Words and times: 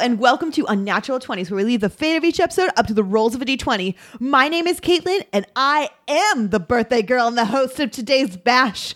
And 0.00 0.18
welcome 0.18 0.50
to 0.52 0.64
Unnatural 0.64 1.20
20s, 1.20 1.50
where 1.50 1.58
we 1.58 1.64
leave 1.64 1.82
the 1.82 1.90
fate 1.90 2.16
of 2.16 2.24
each 2.24 2.40
episode 2.40 2.70
up 2.78 2.86
to 2.86 2.94
the 2.94 3.04
rolls 3.04 3.34
of 3.34 3.42
a 3.42 3.44
d20. 3.44 3.94
My 4.18 4.48
name 4.48 4.66
is 4.66 4.80
Caitlin, 4.80 5.26
and 5.30 5.44
I 5.54 5.90
am 6.08 6.48
the 6.48 6.58
birthday 6.58 7.02
girl 7.02 7.28
and 7.28 7.36
the 7.36 7.44
host 7.44 7.78
of 7.80 7.90
today's 7.90 8.34
bash. 8.38 8.94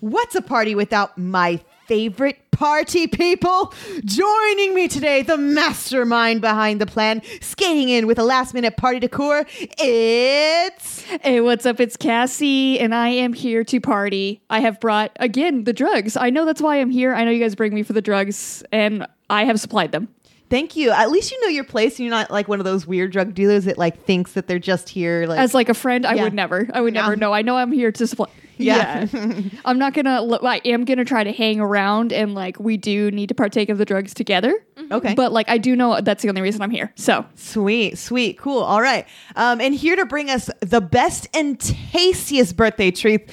What's 0.00 0.34
a 0.34 0.42
party 0.42 0.74
without 0.74 1.16
my 1.16 1.62
favorite 1.86 2.50
party 2.50 3.06
people? 3.06 3.72
Joining 4.04 4.74
me 4.74 4.88
today, 4.88 5.22
the 5.22 5.38
mastermind 5.38 6.42
behind 6.42 6.82
the 6.82 6.86
plan, 6.86 7.22
skating 7.40 7.88
in 7.88 8.06
with 8.06 8.18
a 8.18 8.24
last 8.24 8.52
minute 8.52 8.76
party 8.76 9.00
decor, 9.00 9.46
it's. 9.78 11.00
Hey, 11.22 11.40
what's 11.40 11.64
up? 11.64 11.80
It's 11.80 11.96
Cassie, 11.96 12.78
and 12.78 12.94
I 12.94 13.08
am 13.08 13.32
here 13.32 13.64
to 13.64 13.80
party. 13.80 14.42
I 14.50 14.60
have 14.60 14.80
brought, 14.80 15.16
again, 15.18 15.64
the 15.64 15.72
drugs. 15.72 16.14
I 16.14 16.28
know 16.28 16.44
that's 16.44 16.60
why 16.60 16.76
I'm 16.76 16.90
here. 16.90 17.14
I 17.14 17.24
know 17.24 17.30
you 17.30 17.40
guys 17.40 17.54
bring 17.54 17.72
me 17.72 17.82
for 17.82 17.94
the 17.94 18.02
drugs, 18.02 18.62
and 18.70 19.06
I 19.30 19.44
have 19.44 19.58
supplied 19.58 19.92
them. 19.92 20.08
Thank 20.52 20.76
you. 20.76 20.90
At 20.90 21.10
least 21.10 21.30
you 21.32 21.40
know 21.40 21.48
your 21.48 21.64
place. 21.64 21.98
and 21.98 22.00
You're 22.06 22.10
not 22.14 22.30
like 22.30 22.46
one 22.46 22.58
of 22.60 22.64
those 22.66 22.86
weird 22.86 23.10
drug 23.10 23.32
dealers 23.32 23.64
that 23.64 23.78
like 23.78 24.04
thinks 24.04 24.32
that 24.34 24.46
they're 24.46 24.58
just 24.58 24.90
here. 24.90 25.24
Like, 25.26 25.38
As 25.38 25.54
like 25.54 25.70
a 25.70 25.74
friend, 25.74 26.04
I 26.04 26.12
Yeah. 26.12 26.24
would 26.24 26.34
never. 26.34 26.68
I 26.74 26.82
would 26.82 26.94
Yeah. 26.94 27.00
never. 27.02 27.16
No, 27.16 27.32
I 27.32 27.40
know 27.40 27.56
I'm 27.56 27.72
here 27.72 27.90
to 27.90 28.06
supply. 28.06 28.26
Yeah. 28.58 29.06
I'm 29.64 29.78
not 29.78 29.92
gonna. 29.94 30.22
I 30.44 30.60
am 30.66 30.84
gonna 30.84 31.06
try 31.06 31.24
to 31.24 31.32
hang 31.32 31.58
around, 31.58 32.12
and 32.12 32.32
like 32.34 32.60
we 32.60 32.76
do 32.76 33.10
need 33.10 33.30
to 33.30 33.34
partake 33.34 33.70
of 33.70 33.78
the 33.78 33.84
drugs 33.86 34.14
together. 34.14 34.54
okay. 34.92 35.14
But 35.14 35.32
like 35.32 35.48
I 35.48 35.56
do 35.58 35.74
know 35.74 36.00
that's 36.00 36.22
the 36.22 36.28
only 36.28 36.42
reason 36.42 36.60
I'm 36.62 36.70
here. 36.70 36.92
So 36.94 37.24
Sweet, 37.34 37.96
sweet, 37.98 38.38
cool. 38.38 38.60
All 38.62 38.80
right. 38.82 39.06
Um, 39.36 39.60
and 39.60 39.74
here 39.74 39.96
to 39.96 40.04
bring 40.06 40.30
us 40.30 40.48
the 40.60 40.80
best 40.82 41.28
and 41.34 41.58
tastiest 41.58 42.54
birthday 42.56 42.90
treat, 42.92 43.30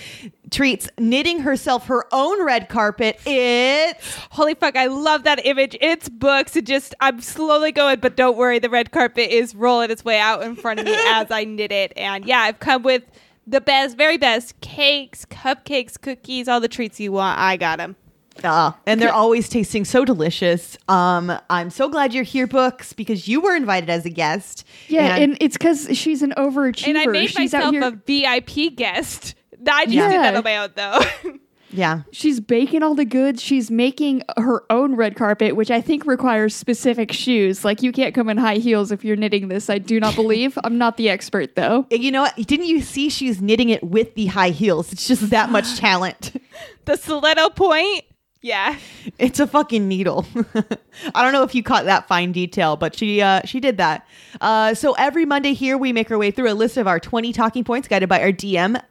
treats, 0.50 0.90
knitting 0.98 1.40
herself 1.42 1.88
her 1.88 2.06
own 2.12 2.44
red 2.44 2.70
carpet. 2.70 3.20
It's 3.26 4.16
Holy 4.32 4.54
fuck, 4.56 4.76
I 4.76 4.88
love 4.88 5.24
that 5.24 5.46
image. 5.46 5.78
It's 5.82 6.10
books. 6.10 6.56
It 6.56 6.66
just, 6.66 6.96
I'm 7.00 7.22
slowly 7.22 7.72
going, 7.72 8.00
but 8.00 8.16
don't 8.16 8.38
worry, 8.38 8.60
the 8.60 8.70
red 8.70 8.92
carpet 8.92 9.30
is 9.32 9.56
rolling 9.56 9.92
its 9.92 10.04
way 10.04 10.20
out 10.20 10.44
in 10.44 10.56
front 10.56 10.80
of 10.80 10.86
me 10.86 10.94
as 11.08 11.32
I 11.32 11.44
knit 11.44 11.72
it. 11.72 11.94
And 11.96 12.26
yeah, 12.26 12.40
I've 12.40 12.60
come 12.60 12.84
with 12.84 13.04
the 13.48 13.62
best, 13.62 13.98
very 13.98 14.18
best 14.18 14.60
cakes, 14.62 15.26
cupcakes, 15.26 16.00
cookies, 16.00 16.48
all 16.48 16.60
the 16.60 16.68
treats 16.68 17.00
you 17.00 17.12
want. 17.12 17.40
I 17.40 17.58
got 17.58 17.78
them. 17.78 17.96
uh, 18.44 18.72
and 18.86 19.02
they're 19.02 19.12
always 19.12 19.50
tasting 19.50 19.84
so 19.84 20.06
delicious. 20.06 20.78
Um, 20.88 21.38
I'm 21.50 21.70
so 21.70 21.90
glad 21.90 22.14
you're 22.14 22.24
here, 22.24 22.48
books, 22.48 22.94
because 22.94 23.28
you 23.28 23.42
were 23.42 23.56
invited 23.56 23.90
as 23.90 24.06
a 24.06 24.10
guest. 24.10 24.66
yeah, 24.88 25.18
and, 25.18 25.38
it's 25.42 25.58
because 25.58 25.90
she's 25.98 26.22
an 26.22 26.34
overachiever. 26.38 26.88
And 26.90 26.98
I 26.98 27.06
made 27.08 27.30
she's 27.32 27.54
out 27.54 27.74
myself 27.74 28.06
here. 28.08 28.32
a 28.38 28.38
VIP 28.46 28.76
guest. 28.76 29.36
I 29.68 29.86
just 29.86 29.96
Yeah. 29.96 30.10
did 30.10 30.22
that 30.22 30.36
on 30.36 30.44
my 30.44 30.58
own, 30.58 30.70
though. 30.76 31.00
yeah, 31.72 32.02
She's 32.12 32.40
baking 32.40 32.82
all 32.82 32.96
the 32.96 33.06
goods. 33.06 33.42
She's 33.42 33.70
making 33.70 34.24
her 34.38 34.64
own 34.72 34.96
red 34.96 35.16
carpet, 35.16 35.56
which 35.56 35.70
I 35.70 35.82
think 35.82 36.06
requires 36.06 36.56
specific 36.56 37.12
shoes. 37.12 37.64
Like 37.64 37.84
you 37.84 37.92
can't 37.92 38.16
come 38.16 38.28
in 38.30 38.38
high 38.38 38.56
heels 38.56 38.92
if 38.92 39.04
you're 39.06 39.16
knitting 39.16 39.48
this. 39.50 39.70
I 39.70 39.78
do 39.78 40.00
not 40.00 40.16
believe. 40.16 40.58
I'm 40.64 40.78
not 40.78 40.98
the 40.98 41.10
expert 41.10 41.56
though. 41.56 41.86
you 41.92 42.12
know 42.12 42.22
what? 42.24 42.36
Didn't 42.38 42.66
you 42.68 42.82
see 42.82 43.10
she's 43.10 43.42
knitting 43.42 43.70
it 43.70 43.84
with 43.84 44.16
the 44.16 44.26
high 44.28 44.50
heels? 44.50 44.92
It's 44.92 45.08
just 45.08 45.30
that 45.30 45.52
much 45.52 45.78
talent. 45.80 46.42
the 46.86 46.96
stiletto 46.96 47.50
point. 47.52 48.04
Yeah. 48.42 48.78
It's 49.20 49.40
a 49.40 49.48
fucking 49.48 49.88
needle. 49.88 50.26
I 51.16 51.24
don't 51.24 51.34
know 51.34 51.44
if 51.44 51.54
you 51.54 51.62
caught 51.62 51.86
that 51.86 52.08
fine 52.08 52.32
detail, 52.32 52.76
but 52.78 52.96
she 52.96 53.22
uh, 53.22 53.42
she 53.46 53.60
did 53.60 53.78
that. 53.78 54.08
Uh, 54.40 54.74
so 54.74 54.94
every 54.94 55.26
Monday 55.26 55.54
here, 55.54 55.78
we 55.78 55.94
make 55.94 56.10
our 56.10 56.18
way 56.18 56.32
through 56.32 56.52
a 56.52 56.54
list 56.54 56.78
of 56.78 56.88
our 56.88 57.00
20 57.00 57.34
talking 57.34 57.64
points 57.64 57.88
guided 57.88 58.08
by 58.10 58.22
our 58.22 58.32
DM, 58.32 58.82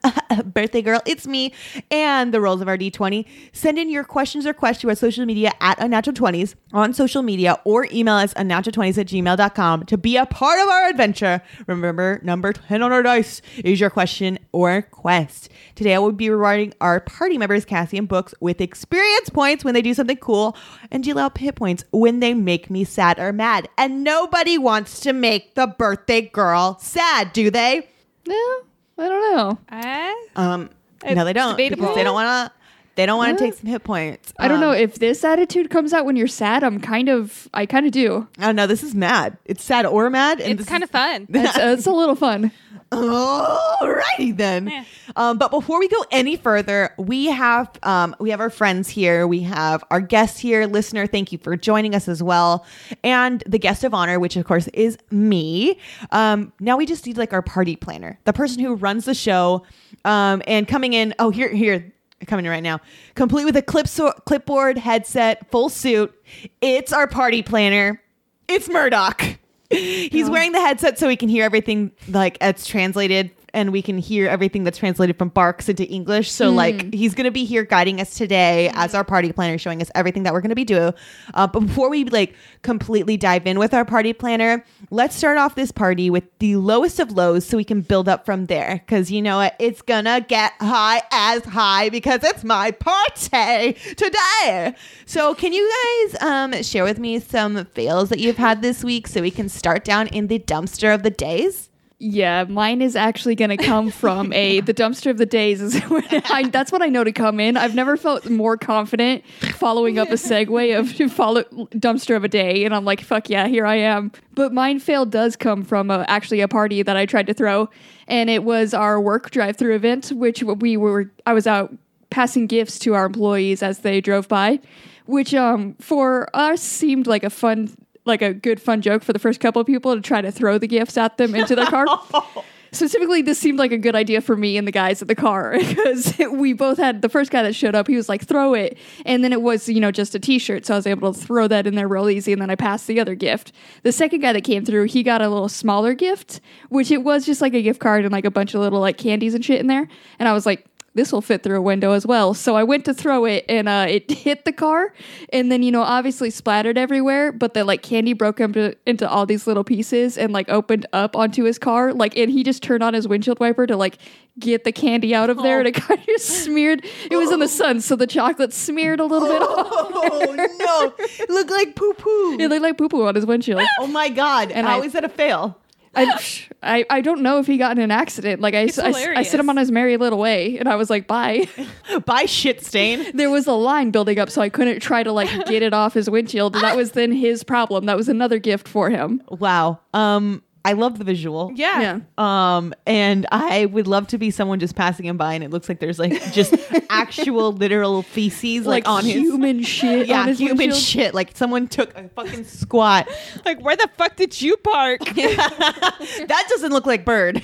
birthday 0.52 0.82
girl, 0.82 1.00
it's 1.06 1.26
me, 1.26 1.52
and 1.90 2.32
the 2.32 2.40
rolls 2.40 2.60
of 2.60 2.68
our 2.68 2.76
D20. 2.76 3.26
Send 3.52 3.78
in 3.78 3.90
your 3.90 4.04
questions 4.04 4.46
or 4.46 4.52
questions 4.52 4.82
to 4.82 4.88
our 4.88 4.94
social 4.94 5.26
media 5.26 5.52
at 5.60 5.78
Unnatural20s 5.78 6.54
on 6.72 6.92
social 6.92 7.22
media 7.22 7.58
or 7.64 7.86
email 7.90 8.14
us 8.14 8.34
unnatural20s 8.34 8.98
at 8.98 9.06
gmail.com 9.06 9.84
to 9.86 9.98
be 9.98 10.16
a 10.16 10.26
part 10.26 10.60
of 10.60 10.68
our 10.68 10.88
adventure. 10.88 11.42
Remember, 11.66 12.20
number 12.22 12.52
10 12.52 12.82
on 12.82 12.92
our 12.92 13.02
dice 13.02 13.42
is 13.64 13.80
your 13.80 13.90
question 13.90 14.38
or 14.52 14.82
quest. 14.82 15.48
Today, 15.74 15.94
I 15.94 15.98
will 15.98 16.12
be 16.12 16.30
rewarding 16.30 16.74
our 16.80 17.00
party 17.00 17.38
members, 17.38 17.64
Cassie 17.64 17.98
and 17.98 18.08
Books, 18.08 18.34
with 18.40 18.60
experience 18.60 19.28
points 19.30 19.64
when 19.64 19.74
they 19.74 19.82
do 19.82 19.94
something 19.98 20.16
cool 20.16 20.56
and 20.90 21.04
deal 21.04 21.18
out 21.18 21.36
hit 21.36 21.54
points 21.56 21.84
when 21.92 22.20
they 22.20 22.32
make 22.34 22.70
me 22.70 22.84
sad 22.84 23.18
or 23.18 23.32
mad. 23.32 23.68
And 23.76 24.02
nobody 24.02 24.56
wants 24.58 25.00
to 25.00 25.12
make 25.12 25.54
the 25.54 25.66
birthday 25.66 26.22
girl 26.22 26.78
sad, 26.80 27.32
do 27.32 27.50
they? 27.50 27.88
No, 28.26 28.34
I 28.34 29.08
don't 29.08 29.36
know. 29.36 29.58
Uh, 29.70 30.12
Um, 30.40 30.70
no, 31.04 31.24
they 31.24 31.32
don't. 31.32 31.52
debatable. 31.52 31.82
Because 31.82 31.96
they 31.96 32.04
don't 32.04 32.14
want 32.14 32.50
to. 32.50 32.57
They 32.98 33.06
don't 33.06 33.16
want 33.16 33.38
to 33.38 33.44
Yeah. 33.44 33.50
take 33.52 33.60
some 33.60 33.70
hit 33.70 33.84
points. 33.84 34.32
I 34.40 34.48
don't 34.48 34.56
Um, 34.56 34.60
know 34.62 34.72
if 34.72 34.96
this 34.98 35.22
attitude 35.22 35.70
comes 35.70 35.92
out 35.92 36.04
when 36.04 36.16
you're 36.16 36.26
sad. 36.26 36.64
I'm 36.64 36.80
kind 36.80 37.08
of. 37.08 37.48
I 37.54 37.64
kind 37.64 37.86
of 37.86 37.92
do. 37.92 38.26
I 38.40 38.46
don't 38.46 38.56
know. 38.56 38.66
This 38.66 38.82
is 38.82 38.92
mad. 38.92 39.38
It's 39.44 39.62
sad 39.62 39.86
or 39.86 40.10
mad. 40.10 40.40
And 40.40 40.58
it's 40.58 40.68
kind 40.68 40.82
of 40.82 40.90
fun. 40.90 41.28
It's, 41.32 41.56
uh, 41.56 41.74
it's 41.78 41.86
a 41.86 41.92
little 41.92 42.16
fun. 42.16 42.50
Alrighty 42.90 44.36
then. 44.36 44.66
Yeah. 44.68 44.84
Um, 45.14 45.38
but 45.38 45.50
before 45.50 45.78
we 45.78 45.88
go 45.88 46.04
any 46.10 46.36
further, 46.36 46.90
we 46.98 47.26
have 47.26 47.70
um, 47.82 48.16
we 48.18 48.30
have 48.30 48.40
our 48.40 48.50
friends 48.50 48.88
here. 48.88 49.26
We 49.26 49.40
have 49.42 49.84
our 49.90 50.00
guests 50.00 50.38
here, 50.40 50.66
listener. 50.66 51.06
Thank 51.06 51.30
you 51.30 51.38
for 51.38 51.56
joining 51.56 51.94
us 51.94 52.08
as 52.08 52.22
well, 52.22 52.64
and 53.04 53.42
the 53.46 53.58
guest 53.58 53.84
of 53.84 53.94
honor, 53.94 54.18
which 54.18 54.36
of 54.36 54.44
course 54.44 54.68
is 54.68 54.98
me. 55.10 55.78
Um, 56.12 56.52
now 56.60 56.76
we 56.76 56.86
just 56.86 57.06
need 57.06 57.16
like 57.18 57.32
our 57.32 57.42
party 57.42 57.76
planner, 57.76 58.18
the 58.24 58.32
person 58.32 58.62
who 58.64 58.74
runs 58.74 59.04
the 59.04 59.14
show, 59.14 59.64
um, 60.04 60.42
and 60.46 60.66
coming 60.66 60.92
in. 60.94 61.14
Oh, 61.18 61.30
here, 61.30 61.50
here. 61.54 61.92
Coming 62.26 62.44
in 62.44 62.50
right 62.50 62.62
now, 62.62 62.80
complete 63.14 63.44
with 63.44 63.56
a 63.56 63.62
clip 63.62 63.86
clipboard, 64.26 64.76
headset, 64.76 65.50
full 65.50 65.68
suit. 65.68 66.12
It's 66.60 66.92
our 66.92 67.06
party 67.06 67.42
planner. 67.42 68.02
It's 68.48 68.68
Murdoch. 68.68 69.22
He's 69.70 70.28
wearing 70.28 70.52
the 70.52 70.60
headset 70.60 70.98
so 70.98 71.08
he 71.08 71.16
can 71.16 71.28
hear 71.28 71.44
everything 71.44 71.92
like 72.08 72.38
it's 72.40 72.66
translated 72.66 73.30
and 73.54 73.72
we 73.72 73.82
can 73.82 73.98
hear 73.98 74.28
everything 74.28 74.64
that's 74.64 74.78
translated 74.78 75.16
from 75.18 75.28
Barks 75.30 75.68
into 75.68 75.84
English. 75.84 76.30
So 76.30 76.50
like 76.50 76.92
he's 76.94 77.14
gonna 77.14 77.30
be 77.30 77.44
here 77.44 77.64
guiding 77.64 78.00
us 78.00 78.14
today 78.14 78.70
as 78.74 78.94
our 78.94 79.04
party 79.04 79.32
planner, 79.32 79.58
showing 79.58 79.80
us 79.82 79.90
everything 79.94 80.22
that 80.24 80.32
we're 80.32 80.40
gonna 80.40 80.54
be 80.54 80.64
doing. 80.64 80.92
Uh, 81.34 81.46
but 81.46 81.60
before 81.60 81.90
we 81.90 82.04
like 82.04 82.34
completely 82.62 83.16
dive 83.16 83.46
in 83.46 83.58
with 83.58 83.74
our 83.74 83.84
party 83.84 84.12
planner, 84.12 84.64
let's 84.90 85.16
start 85.16 85.38
off 85.38 85.54
this 85.54 85.72
party 85.72 86.10
with 86.10 86.24
the 86.38 86.56
lowest 86.56 87.00
of 87.00 87.12
lows 87.12 87.46
so 87.46 87.56
we 87.56 87.64
can 87.64 87.80
build 87.80 88.08
up 88.08 88.24
from 88.24 88.46
there. 88.46 88.82
Cause 88.86 89.10
you 89.10 89.22
know 89.22 89.38
what? 89.38 89.56
It's 89.58 89.82
gonna 89.82 90.20
get 90.20 90.52
high 90.60 91.02
as 91.10 91.44
high 91.44 91.88
because 91.88 92.22
it's 92.24 92.44
my 92.44 92.70
party 92.70 93.74
today. 93.96 94.74
So 95.06 95.34
can 95.34 95.52
you 95.52 95.70
guys 96.10 96.22
um 96.22 96.62
share 96.62 96.84
with 96.84 96.98
me 96.98 97.18
some 97.18 97.64
fails 97.66 98.08
that 98.10 98.18
you've 98.18 98.36
had 98.36 98.62
this 98.62 98.84
week 98.84 99.06
so 99.06 99.22
we 99.22 99.30
can 99.30 99.48
start 99.48 99.84
down 99.84 100.06
in 100.08 100.26
the 100.26 100.38
dumpster 100.38 100.94
of 100.94 101.02
the 101.02 101.10
days? 101.10 101.68
Yeah, 102.00 102.44
mine 102.44 102.80
is 102.80 102.94
actually 102.94 103.34
going 103.34 103.50
to 103.50 103.56
come 103.56 103.90
from 103.90 104.32
a 104.32 104.60
the 104.68 104.72
dumpster 104.72 105.10
of 105.10 105.18
the 105.18 105.26
days. 105.26 105.60
Is 105.60 105.80
I, 105.90 106.48
that's 106.48 106.70
what 106.70 106.80
I 106.80 106.86
know 106.86 107.02
to 107.02 107.10
come 107.10 107.40
in. 107.40 107.56
I've 107.56 107.74
never 107.74 107.96
felt 107.96 108.30
more 108.30 108.56
confident 108.56 109.24
following 109.54 109.98
up 109.98 110.08
a 110.10 110.14
segue 110.14 110.78
of 110.78 111.12
follow 111.12 111.42
dumpster 111.42 112.16
of 112.16 112.22
a 112.22 112.28
day, 112.28 112.64
and 112.64 112.72
I'm 112.72 112.84
like, 112.84 113.00
fuck 113.00 113.28
yeah, 113.28 113.48
here 113.48 113.66
I 113.66 113.76
am. 113.76 114.12
But 114.34 114.52
mine 114.52 114.78
fail 114.78 115.06
does 115.06 115.34
come 115.34 115.64
from 115.64 115.90
a, 115.90 116.04
actually 116.06 116.40
a 116.40 116.46
party 116.46 116.82
that 116.82 116.96
I 116.96 117.04
tried 117.04 117.26
to 117.26 117.34
throw, 117.34 117.68
and 118.06 118.30
it 118.30 118.44
was 118.44 118.74
our 118.74 119.00
work 119.00 119.30
drive-through 119.32 119.74
event, 119.74 120.12
which 120.12 120.44
we 120.44 120.76
were. 120.76 121.10
I 121.26 121.32
was 121.32 121.48
out 121.48 121.74
passing 122.10 122.46
gifts 122.46 122.78
to 122.80 122.94
our 122.94 123.06
employees 123.06 123.60
as 123.60 123.80
they 123.80 124.00
drove 124.00 124.28
by, 124.28 124.60
which 125.06 125.34
um 125.34 125.74
for 125.80 126.28
us 126.32 126.62
seemed 126.62 127.08
like 127.08 127.24
a 127.24 127.30
fun 127.30 127.74
like 128.08 128.22
a 128.22 128.34
good 128.34 128.60
fun 128.60 128.82
joke 128.82 129.02
for 129.02 129.12
the 129.12 129.18
first 129.18 129.40
couple 129.40 129.60
of 129.60 129.66
people 129.66 129.94
to 129.94 130.00
try 130.00 130.20
to 130.20 130.32
throw 130.32 130.58
the 130.58 130.66
gifts 130.66 130.96
at 130.96 131.16
them 131.16 131.34
into 131.34 131.54
their 131.54 131.66
car. 131.66 131.86
Specifically, 132.72 133.22
this 133.22 133.38
seemed 133.38 133.58
like 133.58 133.72
a 133.72 133.78
good 133.78 133.94
idea 133.94 134.20
for 134.20 134.36
me 134.36 134.58
and 134.58 134.66
the 134.66 134.72
guys 134.72 135.00
at 135.00 135.08
the 135.08 135.14
car 135.14 135.52
because 135.58 136.18
we 136.30 136.52
both 136.52 136.76
had 136.76 137.00
the 137.00 137.08
first 137.08 137.30
guy 137.30 137.42
that 137.42 137.54
showed 137.54 137.74
up. 137.74 137.86
He 137.86 137.96
was 137.96 138.08
like, 138.08 138.26
"Throw 138.26 138.52
it," 138.54 138.76
and 139.06 139.24
then 139.24 139.32
it 139.32 139.40
was 139.40 139.68
you 139.68 139.80
know 139.80 139.90
just 139.90 140.14
a 140.14 140.18
T-shirt, 140.18 140.66
so 140.66 140.74
I 140.74 140.76
was 140.76 140.86
able 140.86 141.14
to 141.14 141.18
throw 141.18 141.48
that 141.48 141.66
in 141.66 141.76
there 141.76 141.88
real 141.88 142.10
easy. 142.10 142.32
And 142.32 142.42
then 142.42 142.50
I 142.50 142.56
passed 142.56 142.86
the 142.86 143.00
other 143.00 143.14
gift. 143.14 143.52
The 143.84 143.92
second 143.92 144.20
guy 144.20 144.32
that 144.34 144.44
came 144.44 144.64
through, 144.64 144.84
he 144.84 145.02
got 145.02 145.22
a 145.22 145.28
little 145.28 145.48
smaller 145.48 145.94
gift, 145.94 146.40
which 146.68 146.90
it 146.90 147.02
was 147.02 147.24
just 147.24 147.40
like 147.40 147.54
a 147.54 147.62
gift 147.62 147.80
card 147.80 148.04
and 148.04 148.12
like 148.12 148.26
a 148.26 148.30
bunch 148.30 148.54
of 148.54 148.60
little 148.60 148.80
like 148.80 148.98
candies 148.98 149.34
and 149.34 149.44
shit 149.44 149.60
in 149.60 149.66
there. 149.66 149.88
And 150.18 150.28
I 150.28 150.32
was 150.32 150.44
like, 150.44 150.66
this 150.94 151.12
will 151.12 151.20
fit 151.20 151.42
through 151.42 151.58
a 151.58 151.62
window 151.62 151.92
as 151.92 152.06
well. 152.06 152.34
So 152.34 152.56
I 152.56 152.64
went 152.64 152.84
to 152.86 152.94
throw 152.94 153.24
it 153.24 153.44
and 153.48 153.68
uh, 153.68 153.86
it 153.88 154.10
hit 154.10 154.44
the 154.44 154.52
car 154.52 154.92
and 155.32 155.50
then, 155.52 155.62
you 155.62 155.70
know, 155.70 155.82
obviously 155.82 156.30
splattered 156.30 156.76
everywhere, 156.76 157.30
but 157.30 157.54
the 157.54 157.64
like 157.64 157.82
candy 157.82 158.14
broke 158.14 158.40
into, 158.40 158.76
into 158.86 159.08
all 159.08 159.24
these 159.26 159.46
little 159.46 159.64
pieces 159.64 160.18
and 160.18 160.32
like 160.32 160.48
opened 160.48 160.86
up 160.92 161.14
onto 161.14 161.44
his 161.44 161.58
car. 161.58 161.92
Like, 161.92 162.16
and 162.16 162.30
he 162.30 162.42
just 162.42 162.62
turned 162.62 162.82
on 162.82 162.94
his 162.94 163.06
windshield 163.06 163.38
wiper 163.38 163.66
to 163.66 163.76
like 163.76 163.98
get 164.38 164.64
the 164.64 164.72
candy 164.72 165.14
out 165.14 165.30
of 165.30 165.42
there 165.42 165.58
and 165.58 165.68
it 165.68 165.74
kind 165.74 166.00
of 166.00 166.20
smeared. 166.20 166.84
It 167.10 167.16
was 167.16 167.30
in 167.30 167.40
the 167.40 167.48
sun, 167.48 167.80
so 167.80 167.94
the 167.96 168.06
chocolate 168.06 168.52
smeared 168.52 169.00
a 169.00 169.04
little 169.04 169.28
bit. 169.28 169.38
Oh 169.42 170.94
no! 171.28 171.34
Look 171.34 171.50
like 171.50 171.74
poo 171.76 171.92
poo. 171.94 172.38
It 172.40 172.48
looked 172.48 172.62
like 172.62 172.78
poo 172.78 172.88
poo 172.88 173.06
on 173.06 173.14
his 173.14 173.26
windshield. 173.26 173.62
Oh 173.80 173.86
my 173.88 174.08
god! 174.08 174.48
And 174.50 174.58
And 174.58 174.66
I- 174.66 174.70
how 174.70 174.82
is 174.82 174.92
that 174.92 175.04
a 175.04 175.08
fail? 175.08 175.58
I, 175.94 176.20
I 176.62 176.84
I 176.90 177.00
don't 177.00 177.22
know 177.22 177.38
if 177.38 177.46
he 177.46 177.56
got 177.58 177.76
in 177.76 177.82
an 177.82 177.90
accident. 177.90 178.40
Like 178.40 178.54
I, 178.54 178.60
It's 178.62 178.78
I, 178.78 178.84
I 178.84 178.86
hilarious. 178.88 179.30
sit 179.30 179.40
him 179.40 179.48
on 179.50 179.56
his 179.56 179.70
merry 179.70 179.96
little 179.96 180.18
way, 180.18 180.58
and 180.58 180.68
I 180.68 180.76
was 180.76 180.90
like, 180.90 181.06
bye. 181.06 181.48
Bye, 182.06 182.26
shit 182.26 182.64
stain. 182.64 183.04
there 183.14 183.30
was 183.30 183.46
a 183.46 183.52
line 183.52 183.90
building 183.90 184.18
up, 184.18 184.30
so 184.30 184.42
I 184.42 184.48
couldn't 184.48 184.80
try 184.80 185.02
to 185.02 185.12
like 185.12 185.28
get 185.46 185.62
it 185.62 185.72
off 185.72 185.94
his 185.94 186.08
windshield. 186.10 186.54
That 186.54 186.76
was 186.76 186.92
then 186.92 187.12
his 187.12 187.42
problem. 187.44 187.86
That 187.86 187.96
was 187.96 188.08
another 188.08 188.38
gift 188.38 188.68
for 188.68 188.90
him. 188.90 189.22
Wow. 189.28 189.80
Um, 189.94 190.42
I 190.68 190.74
love 190.74 190.98
the 190.98 191.04
visual. 191.04 191.50
Yeah. 191.54 191.80
Yeah. 191.80 192.56
Um, 192.56 192.74
and 192.86 193.26
I 193.32 193.64
would 193.64 193.86
love 193.86 194.06
to 194.08 194.18
be 194.18 194.30
someone 194.30 194.60
just 194.60 194.76
passing 194.76 195.06
him 195.06 195.16
by, 195.16 195.32
and 195.32 195.42
it 195.42 195.48
looks 195.50 195.66
like 195.66 195.80
there's 195.80 195.98
like 195.98 196.12
just 196.34 196.54
actual 196.90 197.52
literal 197.52 198.02
feces 198.02 198.66
like, 198.66 198.86
on 198.86 199.02
his 199.02 199.14
human 199.14 199.62
shit. 199.62 200.08
yeah 200.08 200.20
on 200.20 200.28
his 200.28 200.38
human 200.38 200.58
windshield. 200.58 200.82
shit. 200.82 201.14
Like 201.14 201.34
someone 201.34 201.68
took 201.68 201.96
a 201.96 202.10
fucking 202.10 202.44
squat. 202.44 203.08
Like, 203.44 203.62
where 203.62 203.76
the 203.76 203.88
fuck 203.96 204.16
did 204.16 204.40
you 204.42 204.56
park? 204.58 205.00
that 205.04 206.46
doesn't 206.50 206.72
look 206.72 206.84
like 206.86 207.04
bird. 207.04 207.42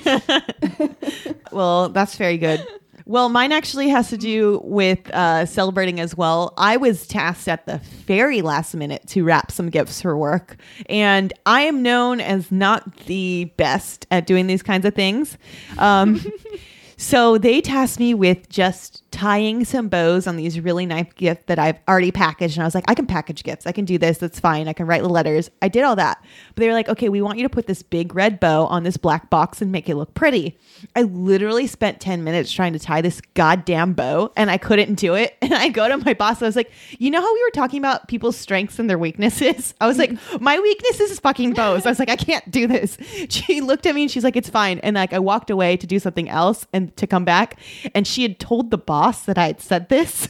well, 1.51 1.89
that's 1.89 2.15
very 2.17 2.37
good. 2.37 2.65
Well, 3.07 3.29
mine 3.29 3.51
actually 3.51 3.89
has 3.89 4.09
to 4.09 4.17
do 4.17 4.61
with 4.63 5.11
uh, 5.11 5.45
celebrating 5.45 5.99
as 5.99 6.17
well. 6.17 6.55
I 6.57 6.77
was 6.77 7.07
tasked 7.07 7.47
at 7.47 7.67
the 7.67 7.77
very 8.07 8.41
last 8.41 8.73
minute 8.73 9.05
to 9.09 9.23
wrap 9.23 9.51
some 9.51 9.69
gifts 9.69 10.01
for 10.01 10.17
work, 10.17 10.57
and 10.89 11.31
I 11.45 11.61
am 11.61 11.83
known 11.83 12.19
as 12.19 12.51
not 12.51 12.95
the 13.05 13.45
best 13.57 14.07
at 14.09 14.25
doing 14.25 14.47
these 14.47 14.63
kinds 14.63 14.85
of 14.85 14.95
things. 14.95 15.37
Um, 15.77 16.19
so 16.97 17.37
they 17.37 17.61
tasked 17.61 17.99
me 17.99 18.13
with 18.13 18.49
just 18.49 19.03
tying 19.11 19.63
some 19.63 19.87
bows 19.87 20.27
on 20.27 20.35
these 20.35 20.59
really 20.59 20.85
nice 20.85 21.11
gifts 21.13 21.45
that 21.45 21.57
I've 21.57 21.79
already 21.87 22.11
packaged. 22.11 22.57
And 22.57 22.63
I 22.63 22.67
was 22.67 22.75
like, 22.75 22.83
I 22.89 22.93
can 22.93 23.07
package 23.07 23.43
gifts. 23.43 23.65
I 23.65 23.71
can 23.71 23.85
do 23.85 23.97
this. 23.97 24.17
That's 24.17 24.41
fine. 24.41 24.67
I 24.67 24.73
can 24.73 24.87
write 24.87 25.03
the 25.03 25.09
letters. 25.09 25.49
I 25.61 25.69
did 25.69 25.83
all 25.83 25.95
that. 25.95 26.21
But 26.49 26.61
they 26.61 26.67
were 26.67 26.73
like, 26.73 26.89
okay, 26.89 27.07
we 27.07 27.21
want 27.21 27.37
you 27.37 27.43
to 27.43 27.49
put 27.49 27.65
this 27.65 27.81
big 27.81 28.13
red 28.13 28.41
bow 28.41 28.65
on 28.65 28.83
this 28.83 28.97
black 28.97 29.29
box 29.29 29.61
and 29.61 29.71
make 29.71 29.87
it 29.87 29.95
look 29.95 30.13
pretty. 30.15 30.57
I 30.97 31.03
literally 31.03 31.65
spent 31.65 32.01
10 32.01 32.25
minutes 32.25 32.51
trying 32.51 32.73
to 32.73 32.79
tie 32.79 33.01
this 33.01 33.21
goddamn 33.35 33.93
bow 33.93 34.33
and 34.35 34.51
I 34.51 34.57
couldn't 34.57 34.95
do 34.95 35.15
it. 35.15 35.37
And 35.45 35.53
I 35.53 35.69
go 35.69 35.87
to 35.87 35.97
my 35.97 36.15
boss. 36.15 36.41
I 36.41 36.47
was 36.47 36.55
like, 36.55 36.71
you 36.97 37.11
know 37.11 37.21
how 37.21 37.31
we 37.31 37.43
were 37.43 37.51
talking 37.51 37.77
about 37.77 38.07
people's 38.07 38.35
strengths 38.35 38.79
and 38.79 38.89
their 38.89 38.97
weaknesses? 38.97 39.75
I 39.79 39.85
was 39.85 39.99
like, 39.99 40.11
my 40.41 40.59
weakness 40.59 40.99
is 40.99 41.19
fucking 41.19 41.53
bows. 41.53 41.85
I 41.85 41.89
was 41.89 41.99
like, 41.99 42.09
I 42.09 42.15
can't 42.15 42.49
do 42.49 42.67
this. 42.67 42.97
She 43.29 43.61
looked 43.61 43.85
at 43.85 43.93
me 43.93 44.03
and 44.03 44.11
she's 44.11 44.23
like, 44.23 44.35
it's 44.35 44.49
fine. 44.49 44.79
And 44.79 44.95
like, 44.95 45.13
I 45.13 45.19
walked 45.19 45.49
away 45.49 45.77
to 45.77 45.85
do 45.85 45.99
something 45.99 46.29
else 46.29 46.65
and 46.73 46.94
to 46.97 47.07
come 47.07 47.25
back. 47.25 47.59
And 47.93 48.05
she 48.07 48.23
had 48.23 48.39
told 48.39 48.71
the 48.71 48.77
boss 48.77 49.23
that 49.25 49.37
I 49.37 49.47
had 49.47 49.61
said 49.61 49.89
this. 49.89 50.27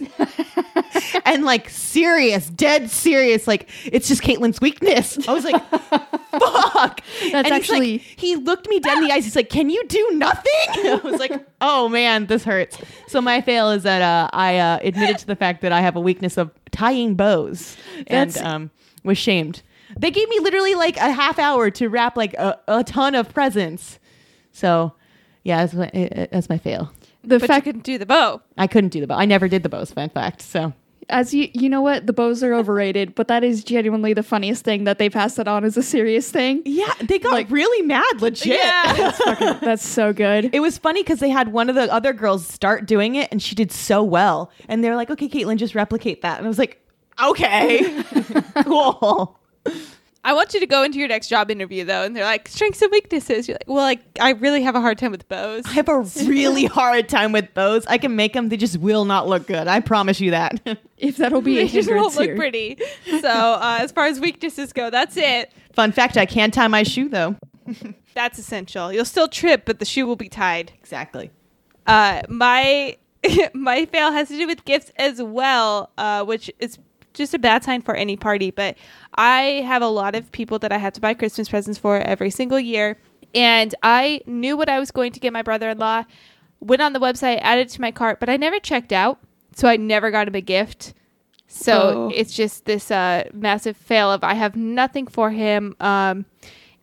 and 1.25 1.43
like 1.45 1.69
serious, 1.69 2.49
dead 2.49 2.89
serious, 2.89 3.47
like 3.47 3.69
it's 3.85 4.07
just 4.07 4.21
Caitlin's 4.21 4.61
weakness. 4.61 5.17
I 5.27 5.33
was 5.33 5.43
like, 5.43 5.61
fuck. 5.69 7.01
That's 7.31 7.33
And 7.33 7.47
actually- 7.47 7.93
like, 7.93 8.01
he 8.01 8.35
looked 8.35 8.67
me 8.69 8.79
dead 8.79 8.97
in 8.97 9.03
the 9.07 9.11
eyes. 9.13 9.23
He's 9.23 9.35
like, 9.35 9.49
Can 9.49 9.69
you 9.69 9.83
do 9.87 10.11
nothing? 10.13 10.51
I 10.69 10.99
was 11.03 11.19
like, 11.19 11.45
Oh 11.61 11.89
man, 11.89 12.25
this 12.27 12.43
hurts. 12.43 12.77
So 13.07 13.21
my 13.21 13.41
fail 13.41 13.71
is 13.71 13.83
that 13.83 14.01
uh, 14.01 14.29
I 14.33 14.57
uh, 14.57 14.79
admitted 14.81 15.17
to 15.19 15.27
the 15.27 15.35
fact 15.35 15.61
that 15.61 15.71
I 15.71 15.81
have 15.81 15.95
a 15.95 16.01
weakness 16.01 16.37
of 16.37 16.51
tying 16.71 17.15
bows 17.15 17.77
and 18.07 18.31
That's- 18.31 18.43
um, 18.45 18.71
was 19.03 19.17
shamed. 19.17 19.61
They 19.97 20.11
gave 20.11 20.27
me 20.29 20.39
literally 20.39 20.75
like 20.75 20.97
a 20.97 21.11
half 21.11 21.39
hour 21.39 21.69
to 21.71 21.87
wrap 21.87 22.17
like 22.17 22.33
a, 22.33 22.59
a 22.67 22.83
ton 22.83 23.15
of 23.15 23.33
presents. 23.33 23.99
So 24.51 24.93
yeah, 25.45 25.65
that's 25.65 25.73
my, 25.73 26.27
that's 26.31 26.49
my 26.49 26.57
fail. 26.57 26.91
The 27.23 27.39
but 27.39 27.49
you 27.49 27.61
couldn't 27.61 27.83
do 27.85 27.97
the 27.97 28.05
bow. 28.05 28.41
I 28.57 28.67
couldn't 28.67 28.89
do 28.89 28.99
the 28.99 29.07
bow. 29.07 29.15
I 29.15 29.23
never 29.25 29.47
did 29.47 29.63
the 29.63 29.69
bows, 29.69 29.93
in 29.95 30.09
fact. 30.09 30.41
So 30.41 30.73
as 31.09 31.33
you 31.33 31.49
you 31.53 31.69
know 31.69 31.81
what, 31.81 32.05
the 32.07 32.13
bows 32.13 32.43
are 32.43 32.53
overrated, 32.53 33.15
but 33.15 33.27
that 33.29 33.43
is 33.43 33.63
genuinely 33.63 34.13
the 34.13 34.23
funniest 34.23 34.63
thing 34.63 34.83
that 34.83 34.97
they 34.99 35.09
passed 35.09 35.37
it 35.39 35.47
on 35.47 35.63
as 35.63 35.77
a 35.77 35.81
serious 35.83 36.29
thing. 36.31 36.61
yeah, 36.65 36.91
they 37.01 37.17
got 37.19 37.31
Like- 37.31 37.49
really 37.51 37.85
mad, 37.85 38.21
legit. 38.21 38.59
Yeah. 38.63 39.11
That's 39.61 39.85
so 39.85 40.13
good. 40.13 40.49
It 40.53 40.59
was 40.59 40.77
funny 40.77 41.01
because 41.03 41.19
they 41.19 41.29
had 41.29 41.51
one 41.53 41.69
of 41.69 41.75
the 41.75 41.91
other 41.93 42.11
girls 42.13 42.45
start 42.47 42.85
doing 42.85 43.15
it 43.15 43.29
and 43.31 43.41
she 43.41 43.55
did 43.55 43.71
so 43.71 44.03
well. 44.03 44.51
And 44.67 44.83
they're 44.83 44.95
like, 44.95 45.09
okay, 45.11 45.29
Caitlin, 45.29 45.57
just 45.57 45.73
replicate 45.75 46.21
that. 46.23 46.37
And 46.39 46.45
I 46.45 46.49
was 46.49 46.59
like, 46.59 46.81
okay, 47.23 48.03
cool. 48.63 49.39
I 50.25 50.33
want 50.33 50.55
you 50.55 50.59
to 50.59 50.65
go 50.65 50.81
into 50.81 50.97
your 50.97 51.07
next 51.07 51.27
job 51.27 51.51
interview 51.51 51.85
though, 51.85 52.03
and 52.03 52.15
they're 52.15 52.23
like 52.25 52.47
strengths 52.47 52.81
and 52.81 52.91
weaknesses. 52.91 53.47
You're 53.47 53.55
like, 53.55 53.67
well, 53.67 53.83
like 53.83 54.01
I 54.19 54.31
really 54.31 54.63
have 54.63 54.75
a 54.75 54.81
hard 54.81 54.97
time 54.97 55.11
with 55.11 55.29
bows. 55.29 55.63
I 55.67 55.73
have 55.73 55.87
a 55.87 55.99
really 56.25 56.65
hard 56.79 57.07
time 57.07 57.31
with 57.31 57.53
bows. 57.53 57.85
I 57.85 57.99
can 57.99 58.15
make 58.15 58.33
them, 58.33 58.49
they 58.49 58.57
just 58.57 58.77
will 58.77 59.05
not 59.05 59.27
look 59.27 59.45
good. 59.45 59.67
I 59.67 59.79
promise 59.81 60.19
you 60.19 60.31
that. 60.31 60.77
If 60.97 61.17
that'll 61.17 61.41
be 61.41 61.59
a 61.59 61.61
They 61.63 61.67
just 61.69 61.87
hindrance 61.89 62.15
won't 62.15 62.29
look 62.29 62.37
pretty. 62.37 62.79
So 63.21 63.29
uh, 63.29 63.77
as 63.81 63.91
far 63.91 64.07
as 64.07 64.19
weaknesses 64.19 64.73
go, 64.73 64.89
that's 64.89 65.15
it. 65.15 65.53
Fun 65.73 65.91
fact 65.91 66.17
I 66.17 66.25
can 66.25 66.49
tie 66.49 66.67
my 66.67 66.81
shoe 66.83 67.07
though. 67.07 67.35
That's 68.13 68.39
essential. 68.39 68.93
You'll 68.93 69.05
still 69.05 69.27
trip, 69.27 69.63
but 69.65 69.79
the 69.79 69.85
shoe 69.85 70.05
will 70.05 70.15
be 70.15 70.29
tied. 70.29 70.71
Exactly. 70.79 71.31
Uh, 71.85 72.21
my 72.29 72.95
my 73.53 73.85
fail 73.85 74.11
has 74.11 74.29
to 74.29 74.37
do 74.37 74.47
with 74.47 74.63
gifts 74.65 74.91
as 74.97 75.21
well, 75.21 75.91
uh, 75.97 76.23
which 76.23 76.49
is 76.59 76.79
just 77.13 77.33
a 77.33 77.39
bad 77.39 77.63
sign 77.63 77.81
for 77.81 77.95
any 77.95 78.15
party. 78.15 78.51
But 78.51 78.77
I 79.15 79.63
have 79.65 79.81
a 79.81 79.87
lot 79.87 80.15
of 80.15 80.31
people 80.31 80.59
that 80.59 80.71
I 80.71 80.77
have 80.77 80.93
to 80.93 81.01
buy 81.01 81.13
Christmas 81.13 81.49
presents 81.49 81.79
for 81.79 81.97
every 81.97 82.29
single 82.29 82.59
year, 82.59 82.97
and 83.33 83.73
I 83.83 84.21
knew 84.25 84.55
what 84.57 84.69
I 84.69 84.79
was 84.79 84.91
going 84.91 85.11
to 85.13 85.19
get 85.19 85.33
my 85.33 85.41
brother-in-law. 85.41 86.03
Went 86.59 86.81
on 86.81 86.93
the 86.93 86.99
website, 86.99 87.39
added 87.41 87.69
to 87.69 87.81
my 87.81 87.91
cart, 87.91 88.19
but 88.19 88.29
I 88.29 88.37
never 88.37 88.59
checked 88.59 88.91
out, 88.91 89.19
so 89.55 89.67
I 89.67 89.77
never 89.77 90.11
got 90.11 90.27
him 90.27 90.35
a 90.35 90.41
gift. 90.41 90.93
So 91.47 91.73
Oh. 91.73 92.11
it's 92.13 92.33
just 92.33 92.65
this 92.65 92.91
uh, 92.91 93.25
massive 93.33 93.77
fail 93.77 94.11
of 94.11 94.23
I 94.23 94.33
have 94.33 94.55
nothing 94.55 95.07
for 95.07 95.29
him. 95.31 95.75
Um, 95.79 96.25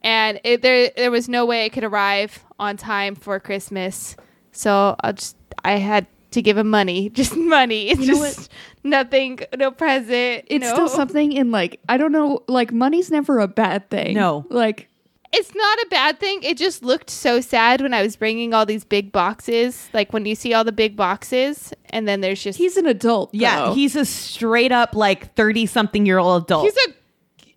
and 0.02 0.40
it, 0.44 0.62
there 0.62 0.90
there 0.96 1.10
was 1.10 1.28
no 1.28 1.44
way 1.46 1.64
it 1.66 1.70
could 1.72 1.84
arrive 1.84 2.44
on 2.58 2.76
time 2.76 3.14
for 3.14 3.38
Christmas. 3.40 4.16
So 4.52 4.96
I 5.00 5.12
just 5.12 5.36
I 5.64 5.72
had 5.78 6.06
to 6.32 6.42
give 6.42 6.58
him 6.58 6.70
money, 6.70 7.08
just 7.14 7.36
money. 7.36 7.88
It's 7.90 8.00
You 8.00 8.06
know 8.14 8.24
just 8.24 8.50
nothing, 8.84 9.40
no 9.56 9.70
present. 9.70 10.44
It's 10.48 10.64
no. 10.64 10.72
still 10.72 10.88
something 10.88 11.32
in 11.32 11.50
like 11.50 11.80
I 11.88 11.96
don't 11.96 12.12
know, 12.12 12.42
like 12.48 12.72
money's 12.72 13.10
never 13.10 13.38
a 13.40 13.48
bad 13.48 13.88
thing. 13.90 14.14
No. 14.14 14.44
Like 14.50 14.88
It's 15.32 15.54
not 15.54 15.78
a 15.78 15.86
bad 15.90 16.20
thing. 16.20 16.42
It 16.42 16.58
just 16.58 16.82
looked 16.82 17.08
so 17.10 17.40
sad 17.40 17.80
when 17.80 17.94
I 17.94 18.02
was 18.02 18.16
bringing 18.16 18.52
all 18.52 18.66
these 18.66 18.84
big 18.84 19.12
boxes. 19.12 19.88
Like 19.92 20.12
when 20.12 20.26
you 20.26 20.34
see 20.34 20.52
all 20.52 20.64
the 20.64 20.72
big 20.72 20.96
boxes, 20.96 21.72
and 21.90 22.06
then 22.06 22.20
there's 22.20 22.42
just 22.42 22.58
he's 22.58 22.76
an 22.76 22.86
adult. 22.86 23.34
Yeah, 23.34 23.66
though. 23.66 23.74
he's 23.74 23.96
a 23.96 24.04
straight 24.04 24.72
up 24.72 24.94
like 24.94 25.34
30 25.34 25.66
something 25.66 26.04
year 26.06 26.18
old 26.18 26.44
adult. 26.44 26.64
he's 26.64 26.76
a 26.88 26.94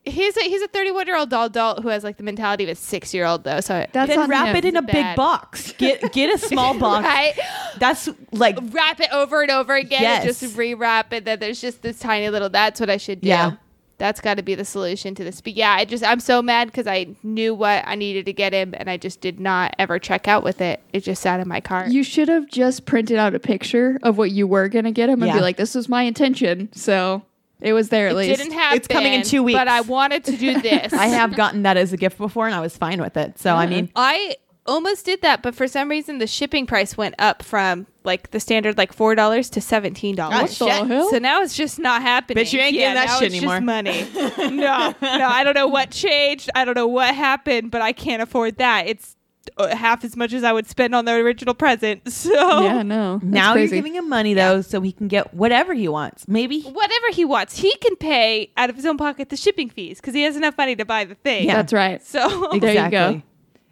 he's 0.05 0.37
a 0.37 0.41
he's 0.41 0.61
a 0.61 0.67
31 0.67 1.07
year 1.07 1.17
old 1.17 1.33
adult 1.33 1.81
who 1.81 1.89
has 1.89 2.03
like 2.03 2.17
the 2.17 2.23
mentality 2.23 2.63
of 2.63 2.69
a 2.69 2.75
six 2.75 3.13
year 3.13 3.25
old 3.25 3.43
though. 3.43 3.59
So 3.61 3.85
That's 3.91 4.09
then 4.15 4.29
wrap 4.29 4.47
him. 4.49 4.55
it 4.57 4.65
in 4.65 4.75
a 4.75 4.81
It's 4.83 4.91
big 4.91 5.15
box. 5.15 5.71
Get 5.77 6.11
get 6.13 6.33
a 6.33 6.37
small 6.37 6.73
box. 6.79 7.05
right. 7.05 7.33
That's 7.77 8.09
like 8.31 8.57
wrap 8.71 8.99
it 8.99 9.09
over 9.11 9.41
and 9.41 9.51
over 9.51 9.75
again 9.75 10.03
and 10.03 10.25
Yes. 10.25 10.39
just 10.39 10.55
rewrap 10.55 11.11
it. 11.13 11.25
Then 11.25 11.39
there's 11.39 11.59
just 11.61 11.81
this 11.81 11.99
tiny 11.99 12.29
little. 12.29 12.49
That's 12.49 12.79
what 12.79 12.89
I 12.89 12.97
should 12.97 13.21
do. 13.21 13.27
Yeah. 13.27 13.53
That's 13.97 14.19
got 14.19 14.35
to 14.35 14.43
be 14.43 14.55
the 14.55 14.65
solution 14.65 15.15
to 15.15 15.23
this. 15.23 15.39
But 15.39 15.53
yeah, 15.53 15.71
I 15.71 15.85
just 15.85 16.03
I'm 16.03 16.19
so 16.19 16.41
mad 16.41 16.67
because 16.67 16.85
I 16.85 17.15
knew 17.23 17.55
what 17.55 17.81
I 17.87 17.95
needed 17.95 18.25
to 18.25 18.33
get 18.33 18.51
him, 18.51 18.73
and 18.77 18.89
I 18.89 18.97
just 18.97 19.21
did 19.21 19.39
not 19.39 19.73
ever 19.79 19.99
check 19.99 20.27
out 20.27 20.43
with 20.43 20.59
it. 20.59 20.81
It 20.91 20.99
just 21.05 21.21
sat 21.21 21.39
in 21.39 21.47
my 21.47 21.61
cart. 21.61 21.87
You 21.87 22.03
should 22.03 22.27
have 22.27 22.49
just 22.49 22.85
printed 22.85 23.17
out 23.17 23.33
a 23.35 23.39
picture 23.39 23.97
of 24.03 24.17
what 24.17 24.31
you 24.31 24.47
were 24.47 24.67
gonna 24.67 24.91
get 24.91 25.07
him 25.07 25.21
and 25.23 25.29
Yeah. 25.29 25.35
be 25.37 25.41
like, 25.41 25.55
"This 25.55 25.75
was 25.75 25.87
my 25.87 26.03
intention." 26.03 26.67
So 26.73 27.21
it 27.61 27.73
was 27.73 27.89
there 27.89 28.07
at 28.07 28.13
it 28.13 28.15
least. 28.15 28.37
didn't 28.37 28.53
happen. 28.53 28.77
It's 28.77 28.87
coming 28.87 29.13
in 29.13 29.23
two 29.23 29.43
weeks. 29.43 29.57
but 29.57 29.67
I 29.67 29.81
wanted 29.81 30.23
to 30.25 30.37
do 30.37 30.59
this. 30.61 30.93
I 30.93 31.07
have 31.07 31.35
gotten 31.35 31.63
that 31.63 31.77
as 31.77 31.93
a 31.93 31.97
gift 31.97 32.17
before 32.17 32.45
and 32.45 32.55
I 32.55 32.59
was 32.59 32.77
fine 32.77 33.01
with 33.01 33.17
it. 33.17 33.39
So 33.39 33.51
I 33.51 33.65
uh-huh. 33.65 33.67
mean, 33.67 33.91
I 33.95 34.35
almost 34.65 35.05
did 35.05 35.21
that, 35.21 35.41
but 35.41 35.55
for 35.55 35.67
some 35.67 35.89
reason 35.89 36.17
the 36.17 36.27
shipping 36.27 36.65
price 36.65 36.97
went 36.97 37.15
up 37.19 37.43
from 37.43 37.87
like 38.03 38.31
the 38.31 38.39
standard 38.39 38.77
like 38.77 38.93
four 38.93 39.15
dollars 39.15 39.49
to 39.51 39.61
seventeen 39.61 40.15
dollars. 40.15 40.59
What 40.59 40.71
shit. 40.71 40.87
hell? 40.87 41.09
So 41.09 41.17
now 41.17 41.41
it's 41.41 41.55
just 41.55 41.79
not 41.79 42.01
happening. 42.01 42.43
Bitch, 42.43 42.53
you 42.53 42.59
ain't 42.59 42.75
getting 42.75 42.95
that 42.95 43.07
now 43.07 43.19
shit 43.19 43.27
it's 43.27 43.35
anymore. 43.35 43.55
Just 43.55 43.65
money. 43.65 44.55
no, 44.55 44.93
no, 45.01 45.27
I 45.27 45.43
don't 45.43 45.55
know 45.55 45.67
what 45.67 45.91
changed. 45.91 46.49
I 46.55 46.65
don't 46.65 46.75
know 46.75 46.87
what 46.87 47.13
happened, 47.15 47.71
but 47.71 47.81
I 47.81 47.93
can't 47.93 48.21
afford 48.21 48.57
that. 48.57 48.87
It's 48.87 49.14
Uh, 49.57 49.75
half 49.75 50.03
as 50.03 50.15
much 50.15 50.33
as 50.33 50.43
I 50.43 50.51
would 50.51 50.67
spend 50.67 50.93
on 50.95 51.05
the 51.05 51.13
original 51.13 51.53
present. 51.53 52.01
So 52.11 52.63
yeah, 52.63 52.81
no. 52.81 53.19
That's 53.19 53.23
now 53.23 53.53
crazy. 53.53 53.75
you're 53.75 53.83
giving 53.83 53.95
him 53.95 54.09
money 54.09 54.33
though, 54.33 54.61
so 54.61 54.81
he 54.81 54.91
can 54.91 55.07
get 55.07 55.33
whatever 55.33 55.73
he 55.73 55.87
wants. 55.87 56.27
Maybe 56.27 56.61
whatever 56.61 57.05
he 57.11 57.23
wants, 57.25 57.57
he 57.57 57.75
can 57.77 57.95
pay 57.95 58.51
out 58.57 58.69
of 58.69 58.75
his 58.75 58.85
own 58.85 58.97
pocket 58.97 59.29
the 59.29 59.37
shipping 59.37 59.69
fees 59.69 60.01
because 60.01 60.13
he 60.13 60.23
has 60.23 60.35
enough 60.35 60.57
money 60.57 60.75
to 60.75 60.85
buy 60.85 61.05
the 61.05 61.15
thing. 61.15 61.45
Yeah. 61.47 61.55
That's 61.57 61.73
right. 61.73 62.03
So, 62.05 62.49
There 62.59 62.85
you 62.85 62.89
go. 62.91 63.21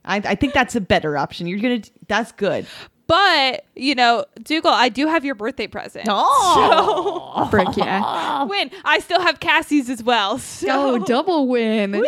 I, 0.05 0.17
I 0.17 0.35
think 0.35 0.53
that's 0.53 0.75
a 0.75 0.81
better 0.81 1.17
option. 1.17 1.47
You're 1.47 1.59
gonna. 1.59 1.81
That's 2.07 2.31
good. 2.33 2.67
but 3.07 3.65
you 3.75 3.95
know, 3.95 4.25
Dougal, 4.43 4.71
I 4.71 4.89
do 4.89 5.07
have 5.07 5.23
your 5.25 5.35
birthday 5.35 5.67
present. 5.67 6.05
Oh, 6.09 7.47
Frick 7.49 7.75
yeah. 7.75 8.39
So, 8.41 8.45
win. 8.49 8.69
I 8.85 8.99
still 8.99 9.21
have 9.21 9.39
Cassie's 9.39 9.89
as 9.89 10.03
well. 10.03 10.37
So. 10.37 10.67
Go 10.99 11.05
double 11.05 11.47
win. 11.47 11.91
Woo! 11.93 12.05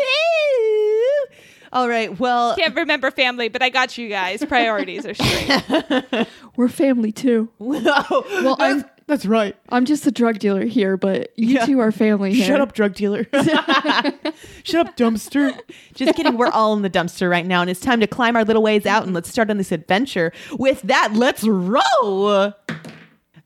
All 1.73 1.87
right. 1.89 2.17
Well, 2.19 2.55
Can't 2.55 2.75
remember 2.75 3.11
family, 3.11 3.49
but 3.49 3.61
I 3.61 3.69
got 3.69 3.97
you 3.97 4.09
guys. 4.09 4.43
Priorities 4.45 5.05
are 5.05 5.13
straight. 5.13 6.27
We're 6.55 6.69
family 6.69 7.11
too. 7.11 7.49
well, 7.59 8.05
Well, 8.09 8.55
I'm 8.59 8.85
That's 9.07 9.25
right. 9.25 9.55
I'm 9.69 9.85
just 9.85 10.07
a 10.07 10.11
drug 10.11 10.39
dealer 10.39 10.65
here, 10.65 10.97
but 10.97 11.31
you 11.35 11.55
Yeah. 11.55 11.65
two 11.65 11.79
are 11.79 11.91
family 11.91 12.33
here. 12.33 12.45
Shut 12.47 12.61
up, 12.61 12.73
drug 12.73 12.93
dealer. 12.93 13.25
Shut 14.63 14.87
up, 14.87 14.95
dumpster. 14.97 15.57
Just 15.93 16.15
kidding. 16.15 16.37
We're 16.37 16.49
all 16.49 16.73
in 16.73 16.81
the 16.81 16.89
dumpster 16.89 17.29
right 17.29 17.45
now, 17.45 17.61
and 17.61 17.69
it's 17.69 17.79
time 17.81 17.99
to 17.99 18.07
climb 18.07 18.35
our 18.35 18.43
little 18.45 18.63
ways 18.63 18.85
out 18.85 19.03
and 19.03 19.13
let's 19.13 19.29
start 19.29 19.49
on 19.49 19.57
this 19.57 19.71
adventure. 19.71 20.31
With 20.53 20.81
that, 20.83 21.13
let's 21.13 21.43
roll. 21.43 22.53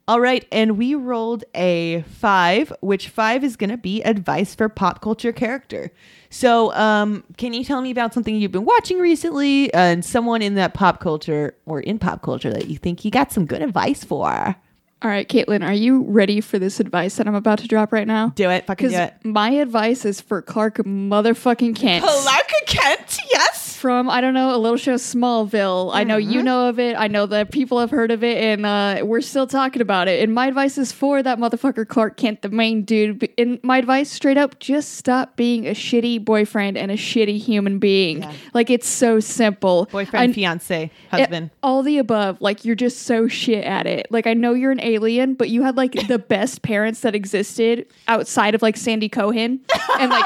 All 0.08 0.20
right, 0.20 0.44
and 0.50 0.76
we 0.76 0.94
rolled 0.96 1.44
a 1.54 2.02
five, 2.08 2.72
which 2.80 3.08
five 3.08 3.44
is 3.44 3.54
going 3.56 3.70
to 3.70 3.76
be 3.76 4.02
advice 4.02 4.54
for 4.56 4.68
pop 4.68 5.00
culture 5.00 5.30
character. 5.32 5.92
So, 6.30 6.72
um, 6.74 7.24
can 7.36 7.52
you 7.52 7.64
tell 7.64 7.82
me 7.82 7.90
about 7.90 8.14
something 8.14 8.36
you've 8.36 8.52
been 8.52 8.64
watching 8.64 8.98
recently 9.00 9.72
and 9.74 10.04
someone 10.04 10.42
in 10.42 10.54
that 10.54 10.74
pop 10.74 11.00
culture 11.00 11.54
or 11.66 11.80
in 11.80 11.98
pop 11.98 12.22
culture 12.22 12.52
that 12.52 12.68
you 12.68 12.78
think 12.78 13.04
you 13.04 13.10
got 13.10 13.32
some 13.32 13.46
good 13.46 13.62
advice 13.62 14.04
for? 14.04 14.54
All 15.02 15.10
right, 15.10 15.26
Caitlin, 15.26 15.66
are 15.66 15.72
you 15.72 16.02
ready 16.02 16.42
for 16.42 16.58
this 16.58 16.78
advice 16.78 17.16
that 17.16 17.26
I'm 17.26 17.34
about 17.34 17.58
to 17.60 17.66
drop 17.68 17.90
right 17.90 18.06
now? 18.06 18.28
Do 18.36 18.50
it. 18.50 18.66
Fucking 18.66 18.90
do 18.90 18.94
it. 18.96 19.14
my 19.24 19.50
advice 19.50 20.04
is 20.04 20.20
for 20.20 20.42
Clark 20.42 20.76
motherfucking 20.76 21.74
Kent. 21.74 22.04
Clark 22.04 22.52
Kent, 22.66 23.18
yes. 23.30 23.69
From, 23.80 24.10
I 24.10 24.20
don't 24.20 24.34
know, 24.34 24.54
a 24.54 24.58
little 24.58 24.76
show 24.76 24.96
Smallville. 24.96 25.90
I 25.94 26.04
know 26.04 26.18
you 26.18 26.42
know 26.42 26.68
of 26.68 26.78
it. 26.78 26.96
I 26.98 27.08
know 27.08 27.24
that 27.24 27.50
people 27.50 27.80
have 27.80 27.90
heard 27.90 28.10
of 28.10 28.22
it, 28.22 28.36
and 28.36 28.66
uh, 28.66 29.02
we're 29.06 29.22
still 29.22 29.46
talking 29.46 29.80
about 29.80 30.06
it. 30.06 30.22
And 30.22 30.34
my 30.34 30.48
advice 30.48 30.76
is 30.76 30.92
for 30.92 31.22
that 31.22 31.38
motherfucker 31.38 31.88
Clark 31.88 32.18
Kent, 32.18 32.42
the 32.42 32.50
main 32.50 32.84
dude. 32.84 33.26
And 33.38 33.58
my 33.62 33.78
advice, 33.78 34.10
straight 34.10 34.36
up, 34.36 34.58
just 34.58 34.96
stop 34.96 35.34
being 35.34 35.66
a 35.66 35.70
shitty 35.70 36.22
boyfriend 36.22 36.76
and 36.76 36.90
a 36.90 36.94
shitty 36.96 37.38
human 37.38 37.78
being. 37.78 38.22
Yeah. 38.22 38.32
Like, 38.52 38.68
it's 38.68 38.86
so 38.86 39.18
simple. 39.18 39.88
Boyfriend, 39.90 40.30
I- 40.30 40.34
fiance, 40.34 40.82
it- 40.84 40.90
husband. 41.10 41.48
all 41.62 41.82
the 41.82 41.96
above. 41.96 42.36
Like 42.42 42.66
you're 42.66 42.76
just 42.76 43.04
so 43.04 43.28
shit 43.28 43.64
at 43.64 43.86
it. 43.86 44.08
Like 44.10 44.26
I 44.26 44.34
know 44.34 44.52
you're 44.52 44.72
an 44.72 44.80
alien, 44.82 45.32
but 45.32 45.48
you 45.48 45.62
had 45.62 45.78
like 45.78 46.06
the 46.06 46.18
best 46.36 46.60
parents 46.60 47.00
that 47.00 47.14
existed 47.14 47.86
outside 48.08 48.54
of 48.54 48.60
like 48.60 48.76
Sandy 48.76 49.08
Cohen 49.08 49.60
and 49.98 50.10
like 50.10 50.24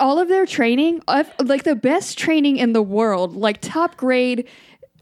all 0.00 0.18
of 0.18 0.28
their 0.28 0.46
training, 0.46 1.02
like 1.06 1.64
the 1.64 1.74
best 1.74 2.18
training 2.18 2.56
in 2.56 2.72
the 2.72 2.82
world, 2.82 3.36
like 3.36 3.60
top 3.60 3.96
grade 3.96 4.48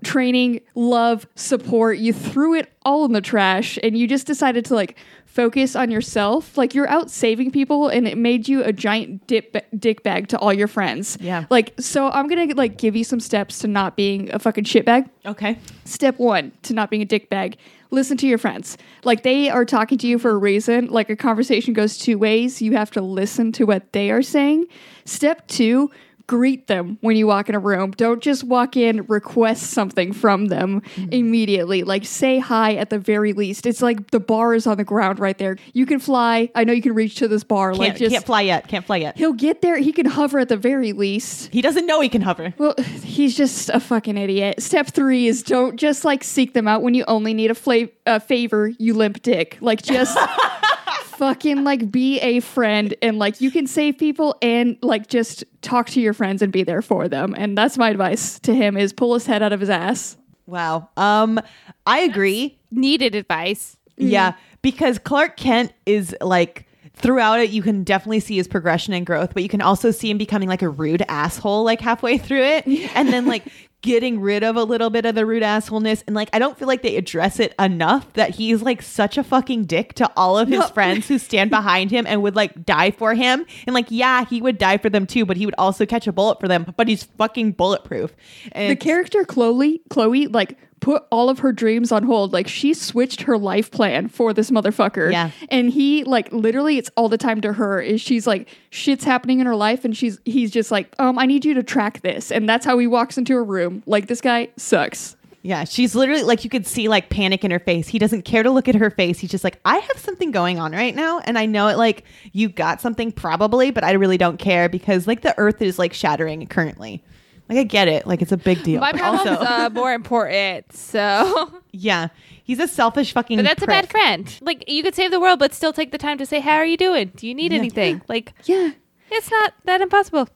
training, 0.02 0.60
love, 0.74 1.26
support. 1.34 1.98
You 1.98 2.12
threw 2.12 2.54
it 2.54 2.72
all 2.84 3.04
in 3.04 3.12
the 3.12 3.20
trash 3.20 3.78
and 3.82 3.96
you 3.96 4.08
just 4.08 4.26
decided 4.26 4.64
to 4.66 4.74
like 4.74 4.96
focus 5.26 5.76
on 5.76 5.90
yourself. 5.90 6.58
Like 6.58 6.74
you're 6.74 6.88
out 6.88 7.10
saving 7.10 7.52
people 7.52 7.88
and 7.88 8.06
it 8.06 8.18
made 8.18 8.48
you 8.48 8.62
a 8.62 8.72
giant 8.72 9.26
dip 9.26 9.64
dick 9.78 10.02
bag 10.02 10.28
to 10.28 10.38
all 10.38 10.52
your 10.52 10.68
friends. 10.68 11.16
Yeah. 11.20 11.46
Like 11.50 11.74
so 11.78 12.10
I'm 12.10 12.28
going 12.28 12.48
to 12.48 12.54
like 12.56 12.76
give 12.76 12.96
you 12.96 13.04
some 13.04 13.20
steps 13.20 13.60
to 13.60 13.68
not 13.68 13.96
being 13.96 14.32
a 14.34 14.38
fucking 14.38 14.64
shitbag. 14.64 15.08
Okay. 15.24 15.58
Step 15.84 16.18
one 16.18 16.52
to 16.62 16.74
not 16.74 16.90
being 16.90 17.02
a 17.02 17.06
dick 17.06 17.30
bag 17.30 17.56
listen 17.92 18.16
to 18.16 18.26
your 18.26 18.38
friends. 18.38 18.76
Like 19.04 19.22
they 19.22 19.48
are 19.48 19.64
talking 19.64 19.98
to 19.98 20.06
you 20.06 20.18
for 20.18 20.30
a 20.30 20.36
reason. 20.36 20.86
Like 20.86 21.10
a 21.10 21.16
conversation 21.16 21.74
goes 21.74 21.98
two 21.98 22.18
ways. 22.18 22.60
You 22.60 22.72
have 22.72 22.90
to 22.92 23.00
listen 23.00 23.52
to 23.52 23.64
what 23.64 23.92
they 23.92 24.10
are 24.10 24.22
saying. 24.22 24.66
Step 25.04 25.46
two, 25.46 25.90
greet 26.32 26.66
them 26.66 26.96
when 27.02 27.14
you 27.14 27.26
walk 27.26 27.50
in 27.50 27.54
a 27.54 27.58
room. 27.58 27.90
Don't 27.90 28.22
just 28.22 28.42
walk 28.42 28.74
in, 28.74 29.02
request 29.02 29.64
something 29.64 30.14
from 30.14 30.46
them 30.46 30.80
immediately. 31.10 31.82
Like 31.82 32.06
say 32.06 32.38
hi 32.38 32.74
at 32.76 32.88
the 32.88 32.98
very 32.98 33.34
least. 33.34 33.66
It's 33.66 33.82
like 33.82 34.12
the 34.12 34.18
bar 34.18 34.54
is 34.54 34.66
on 34.66 34.78
the 34.78 34.84
ground 34.84 35.18
right 35.18 35.36
there. 35.36 35.58
You 35.74 35.84
can 35.84 35.98
fly. 35.98 36.48
I 36.54 36.64
know 36.64 36.72
you 36.72 36.80
can 36.80 36.94
reach 36.94 37.16
to 37.16 37.28
this 37.28 37.44
bar. 37.44 37.74
like 37.74 37.88
Can't, 37.88 37.98
just 37.98 38.12
can't 38.14 38.24
fly 38.24 38.40
yet. 38.40 38.66
Can't 38.66 38.86
fly 38.86 38.96
yet. 38.96 39.18
he'll 39.18 39.34
get 39.34 39.60
there. 39.60 39.76
He 39.76 39.92
can 39.92 40.06
hover 40.06 40.38
at 40.38 40.48
the 40.48 40.56
very 40.56 40.94
least. 40.94 41.52
He 41.52 41.60
doesn't 41.60 41.84
know 41.84 42.00
he 42.00 42.08
can 42.08 42.22
hover. 42.22 42.54
Well, 42.56 42.76
he's 43.02 43.36
just 43.36 43.68
a 43.68 43.78
fucking 43.78 44.16
idiot. 44.16 44.62
Step 44.62 44.86
three 44.86 45.26
is 45.26 45.42
don't 45.42 45.76
just 45.76 46.02
like 46.02 46.24
seek 46.24 46.54
them 46.54 46.66
out 46.66 46.80
when 46.80 46.94
you 46.94 47.04
only 47.08 47.34
need 47.34 47.50
a 47.50 47.54
fla- 47.54 47.88
uh, 48.06 48.20
favor, 48.20 48.68
you 48.78 48.94
limp 48.94 49.20
dick. 49.20 49.58
Like 49.60 49.82
just 49.82 50.16
fucking 51.22 51.62
like 51.62 51.88
be 51.88 52.18
a 52.18 52.40
friend 52.40 52.96
and 53.00 53.16
like 53.16 53.40
you 53.40 53.48
can 53.48 53.64
save 53.64 53.96
people 53.96 54.34
and 54.42 54.76
like 54.82 55.06
just 55.06 55.44
talk 55.60 55.88
to 55.88 56.00
your 56.00 56.12
friends 56.12 56.42
and 56.42 56.52
be 56.52 56.64
there 56.64 56.82
for 56.82 57.06
them. 57.06 57.32
And 57.38 57.56
that's 57.56 57.78
my 57.78 57.90
advice 57.90 58.40
to 58.40 58.52
him 58.52 58.76
is 58.76 58.92
pull 58.92 59.14
his 59.14 59.24
head 59.24 59.40
out 59.40 59.52
of 59.52 59.60
his 59.60 59.70
ass. 59.70 60.16
Wow. 60.46 60.88
Um, 60.96 61.38
I 61.86 62.00
agree. 62.00 62.58
Needed 62.72 63.14
advice. 63.14 63.76
Yeah, 63.96 64.32
because 64.62 64.98
Clark 64.98 65.36
Kent 65.36 65.72
is 65.86 66.16
like 66.20 66.66
throughout 66.92 67.38
it, 67.38 67.50
you 67.50 67.62
can 67.62 67.84
definitely 67.84 68.18
see 68.18 68.34
his 68.36 68.48
progression 68.48 68.92
and 68.92 69.06
growth, 69.06 69.32
but 69.32 69.44
you 69.44 69.48
can 69.48 69.62
also 69.62 69.92
see 69.92 70.10
him 70.10 70.18
becoming 70.18 70.48
like 70.48 70.62
a 70.62 70.68
rude 70.68 71.04
asshole 71.08 71.62
like 71.62 71.80
halfway 71.80 72.18
through 72.18 72.42
it, 72.42 72.66
and 72.96 73.10
then 73.10 73.26
like 73.26 73.44
getting 73.82 74.20
rid 74.20 74.42
of 74.42 74.56
a 74.56 74.64
little 74.64 74.90
bit 74.90 75.04
of 75.04 75.14
the 75.14 75.26
rude 75.26 75.42
assholeness. 75.42 76.02
And 76.06 76.14
like, 76.16 76.30
I 76.32 76.38
don't 76.38 76.56
feel 76.58 76.68
like 76.68 76.82
they 76.82 76.96
address 76.96 77.38
it 77.40 77.54
enough 77.58 78.12
that 78.14 78.30
he's 78.30 78.62
like 78.62 78.80
such 78.80 79.18
a 79.18 79.24
fucking 79.24 79.64
dick 79.64 79.94
to 79.94 80.10
all 80.16 80.38
of 80.38 80.48
his 80.48 80.60
No. 80.60 80.66
friends 80.68 81.08
who 81.08 81.18
stand 81.18 81.50
behind 81.58 81.90
him 81.90 82.06
and 82.06 82.22
would 82.22 82.36
like 82.36 82.64
die 82.64 82.92
for 82.92 83.14
him. 83.14 83.44
And 83.66 83.74
like, 83.74 83.86
yeah, 83.90 84.24
he 84.24 84.40
would 84.40 84.56
die 84.58 84.78
for 84.78 84.88
them 84.88 85.06
too, 85.06 85.26
but 85.26 85.36
he 85.36 85.44
would 85.46 85.56
also 85.58 85.84
catch 85.84 86.06
a 86.06 86.12
bullet 86.12 86.40
for 86.40 86.48
them. 86.48 86.72
But 86.76 86.88
he's 86.88 87.02
fucking 87.02 87.52
bulletproof. 87.52 88.14
And 88.52 88.70
The 88.70 88.76
character 88.76 89.24
Chloe, 89.24 89.82
Chloe, 89.90 90.28
like 90.28 90.56
put 90.80 91.04
all 91.12 91.28
of 91.30 91.38
her 91.38 91.52
dreams 91.52 91.92
on 91.92 92.02
hold. 92.02 92.32
Like 92.32 92.48
she 92.48 92.74
switched 92.74 93.22
her 93.22 93.38
life 93.38 93.70
plan 93.70 94.08
for 94.08 94.32
this 94.32 94.50
motherfucker. 94.50 95.12
Yeah. 95.12 95.30
And 95.48 95.70
he 95.70 96.02
like 96.02 96.32
literally 96.32 96.76
it's 96.76 96.90
all 96.96 97.08
the 97.08 97.16
time 97.16 97.40
to 97.42 97.52
her 97.52 97.80
is 97.80 98.00
she's 98.00 98.26
like 98.26 98.48
shit's 98.70 99.04
happening 99.04 99.38
in 99.38 99.46
her 99.46 99.54
life 99.54 99.84
and 99.84 99.96
she's 99.96 100.18
he's 100.24 100.50
just 100.50 100.72
like, 100.72 100.92
um, 100.98 101.20
I 101.20 101.26
need 101.26 101.44
you 101.44 101.54
to 101.54 101.62
track 101.62 102.00
this. 102.02 102.32
And 102.32 102.48
that's 102.48 102.66
how 102.66 102.78
he 102.78 102.88
walks 102.88 103.16
into 103.16 103.36
a 103.36 103.42
room. 103.44 103.71
Like 103.86 104.06
this 104.08 104.20
guy 104.20 104.48
sucks. 104.56 105.16
Yeah, 105.44 105.64
she's 105.64 105.94
literally 105.96 106.22
like 106.22 106.44
you 106.44 106.50
could 106.50 106.66
see 106.68 106.88
like 106.88 107.08
panic 107.10 107.44
in 107.44 107.50
her 107.50 107.58
face. 107.58 107.88
He 107.88 107.98
doesn't 107.98 108.22
care 108.22 108.44
to 108.44 108.50
look 108.50 108.68
at 108.68 108.76
her 108.76 108.90
face. 108.90 109.18
He's 109.18 109.30
just 109.30 109.42
like, 109.42 109.58
I 109.64 109.78
have 109.78 109.98
something 109.98 110.30
going 110.30 110.60
on 110.60 110.70
right 110.72 110.94
now, 110.94 111.18
and 111.18 111.36
I 111.36 111.46
know 111.46 111.66
it. 111.66 111.76
Like 111.78 112.04
you 112.32 112.48
got 112.48 112.80
something 112.80 113.10
probably, 113.10 113.72
but 113.72 113.82
I 113.82 113.92
really 113.92 114.18
don't 114.18 114.38
care 114.38 114.68
because 114.68 115.06
like 115.08 115.22
the 115.22 115.34
Earth 115.38 115.60
is 115.60 115.78
like 115.80 115.92
shattering 115.94 116.46
currently. 116.46 117.02
Like 117.48 117.58
I 117.58 117.64
get 117.64 117.88
it. 117.88 118.06
Like 118.06 118.22
it's 118.22 118.30
a 118.30 118.36
big 118.36 118.62
deal. 118.62 118.80
My 118.80 118.92
problem's 118.92 119.28
also, 119.28 119.44
uh, 119.44 119.68
more 119.72 119.92
important. 119.92 120.72
So, 120.72 121.52
yeah, 121.72 122.08
he's 122.44 122.60
a 122.60 122.68
selfish 122.68 123.12
fucking. 123.12 123.36
but 123.36 123.42
that's 123.44 123.64
a 123.64 123.66
bad 123.66 123.90
friend. 123.90 124.32
Like 124.42 124.64
you 124.68 124.84
could 124.84 124.94
save 124.94 125.10
the 125.10 125.18
world, 125.20 125.40
but 125.40 125.52
still 125.52 125.72
take 125.72 125.90
the 125.90 125.98
time 125.98 126.18
to 126.18 126.24
say, 126.24 126.38
"How 126.38 126.54
are 126.54 126.64
you 126.64 126.76
doing? 126.76 127.10
Do 127.16 127.26
you 127.26 127.34
need 127.34 127.50
Yeah. 127.50 127.58
anything?" 127.58 128.00
Like 128.08 128.32
Yeah. 128.44 128.70
it's 129.10 129.28
not 129.30 129.54
that 129.64 129.80
impossible. 129.80 130.28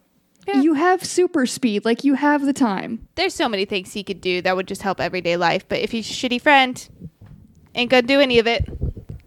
Yeah. 0.47 0.61
You 0.61 0.75
have 0.75 1.05
super 1.05 1.45
speed. 1.47 1.85
Like 1.85 2.05
you 2.05 2.15
have 2.15 2.47
the 2.47 2.53
time. 2.53 3.09
There's 3.17 3.35
so 3.35 3.49
many 3.49 3.65
things 3.65 3.93
he 3.93 4.05
could 4.05 4.21
do 4.21 4.41
that 4.43 4.55
would 4.55 4.69
just 4.69 4.83
help 4.83 5.00
everyday 5.00 5.37
life. 5.37 5.69
But 5.69 5.81
if 5.81 5.91
he's 5.91 6.09
a 6.09 6.12
shitty 6.12 6.41
friend, 6.41 6.88
ain't 7.75 7.91
gonna 7.91 8.03
do 8.03 8.21
any 8.21 8.38
of 8.38 8.47
it. 8.47 8.65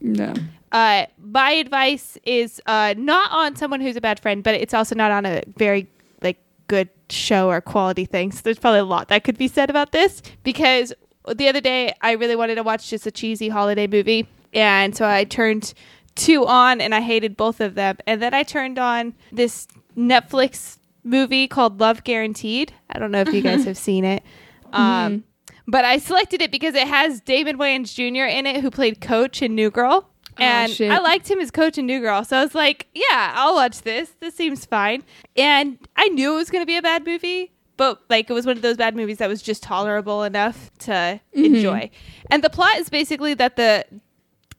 No. 0.02 0.34
Uh, 0.72 1.06
my 1.22 1.52
advice 1.52 2.18
is 2.24 2.62
uh, 2.66 2.94
not 2.98 3.32
on 3.32 3.56
someone 3.56 3.82
who's 3.82 3.96
a 3.96 4.02
bad 4.02 4.20
friend, 4.20 4.44
but 4.44 4.56
it's 4.56 4.74
also 4.74 4.96
not 4.96 5.12
on 5.12 5.26
a 5.26 5.44
very 5.58 5.88
like 6.22 6.40
good 6.68 6.90
show 7.10 7.50
or 7.50 7.60
quality 7.60 8.06
thing. 8.06 8.32
So 8.32 8.42
there's 8.44 8.60
probably 8.60 8.80
a 8.80 8.86
lot 8.86 9.10
that 9.10 9.24
could 9.24 9.38
be 9.38 9.48
said 9.48 9.70
about 9.70 9.92
this 9.92 10.22
because 10.44 10.94
the 11.36 11.48
other 11.48 11.62
day 11.62 11.94
I 12.02 12.14
really 12.14 12.36
wanted 12.36 12.56
to 12.56 12.64
watch 12.64 12.90
just 12.90 13.06
a 13.08 13.12
cheesy 13.12 13.50
holiday 13.50 13.88
movie, 13.88 14.28
and 14.54 14.96
so 14.96 15.06
I 15.08 15.26
turned 15.26 15.74
two 16.16 16.46
on 16.46 16.82
and 16.82 16.96
I 16.96 17.02
hated 17.02 17.36
both 17.36 17.60
of 17.60 17.76
them, 17.76 17.98
and 18.08 18.22
then 18.22 18.34
I 18.34 18.44
turned 18.44 18.80
on 18.80 19.16
this 19.32 19.68
Netflix 19.98 20.79
movie 21.10 21.48
called 21.48 21.80
Love 21.80 22.04
Guaranteed. 22.04 22.74
I 22.90 23.00
don't 23.00 23.12
know 23.12 23.22
if 23.22 23.34
you 23.34 23.42
guys 23.42 23.62
uh-huh. 23.62 23.70
have 23.70 23.78
seen 23.78 24.06
it. 24.06 24.24
Mm-hmm. 24.68 24.76
Um, 24.76 25.24
But 25.68 25.86
I 25.86 26.00
selected 26.00 26.42
it 26.42 26.52
because 26.52 26.74
it 26.74 26.88
has 26.88 27.22
Damon 27.22 27.60
Wayans 27.60 27.94
Jr. 27.94 28.26
in 28.26 28.48
it, 28.48 28.62
who 28.62 28.72
played 28.72 29.02
Coach 29.02 29.44
in 29.44 29.54
New 29.54 29.70
Girl. 29.70 30.10
Ah, 30.40 30.64
and 30.64 30.72
shit. 30.72 30.90
I 30.90 30.98
liked 30.98 31.30
him 31.30 31.40
as 31.40 31.52
Coach 31.52 31.78
in 31.78 31.86
New 31.86 32.00
Girl. 32.00 32.24
So 32.24 32.38
I 32.38 32.44
was 32.44 32.56
like, 32.56 32.88
yeah, 32.96 33.34
I'll 33.36 33.54
watch 33.54 33.84
this. 33.84 34.16
This 34.20 34.34
seems 34.34 34.66
fine. 34.66 35.04
And 35.36 35.78
I 35.96 36.08
knew 36.08 36.34
it 36.34 36.38
was 36.38 36.50
going 36.50 36.64
to 36.64 36.66
be 36.66 36.78
a 36.78 36.82
bad 36.82 37.06
movie, 37.06 37.52
but 37.78 38.02
like 38.10 38.32
it 38.32 38.34
was 38.34 38.48
one 38.48 38.56
of 38.56 38.64
those 38.64 38.78
bad 38.78 38.96
movies 38.96 39.18
that 39.18 39.30
was 39.30 39.44
just 39.44 39.62
tolerable 39.62 40.24
enough 40.24 40.72
to 40.80 40.92
mm-hmm. 40.92 41.46
enjoy. 41.46 41.92
And 42.32 42.44
the 42.44 42.50
plot 42.50 42.78
is 42.78 42.90
basically 42.90 43.36
that 43.36 43.56
the 43.56 43.86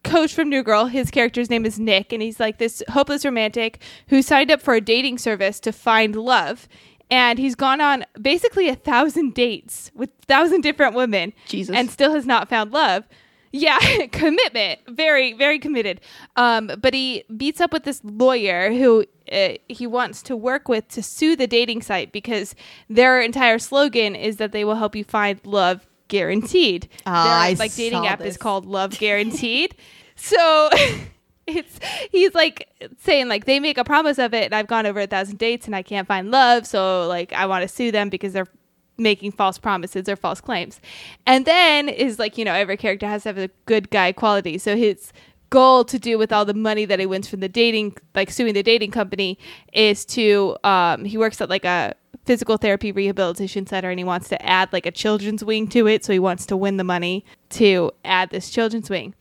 coach 0.02 0.34
from 0.34 0.48
New 0.48 0.62
Girl, 0.62 0.86
his 0.86 1.10
character's 1.10 1.50
name 1.50 1.66
is 1.66 1.78
Nick, 1.78 2.12
and 2.12 2.22
he's 2.22 2.40
like 2.40 2.58
this 2.58 2.82
hopeless 2.90 3.24
romantic 3.24 3.82
who 4.08 4.22
signed 4.22 4.50
up 4.50 4.60
for 4.60 4.74
a 4.74 4.80
dating 4.80 5.18
service 5.18 5.60
to 5.60 5.72
find 5.72 6.16
love. 6.16 6.68
And 7.10 7.38
he's 7.38 7.56
gone 7.56 7.80
on 7.80 8.04
basically 8.20 8.68
a 8.68 8.76
thousand 8.76 9.34
dates 9.34 9.90
with 9.94 10.10
thousand 10.26 10.60
different 10.60 10.94
women. 10.94 11.32
Jesus. 11.48 11.74
And 11.74 11.90
still 11.90 12.14
has 12.14 12.24
not 12.24 12.48
found 12.48 12.72
love. 12.72 13.04
Yeah, 13.52 13.78
commitment. 14.12 14.80
Very, 14.88 15.32
very 15.32 15.58
committed. 15.58 16.00
Um, 16.36 16.70
but 16.78 16.94
he 16.94 17.24
beats 17.36 17.60
up 17.60 17.72
with 17.72 17.82
this 17.82 18.00
lawyer 18.04 18.72
who 18.72 19.04
uh, 19.32 19.54
he 19.68 19.86
wants 19.86 20.22
to 20.22 20.36
work 20.36 20.68
with 20.68 20.86
to 20.88 21.02
sue 21.02 21.34
the 21.34 21.46
dating 21.46 21.82
site 21.82 22.12
because 22.12 22.54
their 22.88 23.20
entire 23.20 23.58
slogan 23.58 24.14
is 24.14 24.36
that 24.36 24.52
they 24.52 24.64
will 24.64 24.76
help 24.76 24.94
you 24.94 25.04
find 25.04 25.40
love 25.44 25.86
guaranteed. 26.10 26.82
Their 27.06 27.14
I 27.14 27.56
like 27.58 27.74
dating 27.74 28.06
app 28.06 28.18
this. 28.18 28.34
is 28.34 28.36
called 28.36 28.66
Love 28.66 28.98
Guaranteed. 28.98 29.74
so 30.16 30.68
it's 31.46 31.80
he's 32.12 32.34
like 32.34 32.68
saying 32.98 33.28
like 33.28 33.46
they 33.46 33.58
make 33.58 33.78
a 33.78 33.84
promise 33.84 34.18
of 34.18 34.34
it 34.34 34.44
and 34.44 34.54
I've 34.54 34.66
gone 34.66 34.84
over 34.84 35.00
a 35.00 35.06
thousand 35.06 35.38
dates 35.38 35.66
and 35.66 35.74
I 35.74 35.82
can't 35.82 36.06
find 36.06 36.30
love, 36.30 36.66
so 36.66 37.06
like 37.08 37.32
I 37.32 37.46
want 37.46 37.62
to 37.62 37.68
sue 37.68 37.90
them 37.90 38.10
because 38.10 38.34
they're 38.34 38.48
making 38.98 39.32
false 39.32 39.56
promises 39.56 40.08
or 40.08 40.16
false 40.16 40.40
claims. 40.42 40.78
And 41.26 41.46
then 41.46 41.88
is 41.88 42.18
like, 42.18 42.36
you 42.36 42.44
know, 42.44 42.52
every 42.52 42.76
character 42.76 43.06
has 43.06 43.22
to 43.22 43.30
have 43.30 43.38
a 43.38 43.48
good 43.64 43.88
guy 43.90 44.12
quality. 44.12 44.58
So 44.58 44.76
his 44.76 45.10
goal 45.48 45.84
to 45.84 45.98
do 45.98 46.18
with 46.18 46.32
all 46.32 46.44
the 46.44 46.54
money 46.54 46.84
that 46.84 47.00
he 47.00 47.06
wins 47.06 47.26
from 47.28 47.40
the 47.40 47.48
dating, 47.48 47.96
like 48.14 48.30
suing 48.30 48.54
the 48.54 48.62
dating 48.62 48.90
company, 48.90 49.38
is 49.72 50.04
to 50.04 50.56
um, 50.64 51.04
he 51.04 51.16
works 51.18 51.40
at 51.40 51.48
like 51.48 51.64
a 51.64 51.94
physical 52.30 52.56
therapy 52.56 52.92
rehabilitation 52.92 53.66
center 53.66 53.90
and 53.90 53.98
he 53.98 54.04
wants 54.04 54.28
to 54.28 54.40
add 54.40 54.72
like 54.72 54.86
a 54.86 54.90
children's 54.92 55.42
wing 55.42 55.66
to 55.66 55.88
it. 55.88 56.04
So 56.04 56.12
he 56.12 56.20
wants 56.20 56.46
to 56.46 56.56
win 56.56 56.76
the 56.76 56.84
money 56.84 57.24
to 57.48 57.90
add 58.04 58.30
this 58.30 58.50
children's 58.50 58.88
wing. 58.88 59.14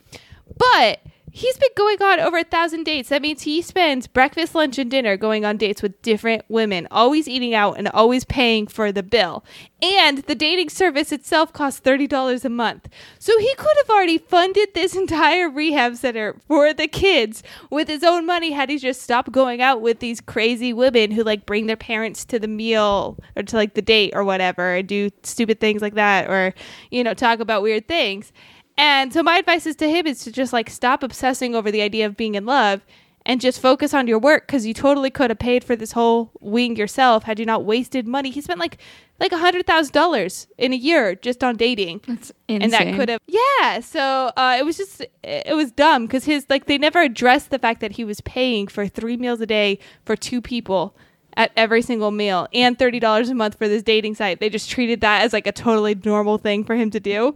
But 0.55 0.99
he's 1.31 1.57
been 1.57 1.69
going 1.75 2.01
on 2.01 2.19
over 2.19 2.37
a 2.37 2.43
thousand 2.43 2.83
dates. 2.83 3.09
That 3.09 3.21
means 3.21 3.43
he 3.43 3.61
spends 3.61 4.07
breakfast, 4.07 4.55
lunch, 4.55 4.77
and 4.77 4.89
dinner 4.89 5.17
going 5.17 5.45
on 5.45 5.57
dates 5.57 5.81
with 5.81 6.01
different 6.01 6.43
women, 6.49 6.87
always 6.91 7.27
eating 7.27 7.53
out 7.53 7.77
and 7.77 7.87
always 7.89 8.25
paying 8.25 8.67
for 8.67 8.91
the 8.91 9.03
bill. 9.03 9.43
And 9.81 10.19
the 10.19 10.35
dating 10.35 10.69
service 10.69 11.11
itself 11.11 11.53
costs 11.53 11.79
$30 11.79 12.43
a 12.43 12.49
month. 12.49 12.89
So 13.17 13.37
he 13.39 13.53
could 13.55 13.77
have 13.77 13.89
already 13.89 14.17
funded 14.17 14.69
this 14.73 14.95
entire 14.95 15.49
rehab 15.49 15.95
center 15.95 16.35
for 16.47 16.73
the 16.73 16.87
kids 16.87 17.43
with 17.69 17.87
his 17.87 18.03
own 18.03 18.25
money 18.25 18.51
had 18.51 18.69
he 18.69 18.77
just 18.77 19.01
stopped 19.01 19.31
going 19.31 19.61
out 19.61 19.81
with 19.81 19.99
these 19.99 20.21
crazy 20.21 20.73
women 20.73 21.11
who 21.11 21.23
like 21.23 21.45
bring 21.45 21.67
their 21.67 21.77
parents 21.77 22.25
to 22.25 22.39
the 22.39 22.47
meal 22.47 23.17
or 23.35 23.43
to 23.43 23.55
like 23.55 23.73
the 23.73 23.81
date 23.81 24.13
or 24.15 24.23
whatever 24.23 24.75
and 24.75 24.87
do 24.87 25.09
stupid 25.23 25.59
things 25.59 25.81
like 25.81 25.95
that 25.95 26.29
or, 26.29 26.53
you 26.91 27.03
know, 27.03 27.13
talk 27.13 27.39
about 27.39 27.61
weird 27.61 27.87
things. 27.87 28.31
And 28.79 29.11
so 29.11 29.21
my 29.21 29.37
advice 29.37 29.65
is 29.65 29.75
to 29.75 29.89
him 29.89 30.07
is 30.07 30.23
to 30.23 30.31
just 30.31 30.53
like 30.53 30.69
stop 30.69 31.03
obsessing 31.03 31.53
over 31.53 31.69
the 31.69 31.81
idea 31.81 32.05
of 32.05 32.15
being 32.15 32.35
in 32.35 32.45
love 32.45 32.85
and 33.25 33.41
just 33.41 33.59
focus 33.59 33.93
on 33.93 34.07
your 34.07 34.19
work 34.19 34.47
because 34.47 34.65
you 34.65 34.73
totally 34.73 35.09
could 35.09 35.29
have 35.29 35.37
paid 35.37 35.65
for 35.65 35.75
this 35.75 35.91
whole 35.91 36.31
wing 36.39 36.77
yourself 36.77 37.23
had 37.23 37.39
you 37.39 37.45
not 37.45 37.65
wasted 37.65 38.07
money. 38.07 38.29
He 38.29 38.39
spent 38.39 38.57
like 38.57 38.77
like 39.19 39.33
a 39.33 39.37
hundred 39.37 39.67
thousand 39.67 39.91
dollars 39.91 40.47
in 40.57 40.71
a 40.71 40.77
year 40.77 41.13
just 41.15 41.43
on 41.43 41.57
dating. 41.57 41.99
That's 42.07 42.31
And 42.47 42.71
that 42.71 42.95
could 42.95 43.09
have 43.09 43.19
yeah. 43.27 43.81
So 43.81 44.31
uh, 44.37 44.55
it 44.57 44.63
was 44.63 44.77
just 44.77 45.05
it 45.23 45.55
was 45.57 45.73
dumb 45.73 46.05
because 46.05 46.23
his 46.23 46.45
like 46.49 46.67
they 46.67 46.77
never 46.77 47.01
addressed 47.01 47.49
the 47.49 47.59
fact 47.59 47.81
that 47.81 47.91
he 47.91 48.05
was 48.05 48.21
paying 48.21 48.67
for 48.67 48.87
three 48.87 49.17
meals 49.17 49.41
a 49.41 49.45
day 49.45 49.79
for 50.05 50.15
two 50.15 50.41
people 50.41 50.95
at 51.35 51.51
every 51.57 51.81
single 51.81 52.11
meal 52.11 52.47
and 52.53 52.79
thirty 52.79 53.01
dollars 53.01 53.29
a 53.29 53.35
month 53.35 53.57
for 53.57 53.67
this 53.67 53.83
dating 53.83 54.15
site. 54.15 54.39
They 54.39 54.49
just 54.49 54.69
treated 54.69 55.01
that 55.01 55.23
as 55.23 55.33
like 55.33 55.47
a 55.47 55.51
totally 55.51 55.95
normal 55.95 56.37
thing 56.37 56.63
for 56.63 56.75
him 56.75 56.89
to 56.91 57.01
do, 57.01 57.35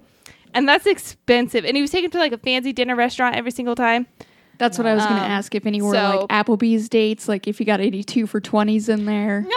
and 0.53 0.67
that's 0.67 0.85
expensive. 0.85 1.65
And 1.65 1.75
he 1.75 1.81
was 1.81 1.91
taken 1.91 2.11
to 2.11 2.17
like 2.17 2.31
a 2.31 2.37
fancy 2.37 2.73
dinner 2.73 2.95
restaurant 2.95 3.35
every 3.35 3.51
single 3.51 3.75
time. 3.75 4.07
That's 4.59 4.77
what 4.77 4.85
I 4.87 4.93
was 4.93 5.03
going 5.03 5.15
to 5.17 5.23
Um, 5.25 5.31
ask 5.31 5.53
if 5.55 5.65
any 5.65 5.81
were 5.81 5.93
so- 5.93 6.27
like 6.29 6.45
Applebee's 6.45 6.87
dates, 6.89 7.27
like 7.27 7.47
if 7.47 7.59
you 7.59 7.65
got 7.65 7.81
82 7.81 8.27
for 8.27 8.39
20s 8.39 8.87
in 8.89 9.05
there. 9.05 9.45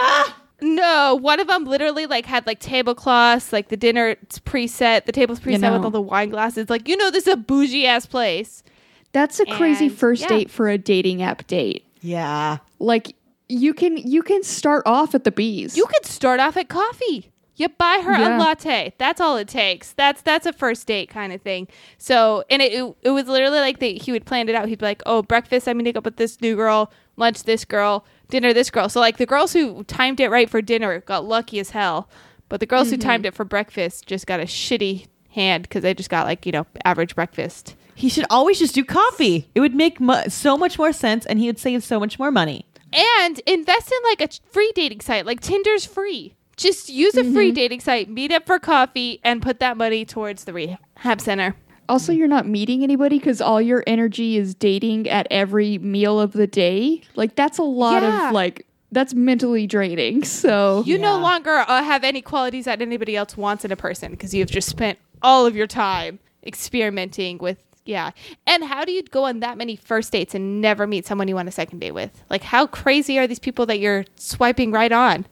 No, 0.59 1.13
one 1.21 1.39
of 1.39 1.45
them 1.45 1.65
literally 1.65 2.07
like 2.07 2.25
had 2.25 2.47
like 2.47 2.59
tablecloths, 2.59 3.53
like 3.53 3.67
the 3.67 3.77
dinner 3.77 4.15
preset, 4.43 5.05
the 5.05 5.11
table's 5.11 5.39
preset 5.39 5.59
know. 5.59 5.73
with 5.73 5.83
all 5.83 5.91
the 5.91 6.01
wine 6.01 6.29
glasses. 6.29 6.67
Like 6.67 6.87
you 6.87 6.97
know, 6.97 7.11
this 7.11 7.27
is 7.27 7.33
a 7.33 7.37
bougie 7.37 7.85
ass 7.85 8.07
place. 8.07 8.63
That's 9.11 9.39
a 9.39 9.45
crazy 9.45 9.85
And, 9.85 9.95
first 9.95 10.23
yeah. 10.23 10.29
date 10.29 10.49
for 10.49 10.67
a 10.67 10.79
dating 10.79 11.21
app 11.21 11.45
date. 11.45 11.85
Yeah. 12.01 12.57
Like 12.79 13.15
you 13.47 13.75
can 13.75 13.97
you 13.97 14.23
can 14.23 14.41
start 14.41 14.81
off 14.87 15.13
at 15.13 15.25
the 15.25 15.31
bees. 15.31 15.77
You 15.77 15.85
could 15.85 16.07
start 16.07 16.39
off 16.39 16.57
at 16.57 16.69
coffee. 16.69 17.29
You 17.57 17.69
buy 17.69 18.01
her 18.03 18.11
Yeah. 18.11 18.37
a 18.37 18.39
latte. 18.39 18.93
That's 18.99 19.19
all 19.19 19.35
it 19.37 19.47
takes. 19.47 19.91
That's 19.93 20.21
that's 20.21 20.45
a 20.45 20.53
first 20.53 20.85
date 20.87 21.09
kind 21.09 21.33
of 21.33 21.41
thing. 21.41 21.67
So, 21.97 22.43
and 22.51 22.61
it 22.61 22.71
it, 22.71 22.95
it 23.01 23.09
was 23.09 23.27
literally 23.27 23.59
like 23.59 23.79
they, 23.79 23.95
he 23.95 24.11
would 24.11 24.25
plan 24.25 24.47
it 24.47 24.55
out. 24.55 24.67
He'd 24.69 24.77
be 24.79 24.85
like, 24.85 25.01
"Oh, 25.07 25.23
breakfast, 25.23 25.67
I'm 25.67 25.77
meeting 25.77 25.97
up 25.97 26.05
with 26.05 26.17
this 26.17 26.39
new 26.39 26.55
girl. 26.55 26.91
Lunch, 27.17 27.43
this 27.43 27.65
girl. 27.65 28.05
Dinner, 28.29 28.53
this 28.53 28.69
girl." 28.69 28.89
So, 28.89 28.99
like 28.99 29.17
the 29.17 29.25
girls 29.25 29.53
who 29.53 29.83
timed 29.85 30.19
it 30.19 30.29
right 30.29 30.47
for 30.49 30.61
dinner 30.61 31.01
got 31.01 31.25
lucky 31.25 31.59
as 31.59 31.71
hell, 31.71 32.07
but 32.47 32.59
the 32.59 32.67
girls 32.67 32.91
who 32.91 32.97
timed 32.97 33.23
mm-hmm. 33.23 33.29
it 33.29 33.35
for 33.35 33.43
breakfast 33.43 34.05
just 34.05 34.27
got 34.27 34.39
a 34.39 34.43
shitty 34.43 35.07
hand 35.31 35.63
because 35.63 35.81
they 35.81 35.95
just 35.95 36.11
got 36.11 36.27
like 36.27 36.45
you 36.45 36.51
know 36.51 36.67
average 36.85 37.15
breakfast. 37.15 37.75
He 37.95 38.09
should 38.09 38.25
always 38.29 38.59
just 38.59 38.75
do 38.75 38.85
coffee. 38.85 39.49
It 39.55 39.61
would 39.61 39.73
make 39.73 39.99
mu- 39.99 40.29
so 40.29 40.55
much 40.55 40.77
more 40.77 40.93
sense 40.93 41.25
and 41.25 41.39
he 41.39 41.47
would 41.47 41.57
save 41.57 41.83
so 41.83 41.99
much 41.99 42.19
more 42.19 42.29
money. 42.29 42.67
and 42.93 43.39
invest 43.47 43.91
in 43.91 43.97
like 44.09 44.21
a 44.21 44.29
free 44.51 44.71
dating 44.73 45.01
site 45.01 45.25
like 45.25 45.41
tinder's 45.41 45.85
free 45.85 46.33
just 46.57 46.89
use 46.89 47.15
a 47.15 47.23
free 47.31 47.51
dating 47.51 47.79
site 47.79 48.09
meet 48.09 48.31
up 48.31 48.45
for 48.45 48.59
coffee 48.59 49.19
and 49.23 49.41
put 49.41 49.59
that 49.59 49.77
money 49.77 50.03
towards 50.03 50.43
the 50.43 50.53
rehab 50.53 51.21
center 51.21 51.55
also, 51.89 52.11
you're 52.11 52.27
not 52.27 52.45
meeting 52.45 52.83
anybody 52.83 53.17
because 53.17 53.39
all 53.39 53.61
your 53.61 53.81
energy 53.87 54.35
is 54.35 54.53
dating 54.53 55.07
at 55.07 55.25
every 55.31 55.77
meal 55.77 56.19
of 56.19 56.33
the 56.33 56.45
day. 56.45 57.01
Like 57.15 57.35
that's 57.37 57.57
a 57.59 57.63
lot 57.63 58.03
Yeah. 58.03 58.27
of 58.27 58.33
like 58.33 58.67
that's 58.91 59.13
mentally 59.13 59.67
draining. 59.67 60.25
So 60.25 60.83
you 60.85 60.97
no 60.97 61.17
longer 61.17 61.63
uh, 61.65 61.81
have 61.83 62.03
any 62.03 62.21
qualities 62.21 62.65
that 62.65 62.81
anybody 62.81 63.15
else 63.15 63.37
wants 63.37 63.63
in 63.63 63.71
a 63.71 63.77
person 63.77 64.11
because 64.11 64.33
you've 64.33 64.51
just 64.51 64.67
spent 64.67 64.99
all 65.21 65.45
of 65.45 65.55
your 65.55 65.65
time 65.65 66.19
experimenting 66.43 67.37
with 67.37 67.57
yeah 67.85 68.11
and 68.45 68.65
how 68.65 68.83
do 68.83 68.91
you 68.91 69.01
go 69.03 69.23
on 69.23 69.39
that 69.39 69.57
many 69.57 69.77
first 69.77 70.11
dates 70.11 70.35
and 70.35 70.59
never 70.59 70.85
meet 70.85 71.05
someone 71.05 71.27
you 71.29 71.35
want 71.35 71.47
a 71.47 71.51
second 71.51 71.79
date 71.79 71.91
with 71.93 72.23
like 72.29 72.43
how 72.43 72.67
crazy 72.67 73.17
are 73.17 73.27
these 73.27 73.39
people 73.39 73.65
that 73.65 73.79
you're 73.79 74.03
swiping 74.17 74.71
right 74.71 74.91
on 74.91 75.25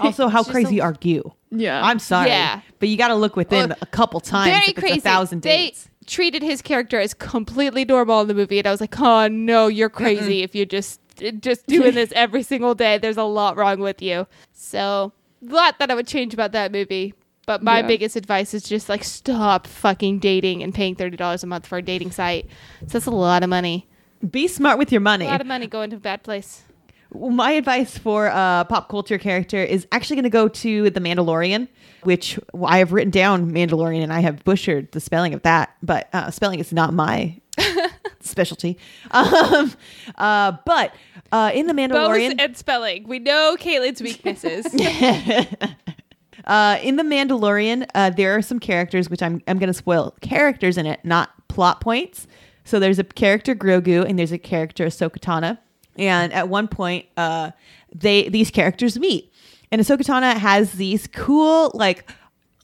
Also, 0.00 0.28
how 0.28 0.42
crazy 0.44 0.78
a- 0.78 0.84
are 0.84 0.96
you? 1.02 1.32
yeah, 1.50 1.82
I'm 1.84 1.98
sorry. 1.98 2.28
Yeah. 2.30 2.60
But 2.78 2.88
you 2.88 2.96
got 2.96 3.08
to 3.08 3.14
look 3.14 3.36
within 3.36 3.70
Well, 3.70 3.78
a 3.82 3.86
couple 3.86 4.20
times. 4.20 4.50
very 4.52 4.62
if 4.64 4.68
it's 4.70 4.80
crazy. 4.80 4.98
a 4.98 5.00
thousand 5.02 5.42
they 5.42 5.74
treated 6.06 6.42
his 6.42 6.62
character 6.62 6.98
as 6.98 7.12
completely 7.14 7.84
normal 7.84 8.20
in 8.22 8.28
the 8.28 8.34
movie, 8.34 8.58
and 8.58 8.66
I 8.66 8.70
was 8.70 8.80
like, 8.80 8.98
"Oh 9.00 9.28
no, 9.28 9.66
you're 9.66 9.90
crazy 9.90 10.42
if 10.42 10.54
you're 10.54 10.64
just 10.66 11.00
just 11.40 11.66
doing 11.66 11.94
this 11.94 12.12
every 12.12 12.42
single 12.42 12.74
day. 12.74 12.96
There's 12.98 13.16
a 13.18 13.24
lot 13.24 13.56
wrong 13.56 13.80
with 13.80 14.00
you." 14.00 14.26
So, 14.52 15.12
a 15.46 15.52
lot 15.52 15.78
that 15.80 15.90
I 15.90 15.94
would 15.94 16.06
change 16.06 16.32
about 16.34 16.52
that 16.52 16.72
movie. 16.72 17.14
But 17.46 17.62
my 17.62 17.80
Yeah. 17.80 17.86
biggest 17.86 18.14
advice 18.16 18.52
is 18.52 18.62
just 18.62 18.88
like 18.90 19.02
stop 19.04 19.66
fucking 19.66 20.18
dating 20.18 20.62
and 20.62 20.74
paying 20.74 20.94
thirty 20.94 21.16
dollars 21.16 21.42
a 21.42 21.46
month 21.46 21.66
for 21.66 21.78
a 21.78 21.82
dating 21.82 22.10
site. 22.10 22.46
So 22.82 22.86
that's 22.98 23.06
a 23.06 23.10
lot 23.10 23.42
of 23.42 23.48
money. 23.50 23.86
Be 24.30 24.48
smart 24.48 24.78
with 24.78 24.90
your 24.92 25.00
money. 25.00 25.24
A 25.26 25.28
lot 25.30 25.40
of 25.40 25.46
money 25.46 25.66
going 25.66 25.90
to 25.90 25.96
a 25.96 26.00
bad 26.00 26.22
place. 26.22 26.64
My 27.14 27.52
advice 27.52 27.96
for 27.96 28.26
a 28.26 28.66
pop 28.68 28.88
culture 28.88 29.18
character 29.18 29.62
is 29.62 29.86
actually 29.92 30.16
going 30.16 30.24
to 30.24 30.30
go 30.30 30.48
to 30.48 30.90
The 30.90 31.00
Mandalorian, 31.00 31.68
which 32.02 32.38
I 32.62 32.78
have 32.78 32.92
written 32.92 33.10
down 33.10 33.50
Mandalorian 33.50 34.02
and 34.02 34.12
I 34.12 34.20
have 34.20 34.44
butchered 34.44 34.92
the 34.92 35.00
spelling 35.00 35.32
of 35.32 35.42
that, 35.42 35.74
but 35.82 36.08
uh, 36.12 36.30
spelling 36.30 36.60
is 36.60 36.72
not 36.72 36.92
my 36.92 37.40
specialty. 38.20 38.78
Um, 39.10 39.72
uh, 40.16 40.52
but 40.66 40.94
uh, 41.32 41.50
in 41.54 41.66
The 41.66 41.74
Both 41.74 41.90
Mandalorian, 41.90 42.34
and 42.38 42.56
spelling. 42.56 43.08
We 43.08 43.18
know 43.18 43.56
Caitlin's 43.58 44.02
weaknesses. 44.02 44.66
uh, 46.44 46.78
in 46.82 46.96
The 46.96 47.02
Mandalorian, 47.02 47.86
uh, 47.94 48.10
there 48.10 48.36
are 48.36 48.42
some 48.42 48.58
characters 48.58 49.08
which 49.08 49.22
I'm 49.22 49.42
I'm 49.46 49.58
going 49.58 49.68
to 49.68 49.74
spoil 49.74 50.14
characters 50.20 50.76
in 50.76 50.86
it, 50.86 51.04
not 51.04 51.30
plot 51.48 51.80
points. 51.80 52.26
So 52.64 52.78
there's 52.78 52.98
a 52.98 53.04
character 53.04 53.54
Grogu 53.54 54.06
and 54.06 54.18
there's 54.18 54.32
a 54.32 54.38
character 54.38 54.84
Ahsoka 54.86 55.18
Tano, 55.18 55.58
and 55.98 56.32
at 56.32 56.48
one 56.48 56.68
point, 56.68 57.06
uh, 57.16 57.50
they 57.94 58.28
these 58.28 58.50
characters 58.50 58.98
meet, 58.98 59.32
and 59.72 59.80
Ahsoka 59.80 60.00
Tano 60.02 60.34
has 60.36 60.72
these 60.72 61.06
cool 61.08 61.70
like 61.74 62.08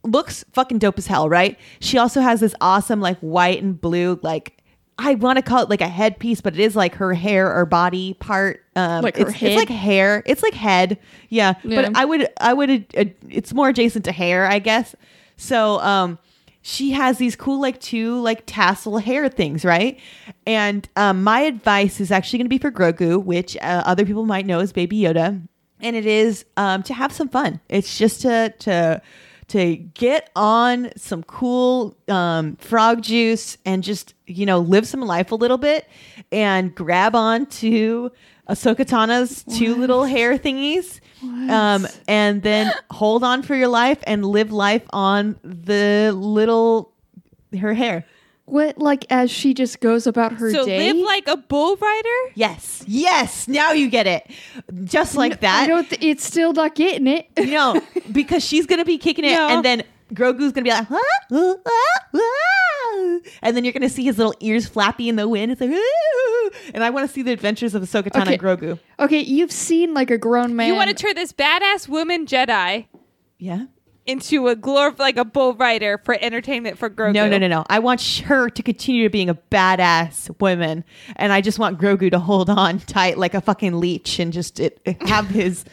looks 0.02 0.44
fucking 0.52 0.78
dope 0.78 0.98
as 0.98 1.06
hell, 1.06 1.28
right? 1.28 1.58
She 1.80 1.98
also 1.98 2.20
has 2.20 2.40
this 2.40 2.54
awesome 2.60 3.00
like 3.00 3.18
white 3.20 3.62
and 3.62 3.80
blue 3.80 4.18
like. 4.22 4.58
I 4.96 5.16
want 5.16 5.38
to 5.38 5.42
call 5.42 5.60
it 5.60 5.68
like 5.68 5.80
a 5.80 5.88
headpiece, 5.88 6.40
but 6.40 6.54
it 6.54 6.60
is 6.60 6.76
like 6.76 6.94
her 6.94 7.14
hair 7.14 7.52
or 7.52 7.66
body 7.66 8.14
part. 8.14 8.62
Um, 8.76 9.02
Like 9.02 9.16
her 9.16 9.22
it's, 9.26 9.32
head? 9.32 9.50
it's 9.50 9.58
like 9.58 9.68
hair. 9.68 10.22
It's 10.24 10.40
like 10.40 10.54
head. 10.54 10.98
Yeah, 11.30 11.54
Yeah. 11.64 11.82
but 11.82 11.96
I 11.96 12.04
would 12.04 12.28
I 12.40 12.52
would 12.54 12.70
uh, 12.96 13.04
it's 13.28 13.52
more 13.52 13.70
adjacent 13.70 14.04
to 14.04 14.12
hair, 14.12 14.46
I 14.46 14.60
guess. 14.60 14.94
So 15.36 15.80
um 15.80 16.16
she 16.66 16.92
has 16.92 17.18
these 17.18 17.36
cool 17.36 17.60
like 17.60 17.78
two 17.78 18.18
like 18.22 18.44
tassel 18.46 18.96
hair 18.96 19.28
things, 19.28 19.66
right? 19.66 20.00
And 20.46 20.88
um 20.96 21.22
my 21.22 21.40
advice 21.40 22.00
is 22.00 22.10
actually 22.10 22.38
going 22.38 22.46
to 22.46 22.48
be 22.48 22.58
for 22.58 22.72
Grogu, 22.72 23.22
which 23.22 23.54
uh, 23.58 23.82
other 23.84 24.06
people 24.06 24.24
might 24.24 24.46
know 24.46 24.60
as 24.60 24.72
Baby 24.72 25.00
Yoda, 25.00 25.46
and 25.80 25.94
it 25.94 26.06
is 26.06 26.46
um 26.56 26.82
to 26.84 26.94
have 26.94 27.12
some 27.12 27.28
fun. 27.28 27.60
It's 27.68 27.98
just 27.98 28.22
to 28.22 28.54
to 28.60 29.02
to 29.48 29.76
get 29.76 30.30
on 30.34 30.90
some 30.96 31.22
cool 31.24 31.94
um, 32.08 32.56
frog 32.56 33.02
juice 33.02 33.58
and 33.66 33.82
just 33.82 34.14
you 34.26 34.46
know 34.46 34.58
live 34.58 34.86
some 34.88 35.02
life 35.02 35.32
a 35.32 35.34
little 35.34 35.58
bit 35.58 35.86
and 36.32 36.74
grab 36.74 37.14
on 37.14 37.44
to 37.46 38.10
Ahsoka 38.48 38.84
Tano's 38.84 39.42
two 39.44 39.74
little 39.76 40.04
hair 40.04 40.36
thingies 40.38 41.00
um, 41.50 41.86
and 42.06 42.42
then 42.42 42.72
hold 42.90 43.24
on 43.24 43.42
for 43.42 43.54
your 43.54 43.68
life 43.68 43.98
and 44.06 44.24
live 44.24 44.52
life 44.52 44.82
on 44.90 45.36
the 45.42 46.12
little 46.14 46.92
her 47.58 47.72
hair. 47.72 48.04
what 48.44 48.76
like 48.78 49.06
as 49.10 49.30
she 49.30 49.54
just 49.54 49.80
goes 49.80 50.06
about 50.06 50.32
her 50.34 50.50
so 50.52 50.66
day. 50.66 50.92
live 50.92 51.02
like 51.04 51.26
a 51.28 51.36
bull 51.38 51.76
rider. 51.76 52.32
Yes, 52.34 52.84
yes. 52.86 53.48
Now 53.48 53.72
you 53.72 53.88
get 53.88 54.06
it, 54.06 54.30
just 54.84 55.14
like 55.16 55.32
I 55.32 55.36
that. 55.36 55.66
don't. 55.68 55.88
Th- 55.88 56.02
it's 56.02 56.24
still 56.26 56.52
not 56.52 56.74
getting 56.74 57.06
it. 57.06 57.26
No, 57.38 57.80
because 58.12 58.44
she's 58.44 58.66
gonna 58.66 58.84
be 58.84 58.98
kicking 58.98 59.24
it, 59.24 59.32
No. 59.32 59.48
and 59.48 59.64
then 59.64 59.82
Grogu's 60.12 60.52
gonna 60.52 60.64
be 60.64 60.70
like, 60.70 60.86
"Huh? 60.88 60.98
Uh, 61.32 61.54
uh, 61.64 62.18
uh," 62.18 63.18
and 63.42 63.56
then 63.56 63.64
you're 63.64 63.72
gonna 63.72 63.88
see 63.88 64.04
his 64.04 64.18
little 64.18 64.34
ears 64.40 64.66
flappy 64.68 65.08
in 65.08 65.16
the 65.16 65.28
wind. 65.28 65.52
It's 65.52 65.60
like, 65.60 65.70
"Ooh." 65.70 66.50
and 66.74 66.84
I 66.84 66.90
want 66.90 67.08
to 67.08 67.12
see 67.12 67.22
the 67.22 67.32
adventures 67.32 67.74
of 67.74 67.82
Ahsoka 67.82 68.08
Tano 68.08 68.22
Okay. 68.22 68.34
and 68.34 68.42
Grogu. 68.42 68.78
Okay, 69.00 69.20
you've 69.20 69.52
seen 69.52 69.94
like 69.94 70.10
a 70.10 70.18
grown 70.18 70.54
man. 70.56 70.68
You 70.68 70.74
want 70.74 70.88
to 70.88 70.94
turn 70.94 71.14
this 71.14 71.32
badass 71.32 71.88
woman 71.88 72.26
Jedi 72.26 72.86
Yeah, 73.38 73.64
into 74.06 74.48
a 74.48 74.54
glor 74.56 74.96
like 74.98 75.16
a 75.16 75.24
bull 75.24 75.54
rider 75.54 75.98
for 76.04 76.16
entertainment 76.20 76.78
for 76.78 76.88
Grogu. 76.90 77.14
No, 77.14 77.28
no, 77.28 77.38
no, 77.38 77.48
no. 77.48 77.64
I 77.68 77.78
want 77.78 78.02
her 78.26 78.48
to 78.50 78.62
continue 78.62 79.08
being 79.08 79.30
a 79.30 79.34
badass 79.34 80.38
woman, 80.40 80.84
and 81.16 81.32
I 81.32 81.40
just 81.40 81.58
want 81.58 81.80
Grogu 81.80 82.10
to 82.10 82.18
hold 82.18 82.50
on 82.50 82.78
tight 82.86 83.18
like 83.18 83.34
a 83.34 83.40
fucking 83.40 83.80
leech 83.80 84.18
and 84.18 84.32
just 84.32 84.60
it, 84.60 84.80
have 85.06 85.28
his 85.28 85.64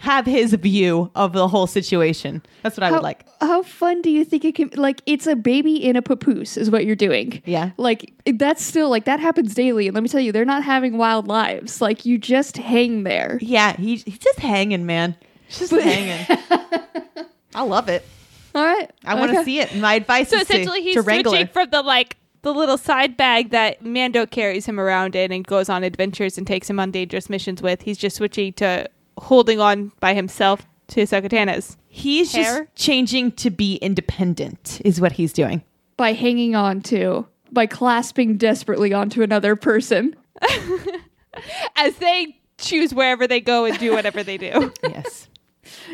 have 0.00 0.24
his 0.24 0.54
view 0.54 1.10
of 1.14 1.34
the 1.34 1.46
whole 1.46 1.66
situation. 1.66 2.42
That's 2.62 2.76
what 2.78 2.84
I 2.84 2.88
how, 2.88 2.94
would 2.94 3.02
like. 3.02 3.26
How 3.42 3.62
fun 3.62 4.00
do 4.00 4.08
you 4.10 4.24
think 4.24 4.46
it 4.46 4.54
can? 4.54 4.70
Like, 4.74 5.02
it's 5.04 5.26
a 5.26 5.36
baby 5.36 5.76
in 5.76 5.94
a 5.94 6.00
papoose, 6.00 6.56
is 6.56 6.70
what 6.70 6.86
you're 6.86 6.96
doing. 6.96 7.42
Yeah. 7.44 7.72
Like 7.76 8.14
that's 8.24 8.62
still 8.64 8.88
like 8.88 9.04
that 9.04 9.20
happens 9.20 9.54
daily. 9.54 9.88
And 9.88 9.94
let 9.94 10.02
me 10.02 10.08
tell 10.08 10.20
you, 10.22 10.32
they're 10.32 10.46
not 10.46 10.64
having 10.64 10.96
wild 10.96 11.28
lives. 11.28 11.82
Like 11.82 12.06
you 12.06 12.16
just 12.16 12.56
hang 12.56 13.02
there. 13.02 13.38
Yeah, 13.42 13.76
he, 13.76 13.96
he's 13.96 14.18
just 14.18 14.38
hanging, 14.40 14.86
man. 14.86 15.16
He's 15.48 15.58
just 15.58 15.72
hanging. 15.72 16.38
I 17.54 17.62
love 17.62 17.88
it. 17.90 18.06
All 18.54 18.64
right. 18.64 18.90
I 19.04 19.14
want 19.16 19.32
to 19.32 19.38
Okay. 19.38 19.44
see 19.44 19.60
it. 19.60 19.76
My 19.76 19.94
advice 19.94 20.30
So 20.30 20.36
is 20.38 20.46
to, 20.48 20.54
essentially, 20.54 20.82
he's 20.82 20.94
to 20.94 21.02
wrangle 21.02 21.32
switching 21.32 21.46
her. 21.48 21.52
from 21.52 21.70
the 21.70 21.82
like 21.82 22.16
the 22.42 22.54
little 22.54 22.78
side 22.78 23.16
bag 23.18 23.50
that 23.50 23.84
Mando 23.84 24.24
carries 24.24 24.64
him 24.64 24.80
around 24.80 25.14
in 25.14 25.30
and 25.30 25.46
goes 25.46 25.68
on 25.68 25.84
adventures 25.84 26.38
and 26.38 26.46
takes 26.46 26.70
him 26.70 26.80
on 26.80 26.90
dangerous 26.90 27.28
missions 27.28 27.60
with. 27.60 27.82
He's 27.82 27.98
just 27.98 28.16
switching 28.16 28.54
to 28.54 28.88
holding 29.20 29.60
on 29.60 29.92
by 30.00 30.14
himself 30.14 30.66
to 30.88 31.02
Ahsoka 31.02 31.76
He's 31.88 32.32
hair. 32.32 32.64
just 32.64 32.74
changing 32.74 33.32
to 33.32 33.50
be 33.50 33.76
independent, 33.76 34.80
is 34.84 35.00
what 35.00 35.12
he's 35.12 35.32
doing. 35.32 35.62
By 35.96 36.12
hanging 36.12 36.54
on 36.54 36.80
to, 36.82 37.26
by 37.52 37.66
clasping 37.66 38.36
desperately 38.36 38.92
onto 38.92 39.22
another 39.22 39.56
person. 39.56 40.16
as 41.76 41.96
they 41.96 42.40
choose 42.58 42.94
wherever 42.94 43.26
they 43.26 43.40
go 43.40 43.64
and 43.64 43.78
do 43.78 43.92
whatever 43.92 44.22
they 44.22 44.38
do. 44.38 44.72
Yes. 44.82 45.28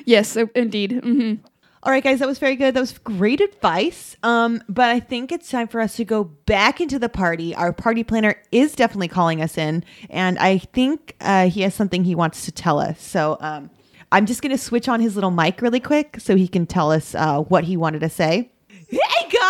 Yes, 0.04 0.36
uh, 0.36 0.46
indeed. 0.54 1.00
hmm 1.02 1.34
All 1.86 1.92
right, 1.92 2.02
guys, 2.02 2.18
that 2.18 2.26
was 2.26 2.40
very 2.40 2.56
good. 2.56 2.74
That 2.74 2.80
was 2.80 2.98
great 2.98 3.40
advice. 3.40 4.16
Um, 4.24 4.60
but 4.68 4.90
I 4.90 4.98
think 4.98 5.30
it's 5.30 5.48
time 5.48 5.68
for 5.68 5.80
us 5.80 5.94
to 5.98 6.04
go 6.04 6.24
back 6.24 6.80
into 6.80 6.98
the 6.98 7.08
party. 7.08 7.54
Our 7.54 7.72
party 7.72 8.02
planner 8.02 8.34
is 8.50 8.74
definitely 8.74 9.06
calling 9.06 9.40
us 9.40 9.56
in, 9.56 9.84
and 10.10 10.36
I 10.40 10.58
think 10.58 11.14
uh, 11.20 11.48
he 11.48 11.60
has 11.60 11.76
something 11.76 12.02
he 12.02 12.16
wants 12.16 12.44
to 12.46 12.50
tell 12.50 12.80
us. 12.80 13.00
So 13.00 13.36
um, 13.38 13.70
I'm 14.10 14.26
just 14.26 14.42
going 14.42 14.50
to 14.50 14.58
switch 14.58 14.88
on 14.88 15.00
his 15.00 15.14
little 15.14 15.30
mic 15.30 15.62
really 15.62 15.78
quick 15.78 16.16
so 16.18 16.34
he 16.34 16.48
can 16.48 16.66
tell 16.66 16.90
us 16.90 17.14
uh, 17.14 17.42
what 17.42 17.62
he 17.62 17.76
wanted 17.76 18.00
to 18.00 18.08
say. 18.08 18.50
Hey 18.68 18.98
guys, 18.98 19.40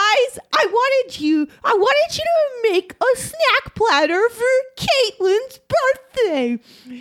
I 0.52 0.66
wanted 0.66 1.20
you 1.20 1.48
I 1.64 1.74
wanted 1.74 2.16
you 2.18 2.24
to 2.24 2.70
make 2.72 2.94
a 2.94 3.18
snack 3.18 3.74
platter 3.74 4.28
for 4.30 4.44
Caitlin's 4.76 5.58
birthday. 5.58 6.58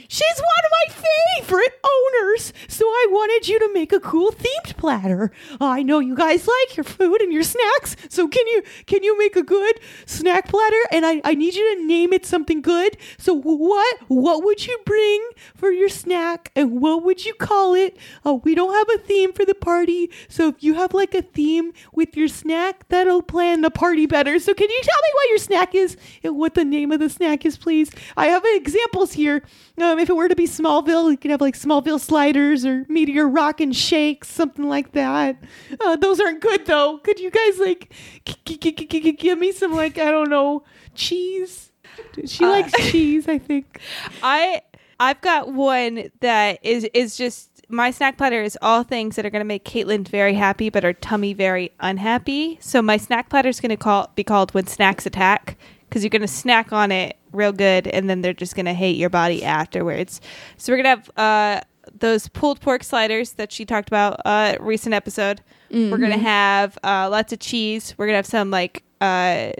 She's 0.07 0.37
one 0.37 0.63
of 0.65 0.71
my 0.71 1.05
favorite 1.37 1.79
owners, 1.83 2.53
so 2.67 2.85
I 2.85 3.07
wanted 3.09 3.47
you 3.47 3.59
to 3.59 3.73
make 3.73 3.93
a 3.93 3.99
cool 3.99 4.31
themed 4.31 4.75
platter. 4.77 5.31
I 5.61 5.83
know 5.83 5.99
you 5.99 6.15
guys 6.15 6.47
like 6.47 6.77
your 6.77 6.83
food 6.83 7.21
and 7.21 7.31
your 7.31 7.43
snacks, 7.43 7.95
so 8.09 8.27
can 8.27 8.45
you 8.47 8.63
can 8.85 9.03
you 9.03 9.17
make 9.17 9.35
a 9.35 9.43
good 9.43 9.79
snack 10.05 10.49
platter? 10.49 10.81
And 10.91 11.05
I, 11.05 11.21
I 11.23 11.33
need 11.33 11.55
you 11.55 11.77
to 11.77 11.85
name 11.85 12.13
it 12.13 12.25
something 12.25 12.61
good. 12.61 12.97
So 13.17 13.33
what 13.33 13.97
what 14.07 14.43
would 14.43 14.67
you 14.67 14.77
bring 14.85 15.27
for 15.55 15.71
your 15.71 15.89
snack 15.89 16.51
and 16.55 16.81
what 16.81 17.03
would 17.03 17.25
you 17.25 17.33
call 17.33 17.73
it? 17.73 17.97
Oh, 18.25 18.41
we 18.43 18.53
don't 18.53 18.73
have 18.73 18.99
a 18.99 19.03
theme 19.03 19.31
for 19.31 19.45
the 19.45 19.55
party, 19.55 20.11
so 20.27 20.49
if 20.49 20.61
you 20.61 20.73
have 20.75 20.93
like 20.93 21.15
a 21.15 21.21
theme 21.21 21.71
with 21.93 22.17
your 22.17 22.27
snack, 22.27 22.87
plan 23.27 23.61
the 23.61 23.69
party 23.71 24.05
better. 24.05 24.39
So 24.39 24.53
can 24.53 24.69
you 24.69 24.79
tell 24.81 24.97
me 25.01 25.09
what 25.13 25.29
your 25.29 25.37
snack 25.37 25.75
is 25.75 25.97
and 26.23 26.35
what 26.37 26.53
the 26.53 26.65
name 26.65 26.91
of 26.91 26.99
the 26.99 27.09
snack 27.09 27.45
is, 27.45 27.57
please? 27.57 27.91
I 28.17 28.27
have 28.27 28.43
examples 28.45 29.13
here. 29.13 29.43
Um, 29.81 29.99
if 29.99 30.09
it 30.09 30.15
were 30.15 30.27
to 30.27 30.35
be 30.35 30.45
Smallville, 30.47 31.11
you 31.11 31.17
could 31.17 31.31
have 31.31 31.41
like 31.41 31.55
Smallville 31.55 31.99
sliders 31.99 32.65
or 32.65 32.85
Meteor 32.89 33.27
Rock 33.27 33.61
and 33.61 33.75
Shakes, 33.75 34.27
something 34.29 34.67
like 34.67 34.91
that. 34.93 35.37
Uh, 35.79 35.95
those 35.95 36.19
aren't 36.19 36.41
good 36.41 36.65
though. 36.65 36.97
Could 36.99 37.19
you 37.19 37.29
guys 37.31 37.59
like 37.59 37.93
g- 38.25 38.35
g- 38.45 38.57
g- 38.57 38.71
g- 38.85 38.99
g- 39.01 39.11
give 39.11 39.37
me 39.39 39.51
some 39.51 39.73
like 39.73 39.97
I 39.97 40.11
don't 40.11 40.29
know 40.29 40.63
cheese? 40.93 41.71
She 42.25 42.43
Uh, 42.43 42.49
likes 42.49 42.71
cheese, 42.91 43.27
I 43.27 43.37
think. 43.37 43.79
I 44.23 44.61
I've 44.99 45.21
got 45.21 45.51
one 45.53 46.09
that 46.21 46.59
is 46.63 46.85
is 46.93 47.17
just 47.17 47.54
my 47.69 47.91
snack 47.91 48.17
platter 48.17 48.41
is 48.41 48.57
all 48.61 48.83
things 48.83 49.15
that 49.15 49.25
are 49.25 49.29
going 49.29 49.41
to 49.41 49.45
make 49.45 49.65
Caitlin 49.65 50.07
very 50.07 50.33
happy, 50.33 50.69
but 50.69 50.83
her 50.83 50.93
tummy 50.93 51.33
very 51.33 51.71
unhappy. 51.79 52.57
So 52.61 52.81
my 52.81 52.97
snack 52.97 53.29
platter 53.29 53.49
is 53.49 53.59
going 53.59 53.69
to 53.69 53.77
call 53.77 54.11
be 54.15 54.23
called 54.23 54.53
when 54.53 54.67
snacks 54.67 55.05
attack 55.05 55.57
because 55.87 56.03
you're 56.03 56.09
going 56.09 56.21
to 56.21 56.27
snack 56.27 56.73
on 56.73 56.91
it 56.91 57.17
real 57.31 57.51
good, 57.51 57.87
and 57.87 58.09
then 58.09 58.21
they're 58.21 58.33
just 58.33 58.55
going 58.55 58.65
to 58.65 58.73
hate 58.73 58.97
your 58.97 59.09
body 59.09 59.43
afterwards. 59.43 60.21
So 60.57 60.71
we're 60.71 60.81
going 60.81 60.97
to 60.97 61.01
have 61.01 61.11
uh, 61.17 61.61
those 61.99 62.27
pulled 62.29 62.61
pork 62.61 62.83
sliders 62.83 63.33
that 63.33 63.51
she 63.51 63.65
talked 63.65 63.87
about 63.89 64.21
uh, 64.25 64.55
recent 64.59 64.93
episode. 64.93 65.41
We're 65.91 65.97
going 65.97 66.11
to 66.11 66.17
have 66.17 66.77
uh, 66.83 67.09
lots 67.09 67.33
of 67.33 67.39
cheese. 67.39 67.93
We're 67.97 68.05
going 68.05 68.13
to 68.13 68.17
have 68.17 68.25
some 68.25 68.51
like 68.51 68.83
uh, 69.01 69.51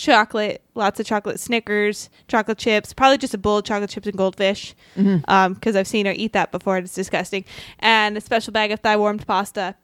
chocolate, 0.00 0.62
lots 0.74 0.98
of 0.98 1.06
chocolate 1.06 1.38
Snickers, 1.38 2.08
chocolate 2.28 2.58
chips, 2.58 2.92
probably 2.92 3.18
just 3.18 3.34
a 3.34 3.38
bowl 3.38 3.58
of 3.58 3.64
chocolate 3.64 3.90
chips 3.90 4.06
and 4.06 4.16
goldfish, 4.16 4.74
because 4.96 5.76
I've 5.76 5.86
seen 5.86 6.06
her 6.06 6.12
eat 6.16 6.32
that 6.32 6.50
before 6.52 6.76
and 6.78 6.84
it's 6.84 6.94
disgusting, 6.94 7.44
and 7.78 8.16
a 8.16 8.20
special 8.20 8.52
bag 8.52 8.72
of 8.72 8.80
thigh 8.80 8.96
warmed 8.96 9.26
pasta. 9.26 9.74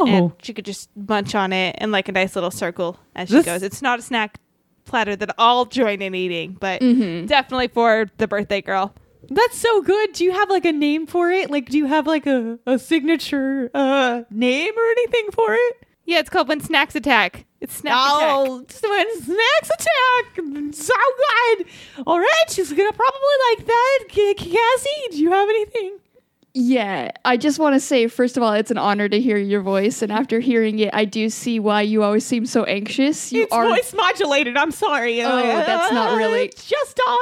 And 0.00 0.08
No. 0.08 0.32
she 0.42 0.52
could 0.52 0.64
just 0.64 0.90
munch 0.96 1.34
on 1.34 1.52
it 1.52 1.76
in 1.80 1.92
like 1.92 2.08
a 2.08 2.12
nice 2.12 2.34
little 2.34 2.50
circle 2.50 2.98
as 3.14 3.28
she 3.28 3.36
This- 3.36 3.46
goes. 3.46 3.62
It's 3.62 3.80
not 3.80 3.98
a 4.00 4.02
snack 4.02 4.38
platter 4.84 5.14
that 5.16 5.32
I'll 5.38 5.64
join 5.64 6.02
in 6.02 6.14
eating, 6.14 6.56
but 6.58 6.80
Mm-hmm. 6.82 7.26
definitely 7.26 7.68
for 7.68 8.10
the 8.18 8.26
birthday 8.26 8.60
girl. 8.60 8.92
That's 9.30 9.56
so 9.56 9.80
good. 9.80 10.12
Do 10.12 10.24
you 10.24 10.32
have 10.32 10.50
like 10.50 10.64
a 10.64 10.72
name 10.72 11.06
for 11.06 11.30
it? 11.30 11.48
Like, 11.50 11.70
do 11.70 11.78
you 11.78 11.86
have 11.86 12.06
like 12.08 12.26
a, 12.26 12.58
a 12.66 12.78
signature 12.78 13.70
uh, 13.72 14.22
name 14.30 14.72
or 14.76 14.84
anything 14.90 15.30
for 15.30 15.54
it? 15.54 15.86
Yeah, 16.04 16.18
it's 16.18 16.28
called 16.28 16.48
When 16.48 16.60
Snacks 16.60 16.96
Attack. 16.96 17.46
It's 17.62 17.76
Snack 17.76 17.92
Attack. 17.94 18.20
Oh, 18.20 18.60
it's 18.60 18.82
when 18.82 19.22
snacks 19.22 19.70
attack. 19.70 20.74
So 20.74 20.92
good. 21.54 21.66
All 22.06 22.18
right, 22.18 22.44
she's 22.50 22.72
gonna 22.72 22.92
probably 22.92 23.36
like 23.50 23.66
that. 23.66 23.98
Cassie, 24.08 25.08
do 25.12 25.18
you 25.18 25.30
have 25.30 25.48
anything? 25.48 25.98
Yeah, 26.54 27.12
I 27.24 27.38
just 27.38 27.58
want 27.58 27.74
to 27.76 27.80
say, 27.80 28.06
first 28.08 28.36
of 28.36 28.42
all, 28.42 28.52
it's 28.52 28.70
an 28.70 28.76
honor 28.76 29.08
to 29.08 29.18
hear 29.18 29.38
your 29.38 29.62
voice, 29.62 30.02
and 30.02 30.12
after 30.12 30.38
hearing 30.38 30.78
it, 30.80 30.90
I 30.92 31.06
do 31.06 31.30
see 31.30 31.58
why 31.58 31.80
you 31.80 32.02
always 32.02 32.26
seem 32.26 32.44
so 32.44 32.64
anxious. 32.64 33.32
You 33.32 33.44
it's 33.44 33.52
are 33.52 33.66
voice 33.66 33.94
modulated. 33.94 34.58
I'm 34.58 34.70
sorry. 34.70 35.22
Oh, 35.22 35.26
that's 35.42 35.92
not 35.94 36.14
really- 36.18 36.48
just 36.54 37.00
on 37.08 37.18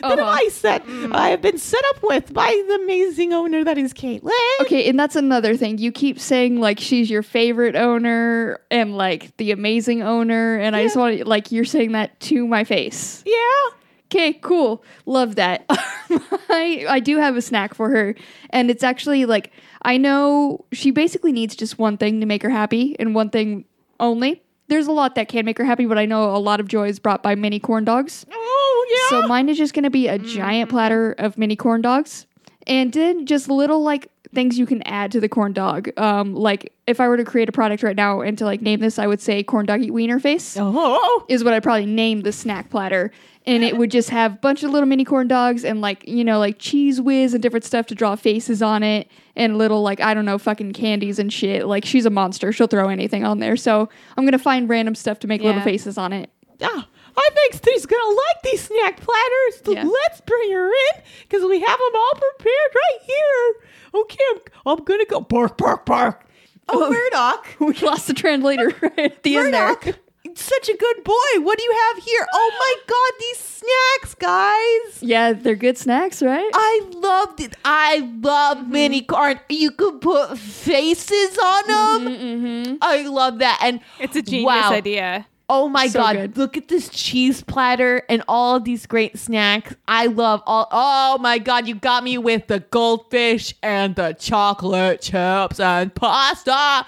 the 0.00 0.06
Uh-huh. 0.06 0.16
device 0.16 0.60
that 0.62 0.82
I 1.12 1.28
have 1.28 1.40
been 1.40 1.58
set 1.58 1.84
up 1.90 2.02
with 2.02 2.32
by 2.34 2.48
the 2.68 2.74
amazing 2.82 3.32
owner 3.32 3.62
that 3.62 3.78
is 3.78 3.92
Caitlin. 3.94 4.32
okay, 4.62 4.88
and 4.88 4.98
that's 4.98 5.14
another 5.14 5.56
thing. 5.56 5.78
You 5.78 5.92
keep 5.92 6.18
saying 6.18 6.60
like 6.60 6.80
she's 6.80 7.08
your 7.08 7.22
favorite 7.22 7.76
owner 7.76 8.58
and 8.72 8.96
like 8.96 9.36
the 9.36 9.52
amazing 9.52 10.02
owner, 10.02 10.56
and 10.58 10.74
I 10.74 10.82
just 10.82 10.96
want 10.96 11.18
to 11.18 11.24
like 11.24 11.52
you're 11.52 11.64
saying 11.64 11.92
that 11.92 12.18
to 12.20 12.44
my 12.46 12.64
face. 12.64 13.22
Yeah. 13.24 13.76
Okay, 14.14 14.34
cool. 14.34 14.84
Love 15.06 15.34
that. 15.34 15.64
I 15.68 16.86
I 16.88 17.00
do 17.00 17.16
have 17.16 17.36
a 17.36 17.42
snack 17.42 17.74
for 17.74 17.90
her, 17.90 18.14
and 18.50 18.70
it's 18.70 18.84
actually 18.84 19.24
like 19.24 19.50
I 19.82 19.96
know 19.96 20.64
she 20.70 20.92
basically 20.92 21.32
needs 21.32 21.56
just 21.56 21.80
one 21.80 21.96
thing 21.96 22.20
to 22.20 22.26
make 22.26 22.44
her 22.44 22.50
happy, 22.50 22.94
and 23.00 23.12
one 23.12 23.30
thing 23.30 23.64
only. 23.98 24.40
There's 24.68 24.86
a 24.86 24.92
lot 24.92 25.16
that 25.16 25.28
can 25.28 25.44
make 25.44 25.58
her 25.58 25.64
happy, 25.64 25.84
but 25.86 25.98
I 25.98 26.06
know 26.06 26.34
a 26.34 26.38
lot 26.38 26.60
of 26.60 26.68
joy 26.68 26.88
is 26.88 27.00
brought 27.00 27.24
by 27.24 27.34
mini 27.34 27.58
corn 27.58 27.84
dogs. 27.84 28.24
Oh 28.32 28.86
yeah. 28.88 29.20
So 29.20 29.26
mine 29.26 29.48
is 29.48 29.58
just 29.58 29.74
going 29.74 29.82
to 29.82 29.90
be 29.90 30.06
a 30.06 30.16
giant 30.16 30.70
platter 30.70 31.12
of 31.18 31.36
mini 31.36 31.56
corn 31.56 31.82
dogs, 31.82 32.26
and 32.68 32.92
then 32.92 33.26
just 33.26 33.48
little 33.48 33.82
like 33.82 34.12
things 34.32 34.58
you 34.58 34.66
can 34.66 34.82
add 34.82 35.10
to 35.12 35.20
the 35.20 35.28
corn 35.28 35.52
dog. 35.52 35.88
Um, 35.98 36.34
like 36.34 36.72
if 36.86 37.00
I 37.00 37.08
were 37.08 37.16
to 37.16 37.24
create 37.24 37.48
a 37.48 37.52
product 37.52 37.82
right 37.82 37.96
now 37.96 38.20
and 38.20 38.36
to 38.38 38.44
like 38.44 38.60
name 38.60 38.80
this, 38.80 38.98
I 38.98 39.06
would 39.06 39.20
say 39.20 39.42
corn 39.42 39.66
doggy 39.66 39.90
wiener 39.90 40.18
face 40.18 40.56
oh. 40.58 41.24
is 41.28 41.42
what 41.42 41.54
I'd 41.54 41.62
probably 41.62 41.86
name 41.86 42.20
the 42.20 42.32
snack 42.32 42.70
platter. 42.70 43.10
And 43.46 43.62
it 43.62 43.76
would 43.76 43.90
just 43.90 44.08
have 44.08 44.32
a 44.32 44.36
bunch 44.36 44.62
of 44.62 44.70
little 44.70 44.86
mini 44.88 45.04
corn 45.04 45.28
dogs 45.28 45.64
and 45.66 45.82
like, 45.82 46.08
you 46.08 46.24
know, 46.24 46.38
like 46.38 46.58
cheese 46.58 46.98
whiz 47.00 47.34
and 47.34 47.42
different 47.42 47.64
stuff 47.64 47.84
to 47.86 47.94
draw 47.94 48.16
faces 48.16 48.62
on 48.62 48.82
it 48.82 49.06
and 49.36 49.58
little 49.58 49.82
like, 49.82 50.00
I 50.00 50.14
don't 50.14 50.24
know, 50.24 50.38
fucking 50.38 50.72
candies 50.72 51.18
and 51.18 51.30
shit. 51.30 51.66
Like 51.66 51.84
she's 51.84 52.06
a 52.06 52.10
monster. 52.10 52.52
She'll 52.52 52.68
throw 52.68 52.88
anything 52.88 53.22
on 53.22 53.40
there. 53.40 53.56
So 53.56 53.90
I'm 54.16 54.24
gonna 54.24 54.38
find 54.38 54.66
random 54.66 54.94
stuff 54.94 55.18
to 55.20 55.26
make 55.26 55.42
little 55.42 55.60
faces 55.60 55.98
on 55.98 56.14
it. 56.14 56.30
Ah, 56.62 56.88
I 57.16 57.28
think 57.34 57.52
Steve's 57.54 57.84
gonna 57.84 58.14
like 58.14 58.42
these 58.44 58.62
snack 58.62 58.96
platters. 59.00 59.62
So 59.62 59.72
Yeah. 59.72 59.84
Let's 59.84 60.22
bring 60.22 60.50
her 60.52 60.68
in 60.68 61.02
because 61.28 61.44
we 61.44 61.60
have 61.60 61.78
them 61.78 61.92
all 61.94 62.12
prepared 62.38 62.74
right 62.74 62.98
here. 63.04 64.00
Okay, 64.02 64.24
I'm, 64.34 64.40
I'm 64.78 64.84
gonna 64.84 65.04
go 65.04 65.20
bark, 65.20 65.58
bark, 65.58 65.84
bark. 65.84 66.24
Oh, 66.70 66.86
Oh. 66.86 66.90
Murdoch, 66.90 67.46
We 67.82 67.86
lost 67.86 68.06
the 68.06 68.14
translator 68.14 68.68
right 68.80 68.98
at 69.00 69.22
the 69.22 69.36
end 69.36 69.52
there. 69.52 69.94
Murdoch, 70.34 70.38
such 70.38 70.68
a 70.68 70.76
good 70.76 71.04
boy. 71.04 71.40
What 71.40 71.58
do 71.58 71.64
you 71.64 71.72
have 71.88 72.04
here? 72.04 72.26
Oh 72.32 72.50
my 72.58 72.74
God, 72.86 73.20
these 73.20 73.38
snacks, 73.38 74.14
guys. 74.14 75.02
Yeah, 75.02 75.32
they're 75.32 75.56
good 75.56 75.78
snacks, 75.78 76.22
right? 76.22 76.50
I 76.54 76.90
loved 76.94 77.40
it. 77.40 77.54
I 77.64 77.98
love 78.20 78.58
mm-hmm. 78.58 78.72
mini 78.72 79.02
corn. 79.02 79.40
You 79.48 79.70
could 79.70 80.00
put 80.00 80.38
faces 80.38 81.38
on 81.38 81.64
mm-hmm, 81.64 82.04
them. 82.04 82.14
Mm-hmm. 82.14 82.74
I 82.82 83.02
love 83.06 83.38
that. 83.38 83.60
And 83.62 83.80
It's 83.98 84.16
a 84.16 84.22
genius 84.22 84.46
wow. 84.46 84.72
idea. 84.72 85.26
Oh 85.46 85.68
my 85.68 85.88
So 85.88 85.98
god, 85.98 86.16
good. 86.16 86.38
look 86.38 86.56
at 86.56 86.68
this 86.68 86.88
cheese 86.88 87.42
platter 87.42 88.02
and 88.08 88.22
all 88.28 88.56
of 88.56 88.64
these 88.64 88.86
great 88.86 89.18
snacks. 89.18 89.74
I 89.86 90.06
love 90.06 90.42
all 90.46 90.68
Oh 90.70 91.18
my 91.18 91.38
god, 91.38 91.68
you 91.68 91.74
got 91.74 92.02
me 92.02 92.16
with 92.16 92.46
the 92.46 92.60
goldfish 92.60 93.54
and 93.62 93.94
the 93.94 94.14
chocolate 94.14 95.02
chips 95.02 95.60
and 95.60 95.94
pasta. 95.94 96.86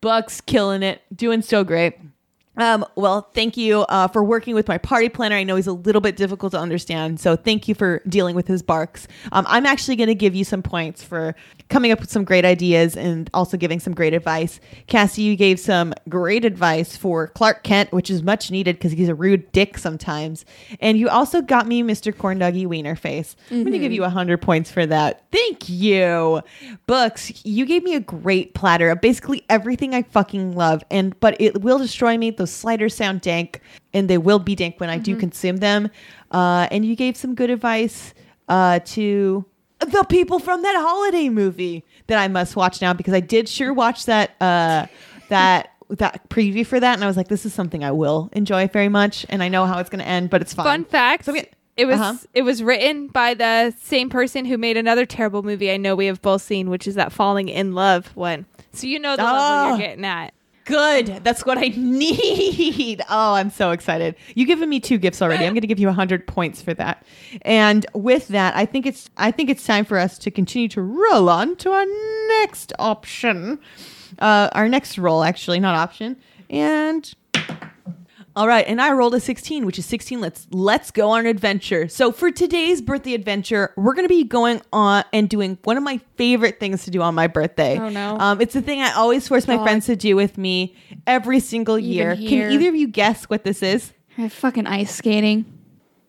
Buck's 0.00 0.40
killing 0.40 0.82
it, 0.82 1.02
doing 1.14 1.42
so 1.42 1.64
great. 1.64 1.96
Um, 2.56 2.84
well, 2.96 3.22
thank 3.32 3.56
you 3.56 3.80
uh, 3.82 4.08
for 4.08 4.22
working 4.22 4.54
with 4.54 4.68
my 4.68 4.76
party 4.76 5.08
planner. 5.08 5.36
I 5.36 5.42
know 5.42 5.56
he's 5.56 5.66
a 5.66 5.72
little 5.72 6.02
bit 6.02 6.16
difficult 6.16 6.52
to 6.52 6.58
understand, 6.58 7.18
so 7.18 7.34
thank 7.34 7.66
you 7.66 7.74
for 7.74 8.02
dealing 8.06 8.36
with 8.36 8.46
his 8.46 8.62
barks. 8.62 9.08
Um, 9.32 9.46
I'm 9.48 9.64
actually 9.64 9.96
going 9.96 10.08
to 10.08 10.14
give 10.14 10.34
you 10.34 10.44
some 10.44 10.62
points 10.62 11.02
for 11.02 11.34
coming 11.70 11.92
up 11.92 12.00
with 12.00 12.10
some 12.10 12.24
great 12.24 12.44
ideas 12.44 12.94
and 12.94 13.30
also 13.32 13.56
giving 13.56 13.80
some 13.80 13.94
great 13.94 14.12
advice. 14.12 14.60
Cassie, 14.86 15.22
you 15.22 15.34
gave 15.34 15.58
some 15.58 15.94
great 16.10 16.44
advice 16.44 16.94
for 16.94 17.28
Clark 17.28 17.62
Kent, 17.62 17.90
which 17.92 18.10
is 18.10 18.22
much 18.22 18.50
needed 18.50 18.76
because 18.76 18.92
he's 18.92 19.08
a 19.08 19.14
rude 19.14 19.50
dick 19.52 19.78
sometimes. 19.78 20.44
And 20.80 20.98
you 20.98 21.08
also 21.08 21.40
got 21.40 21.66
me 21.66 21.82
Mr. 21.82 22.16
Corn 22.16 22.38
Doggy 22.38 22.66
Wiener 22.66 22.96
Face. 22.96 23.34
I'm 23.50 23.62
going 23.62 23.72
to 23.72 23.78
give 23.78 23.92
you 23.92 24.02
100 24.02 24.42
points 24.42 24.70
for 24.70 24.84
that. 24.84 25.24
Thank 25.32 25.70
you. 25.70 26.42
Books, 26.86 27.44
you 27.46 27.64
gave 27.64 27.82
me 27.82 27.94
a 27.94 28.00
great 28.00 28.52
platter 28.52 28.90
of 28.90 29.00
basically 29.00 29.42
everything 29.48 29.94
I 29.94 30.02
fucking 30.02 30.52
love, 30.54 30.84
and 30.90 31.18
but 31.20 31.40
it 31.40 31.62
will 31.62 31.78
destroy 31.78 32.18
me. 32.18 32.30
Those 32.42 32.50
sliders 32.50 32.92
sound 32.96 33.20
dank, 33.20 33.60
and 33.94 34.10
they 34.10 34.18
will 34.18 34.40
be 34.40 34.56
dank 34.56 34.80
when 34.80 34.90
I 34.90 34.98
do 34.98 35.14
consume 35.16 35.58
them. 35.58 35.88
Uh, 36.32 36.66
and 36.72 36.84
you 36.84 36.96
gave 36.96 37.16
some 37.16 37.36
good 37.36 37.50
advice 37.50 38.14
uh, 38.48 38.80
to 38.86 39.44
the 39.78 40.02
people 40.08 40.40
from 40.40 40.62
that 40.62 40.74
holiday 40.74 41.28
movie 41.28 41.84
that 42.08 42.18
I 42.18 42.26
must 42.26 42.56
watch 42.56 42.82
now 42.82 42.92
because 42.94 43.14
I 43.14 43.20
did 43.20 43.48
sure 43.48 43.72
watch 43.72 44.06
that 44.06 44.30
uh, 44.40 44.86
that 45.28 45.70
that 45.90 46.28
preview 46.30 46.66
for 46.66 46.80
that, 46.80 46.94
and 46.94 47.04
I 47.04 47.06
was 47.06 47.16
like, 47.16 47.28
this 47.28 47.46
is 47.46 47.54
something 47.54 47.84
I 47.84 47.92
will 47.92 48.28
enjoy 48.32 48.66
very 48.66 48.88
much, 48.88 49.24
and 49.28 49.40
I 49.40 49.48
know 49.48 49.64
how 49.64 49.78
it's 49.78 49.88
going 49.90 50.00
to 50.02 50.08
end, 50.08 50.28
but 50.28 50.40
it's 50.42 50.52
fine. 50.52 50.64
Fun 50.66 50.84
fact. 50.84 51.26
So 51.26 51.32
we- 51.34 51.46
it 51.76 51.84
was 51.86 52.00
Uh-huh. 52.00 52.16
it 52.34 52.42
was 52.42 52.60
written 52.60 53.06
by 53.06 53.34
the 53.34 53.72
same 53.80 54.10
person 54.10 54.44
who 54.46 54.58
made 54.58 54.76
another 54.76 55.06
terrible 55.06 55.44
movie 55.44 55.70
I 55.70 55.76
know 55.76 55.94
we 55.94 56.06
have 56.06 56.20
both 56.20 56.42
seen, 56.42 56.70
which 56.70 56.88
is 56.88 56.96
that 56.96 57.12
Falling 57.12 57.48
in 57.48 57.72
Love 57.72 58.08
one. 58.16 58.46
So 58.72 58.88
you 58.88 58.98
know 58.98 59.14
the 59.16 59.22
level 59.22 59.38
Oh. 59.40 59.68
you're 59.68 59.78
getting 59.78 60.04
at. 60.04 60.34
Good. 60.64 61.24
That's 61.24 61.44
what 61.44 61.58
I 61.58 61.68
need. 61.76 63.02
Oh, 63.08 63.34
I'm 63.34 63.50
so 63.50 63.70
excited. 63.72 64.14
You've 64.34 64.46
given 64.46 64.68
me 64.68 64.80
two 64.80 64.98
gifts 64.98 65.20
already. 65.20 65.44
I'm 65.44 65.52
going 65.54 65.62
to 65.62 65.66
give 65.66 65.78
you 65.80 65.88
100 65.88 66.26
points 66.26 66.62
for 66.62 66.72
that. 66.74 67.04
And 67.42 67.84
with 67.94 68.28
that, 68.28 68.56
I 68.56 68.64
think 68.66 68.86
it's 68.86 69.10
I 69.16 69.30
think 69.30 69.50
it's 69.50 69.64
time 69.64 69.84
for 69.84 69.98
us 69.98 70.18
to 70.18 70.30
continue 70.30 70.68
to 70.68 70.82
roll 70.82 71.28
on 71.28 71.56
to 71.56 71.70
our 71.72 71.86
next 72.40 72.72
option. 72.78 73.58
Uh, 74.18 74.50
our 74.52 74.68
next 74.68 74.98
roll, 74.98 75.24
actually, 75.24 75.58
not 75.58 75.74
option. 75.74 76.16
And 76.50 77.12
all 78.34 78.48
right, 78.48 78.66
and 78.66 78.80
I 78.80 78.92
rolled 78.92 79.14
a 79.14 79.20
16, 79.20 79.66
which 79.66 79.78
is 79.78 79.84
16. 79.86 80.20
Let's 80.20 80.46
let's 80.50 80.90
go 80.90 81.10
on 81.10 81.20
an 81.20 81.26
adventure. 81.26 81.88
So 81.88 82.12
for 82.12 82.30
today's 82.30 82.80
birthday 82.80 83.14
adventure, 83.14 83.74
we're 83.76 83.94
gonna 83.94 84.08
be 84.08 84.24
going 84.24 84.62
on 84.72 85.04
and 85.12 85.28
doing 85.28 85.58
one 85.64 85.76
of 85.76 85.82
my 85.82 86.00
favorite 86.16 86.58
things 86.58 86.84
to 86.84 86.90
do 86.90 87.02
on 87.02 87.14
my 87.14 87.26
birthday. 87.26 87.78
Oh, 87.78 87.88
no. 87.90 88.16
Um, 88.18 88.40
it's 88.40 88.54
the 88.54 88.62
thing 88.62 88.80
I 88.80 88.92
always 88.92 89.28
force 89.28 89.46
my 89.46 89.58
friends 89.58 89.86
to 89.86 89.96
do 89.96 90.16
with 90.16 90.38
me 90.38 90.74
every 91.06 91.40
single 91.40 91.78
Even 91.78 91.90
year. 91.90 92.14
here. 92.14 92.28
Can 92.48 92.52
either 92.52 92.68
of 92.70 92.74
you 92.74 92.88
guess 92.88 93.24
what 93.24 93.44
this 93.44 93.62
is? 93.62 93.92
Uh, 94.18 94.28
fucking 94.28 94.66
ice 94.66 94.94
skating. 94.94 95.44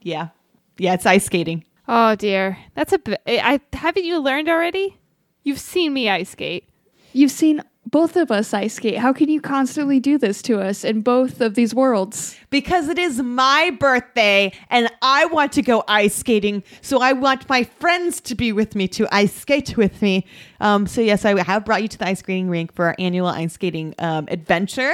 Yeah, 0.01 0.29
yeah, 0.77 0.93
it's 0.93 1.05
ice 1.05 1.25
skating. 1.25 1.65
Oh 1.88 2.15
dear, 2.15 2.57
that's 2.75 2.93
a. 2.93 2.99
bi- 2.99 3.17
I 3.27 3.59
haven't 3.73 4.05
you 4.05 4.19
learned 4.19 4.47
already? 4.47 4.97
You've 5.43 5.59
seen 5.59 5.93
me 5.93 6.09
ice 6.09 6.29
skate. 6.29 6.69
You've 7.12 7.31
seen 7.31 7.62
both 7.93 8.15
of 8.15 8.32
us 8.32 8.56
ice 8.56 8.73
skate. 8.73 8.97
How 8.97 9.13
can 9.13 9.29
you 9.29 9.39
constantly 9.39 9.99
do 9.99 10.17
this 10.17 10.41
to 10.41 10.60
us 10.60 10.84
in 10.84 11.01
both 11.01 11.41
of 11.41 11.53
these 11.53 11.75
worlds? 11.75 12.36
Because 12.49 12.89
it 12.89 12.97
is 12.97 13.21
my 13.21 13.69
birthday 13.79 14.51
and 14.71 14.89
I 15.03 15.25
want 15.25 15.51
to 15.53 15.62
go 15.62 15.84
ice 15.88 16.15
skating. 16.15 16.63
So 16.82 17.01
I 17.01 17.13
want 17.13 17.47
my 17.47 17.63
friends 17.63 18.19
to 18.21 18.34
be 18.34 18.51
with 18.51 18.73
me 18.73 18.88
to 18.88 19.08
ice 19.12 19.36
skate 19.36 19.77
with 19.77 20.01
me. 20.01 20.25
Um, 20.60 20.88
so, 20.88 21.01
yes, 21.01 21.23
I 21.23 21.39
have 21.43 21.65
brought 21.65 21.84
you 21.84 21.88
to 21.88 21.97
the 21.99 22.08
ice 22.08 22.19
skating 22.19 22.49
rink 22.49 22.73
for 22.73 22.86
our 22.86 22.95
annual 22.97 23.27
ice 23.27 23.53
skating 23.53 23.93
um, 23.99 24.27
adventure. 24.32 24.93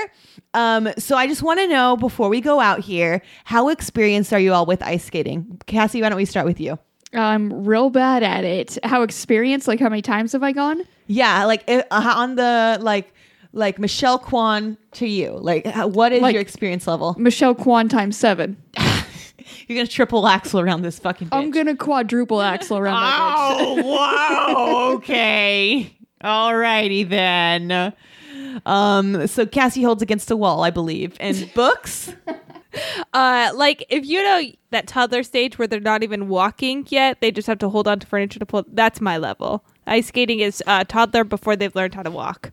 Um, 0.54 0.90
so, 0.98 1.16
I 1.16 1.26
just 1.26 1.42
want 1.42 1.62
to 1.62 1.70
know 1.70 1.96
before 1.96 2.28
we 2.28 2.42
go 2.42 2.60
out 2.60 2.82
here, 2.82 3.22
how 3.46 3.70
experienced 3.70 4.34
are 4.34 4.40
you 4.40 4.52
all 4.52 4.66
with 4.66 4.84
ice 4.84 5.06
skating? 5.06 5.62
Cassie, 5.68 6.02
why 6.02 6.10
don't 6.10 6.18
we 6.18 6.26
start 6.26 6.46
with 6.46 6.60
you? 6.60 6.78
I'm 7.14 7.64
real 7.64 7.90
bad 7.90 8.24
at 8.24 8.44
it. 8.44 8.78
How 8.84 9.04
experienced? 9.04 9.70
Like, 9.70 9.80
how 9.80 9.88
many 9.88 10.02
times 10.02 10.34
have 10.34 10.44
I 10.44 10.52
gone? 10.52 10.84
Yeah, 11.12 11.44
like 11.46 11.64
uh, 11.68 11.82
on 11.92 12.36
the 12.36 12.78
like, 12.82 13.12
like 13.52 13.80
Michelle 13.80 14.20
Kwan 14.20 14.78
to 14.94 15.08
you. 15.08 15.32
Like, 15.42 15.66
how- 15.66 15.88
what 15.88 16.12
is 16.14 16.22
Like- 16.22 16.34
your 16.34 16.42
experience 16.42 16.86
level? 16.88 17.16
Michelle 17.18 17.56
Kwan 17.56 17.90
times 17.90 18.16
seven. 18.16 18.56
You're 19.68 19.76
gonna 19.78 19.88
triple 19.88 20.28
axel 20.28 20.60
around 20.60 20.82
this 20.84 20.98
fucking. 21.00 21.30
Bitch. 21.30 21.38
I'm 21.38 21.52
gonna 21.52 21.76
quadruple 21.76 22.42
axel 22.42 22.78
around 22.78 23.02
that 23.02 23.20
bitch. 23.60 23.84
Oh, 23.84 23.88
wow. 24.88 24.92
Okay. 24.96 25.96
Alrighty 26.24 27.08
then. 27.08 27.94
Um, 28.66 29.28
so 29.28 29.46
Cassie 29.46 29.84
holds 29.84 30.02
against 30.02 30.30
a 30.32 30.36
wall, 30.38 30.64
I 30.64 30.70
believe. 30.70 31.16
And 31.20 31.52
books? 31.56 32.14
Uh, 33.14 33.52
like 33.56 33.84
if 33.90 34.06
you 34.06 34.22
know 34.24 34.42
that 34.72 34.88
toddler 34.88 35.24
stage 35.24 35.58
where 35.58 35.68
they're 35.68 35.80
not 35.80 36.04
even 36.04 36.28
walking 36.30 36.86
yet, 36.90 37.22
they 37.22 37.32
just 37.32 37.48
have 37.48 37.58
to 37.60 37.70
hold 37.70 37.88
on 37.88 38.00
to 38.00 38.08
furniture 38.08 38.40
to 38.40 38.46
pull. 38.46 38.66
That's 38.72 39.02
my 39.02 39.18
level. 39.18 39.64
Ice 39.90 40.08
skating 40.08 40.40
is 40.40 40.64
uh, 40.68 40.84
toddler 40.86 41.24
before 41.24 41.56
they've 41.56 41.76
learned 41.76 41.96
how 41.96 42.04
to 42.04 42.12
walk. 42.12 42.52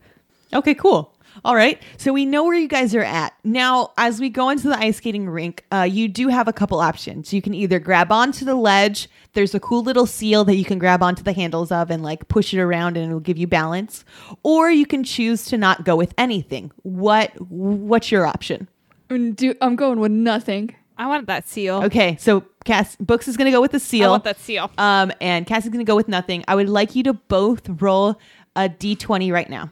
Okay, 0.52 0.74
cool. 0.74 1.12
All 1.44 1.54
right. 1.54 1.82
So 1.98 2.12
we 2.12 2.24
know 2.24 2.44
where 2.44 2.54
you 2.54 2.68
guys 2.68 2.94
are 2.94 3.02
at. 3.02 3.34
Now, 3.44 3.92
as 3.98 4.20
we 4.20 4.30
go 4.30 4.48
into 4.48 4.68
the 4.68 4.78
ice 4.78 4.96
skating 4.96 5.28
rink, 5.28 5.64
uh, 5.70 5.82
you 5.82 6.08
do 6.08 6.28
have 6.28 6.48
a 6.48 6.52
couple 6.52 6.80
options. 6.80 7.32
You 7.32 7.42
can 7.42 7.52
either 7.54 7.78
grab 7.78 8.10
onto 8.10 8.44
the 8.44 8.54
ledge. 8.54 9.08
There's 9.34 9.54
a 9.54 9.60
cool 9.60 9.82
little 9.82 10.06
seal 10.06 10.44
that 10.44 10.56
you 10.56 10.64
can 10.64 10.78
grab 10.78 11.02
onto 11.02 11.22
the 11.22 11.34
handles 11.34 11.70
of 11.70 11.90
and 11.90 12.02
like 12.02 12.28
push 12.28 12.54
it 12.54 12.60
around 12.60 12.96
and 12.96 13.06
it'll 13.06 13.20
give 13.20 13.36
you 13.36 13.46
balance. 13.46 14.04
Or 14.42 14.70
you 14.70 14.86
can 14.86 15.04
choose 15.04 15.44
to 15.46 15.58
not 15.58 15.84
go 15.84 15.94
with 15.94 16.14
anything. 16.16 16.72
What 16.82 17.38
what's 17.40 18.10
your 18.10 18.26
option? 18.26 18.68
Do- 19.08 19.54
I'm 19.60 19.76
going 19.76 20.00
with 20.00 20.12
nothing. 20.12 20.74
I 20.98 21.06
want 21.06 21.26
that 21.26 21.48
seal. 21.48 21.82
Okay, 21.84 22.16
so 22.18 22.44
Cass 22.64 22.96
Books 22.96 23.28
is 23.28 23.36
gonna 23.36 23.50
go 23.50 23.60
with 23.60 23.72
the 23.72 23.80
seal. 23.80 24.08
I 24.08 24.10
want 24.10 24.24
that 24.24 24.40
seal. 24.40 24.70
Um, 24.78 25.12
and 25.20 25.46
Cassie's 25.46 25.70
gonna 25.70 25.84
go 25.84 25.96
with 25.96 26.08
nothing. 26.08 26.44
I 26.48 26.54
would 26.54 26.68
like 26.68 26.94
you 26.94 27.02
to 27.04 27.12
both 27.12 27.68
roll 27.80 28.18
a 28.54 28.68
d20 28.68 29.32
right 29.32 29.48
now. 29.50 29.70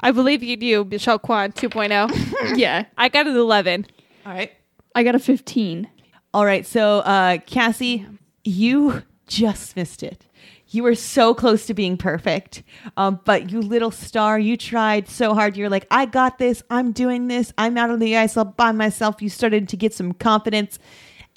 I 0.00 0.10
believe 0.10 0.42
you 0.42 0.56
do, 0.56 0.84
Michelle 0.84 1.18
Kwan 1.18 1.52
2.0. 1.52 2.56
yeah. 2.56 2.86
I 2.98 3.08
got 3.08 3.28
an 3.28 3.36
11. 3.36 3.86
All 4.26 4.32
right. 4.32 4.50
I 4.96 5.04
got 5.04 5.14
a 5.14 5.20
15. 5.20 5.88
All 6.34 6.44
right. 6.44 6.66
So, 6.66 6.98
uh, 7.00 7.38
Cassie, 7.46 8.06
you 8.42 9.04
just 9.28 9.76
missed 9.76 10.02
it. 10.02 10.26
You 10.72 10.82
were 10.82 10.94
so 10.94 11.34
close 11.34 11.66
to 11.66 11.74
being 11.74 11.96
perfect. 11.96 12.62
Um, 12.96 13.20
but 13.24 13.50
you 13.50 13.60
little 13.60 13.90
star, 13.90 14.38
you 14.38 14.56
tried 14.56 15.08
so 15.08 15.34
hard. 15.34 15.56
You're 15.56 15.68
like, 15.68 15.86
I 15.90 16.06
got 16.06 16.38
this. 16.38 16.62
I'm 16.70 16.92
doing 16.92 17.28
this. 17.28 17.52
I'm 17.58 17.76
out 17.76 17.90
on 17.90 17.98
the 17.98 18.16
ice 18.16 18.36
all 18.36 18.46
by 18.46 18.72
myself. 18.72 19.20
You 19.20 19.28
started 19.28 19.68
to 19.68 19.76
get 19.76 19.94
some 19.94 20.12
confidence. 20.12 20.78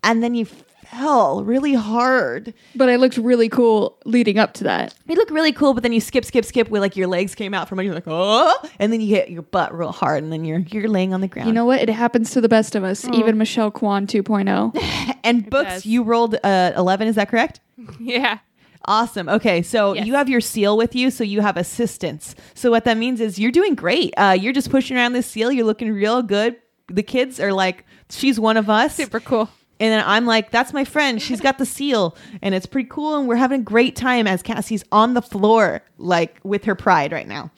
And 0.03 0.23
then 0.23 0.35
you 0.35 0.45
fell 0.85 1.43
really 1.43 1.73
hard. 1.73 2.53
But 2.75 2.89
I 2.89 2.95
looked 2.95 3.17
really 3.17 3.49
cool 3.49 3.97
leading 4.05 4.37
up 4.37 4.53
to 4.55 4.63
that. 4.65 4.93
You 5.07 5.15
look 5.15 5.29
really 5.29 5.51
cool, 5.51 5.73
but 5.73 5.83
then 5.83 5.93
you 5.93 6.01
skip, 6.01 6.25
skip, 6.25 6.45
skip 6.45 6.69
where 6.69 6.81
like 6.81 6.95
your 6.95 7.07
legs 7.07 7.35
came 7.35 7.53
out 7.53 7.67
from 7.67 7.79
under. 7.79 7.87
You're 7.87 7.95
like, 7.95 8.07
oh, 8.07 8.53
and 8.79 8.91
then 8.91 9.01
you 9.01 9.15
hit 9.15 9.29
your 9.29 9.41
butt 9.41 9.77
real 9.77 9.91
hard, 9.91 10.23
and 10.23 10.31
then 10.31 10.45
you're 10.45 10.59
you're 10.59 10.87
laying 10.89 11.13
on 11.13 11.21
the 11.21 11.27
ground. 11.27 11.47
You 11.47 11.53
know 11.53 11.65
what? 11.65 11.81
It 11.81 11.89
happens 11.89 12.31
to 12.31 12.41
the 12.41 12.49
best 12.49 12.75
of 12.75 12.83
us, 12.83 13.07
even 13.09 13.37
Michelle 13.37 13.71
Kwan 13.71 14.03
oh. 14.03 14.05
2.0. 14.05 15.17
and 15.23 15.49
books, 15.49 15.69
does. 15.69 15.85
you 15.85 16.03
rolled 16.03 16.35
uh, 16.43 16.73
eleven. 16.75 17.07
Is 17.07 17.15
that 17.15 17.29
correct? 17.29 17.59
Yeah. 17.99 18.39
Awesome. 18.87 19.27
Okay, 19.29 19.61
so 19.61 19.93
Yes. 19.93 20.05
you 20.05 20.13
have 20.15 20.29
your 20.29 20.41
seal 20.41 20.77
with 20.77 20.95
you, 20.95 21.09
so 21.11 21.23
you 21.23 21.41
have 21.41 21.57
assistance. 21.57 22.35
So 22.53 22.69
what 22.71 22.85
that 22.85 22.97
means 22.97 23.19
is 23.19 23.39
you're 23.39 23.51
doing 23.51 23.75
great. 23.75 24.13
Uh, 24.17 24.37
you're 24.39 24.53
just 24.53 24.69
pushing 24.69 24.95
around 24.95 25.13
this 25.13 25.25
seal. 25.27 25.51
You're 25.51 25.65
looking 25.65 25.91
real 25.91 26.21
good. 26.21 26.55
The 26.87 27.01
kids 27.03 27.39
are 27.39 27.51
like, 27.51 27.83
she's 28.09 28.39
one 28.39 28.57
of 28.57 28.69
us. 28.69 28.95
Super 28.95 29.19
cool. 29.19 29.49
And 29.79 29.91
then 29.91 30.03
I'm 30.05 30.25
like, 30.25 30.51
that's 30.51 30.71
my 30.71 30.85
friend. 30.85 31.21
She's 31.21 31.41
got 31.41 31.57
the 31.57 31.65
seal. 31.65 32.15
And 32.41 32.55
it's 32.55 32.65
pretty 32.65 32.87
cool. 32.89 33.17
And 33.17 33.27
we're 33.27 33.35
having 33.35 33.61
a 33.61 33.63
great 33.63 33.95
time 33.95 34.27
as 34.27 34.41
Cassie's 34.41 34.83
on 34.91 35.15
the 35.15 35.21
floor, 35.21 35.81
like 35.97 36.39
with 36.43 36.63
her 36.65 36.75
pride 36.75 37.11
right 37.11 37.27
now. 37.27 37.51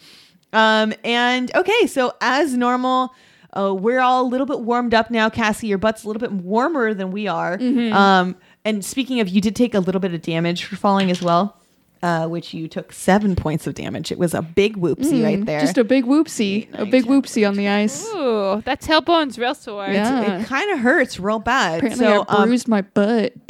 Um, 0.53 0.93
and 1.03 1.53
okay, 1.55 1.87
so 1.87 2.13
as 2.21 2.55
normal, 2.57 3.13
uh, 3.57 3.73
we're 3.73 3.99
all 3.99 4.21
a 4.23 4.27
little 4.27 4.45
bit 4.45 4.59
warmed 4.61 4.93
up 4.93 5.09
now. 5.09 5.29
Cassie, 5.29 5.67
your 5.67 5.77
butt's 5.77 6.03
a 6.03 6.07
little 6.07 6.19
bit 6.19 6.31
warmer 6.31 6.93
than 6.93 7.11
we 7.11 7.27
are. 7.27 7.59
Um, 7.59 8.35
and 8.63 8.83
speaking 8.85 9.19
of, 9.19 9.27
you 9.29 9.41
did 9.41 9.55
take 9.55 9.73
a 9.73 9.79
little 9.79 10.01
bit 10.01 10.13
of 10.13 10.21
damage 10.21 10.65
for 10.65 10.75
falling 10.75 11.09
as 11.09 11.21
well. 11.21 11.55
Uh, 12.03 12.27
which 12.27 12.53
you 12.53 12.67
took 12.67 12.93
seven 12.93 13.35
points 13.35 13.65
of 13.65 13.73
damage. 13.73 14.11
It 14.11 14.19
was 14.19 14.35
a 14.35 14.43
big 14.43 14.77
whoopsie 14.77 15.23
right 15.23 15.43
there. 15.43 15.61
Just 15.61 15.79
a 15.79 15.83
big 15.83 16.05
whoopsie. 16.05 16.67
A 16.73 16.85
big 16.85 17.05
whoopsie 17.05 17.47
on 17.47 17.55
the 17.55 17.67
ice. 17.67 18.05
Ooh, 18.09 18.61
that 18.65 18.81
tailbone's 18.81 19.39
real 19.39 19.55
sore. 19.55 19.87
Yeah. 19.87 20.41
it 20.41 20.45
kind 20.45 20.69
of 20.69 20.77
hurts 20.77 21.19
real 21.19 21.39
bad. 21.39 21.79
Apparently 21.79 22.05
so, 22.05 22.25
I 22.29 22.35
um, 22.43 22.49
bruised 22.49 22.67
my 22.67 22.81
butt. 22.83 23.33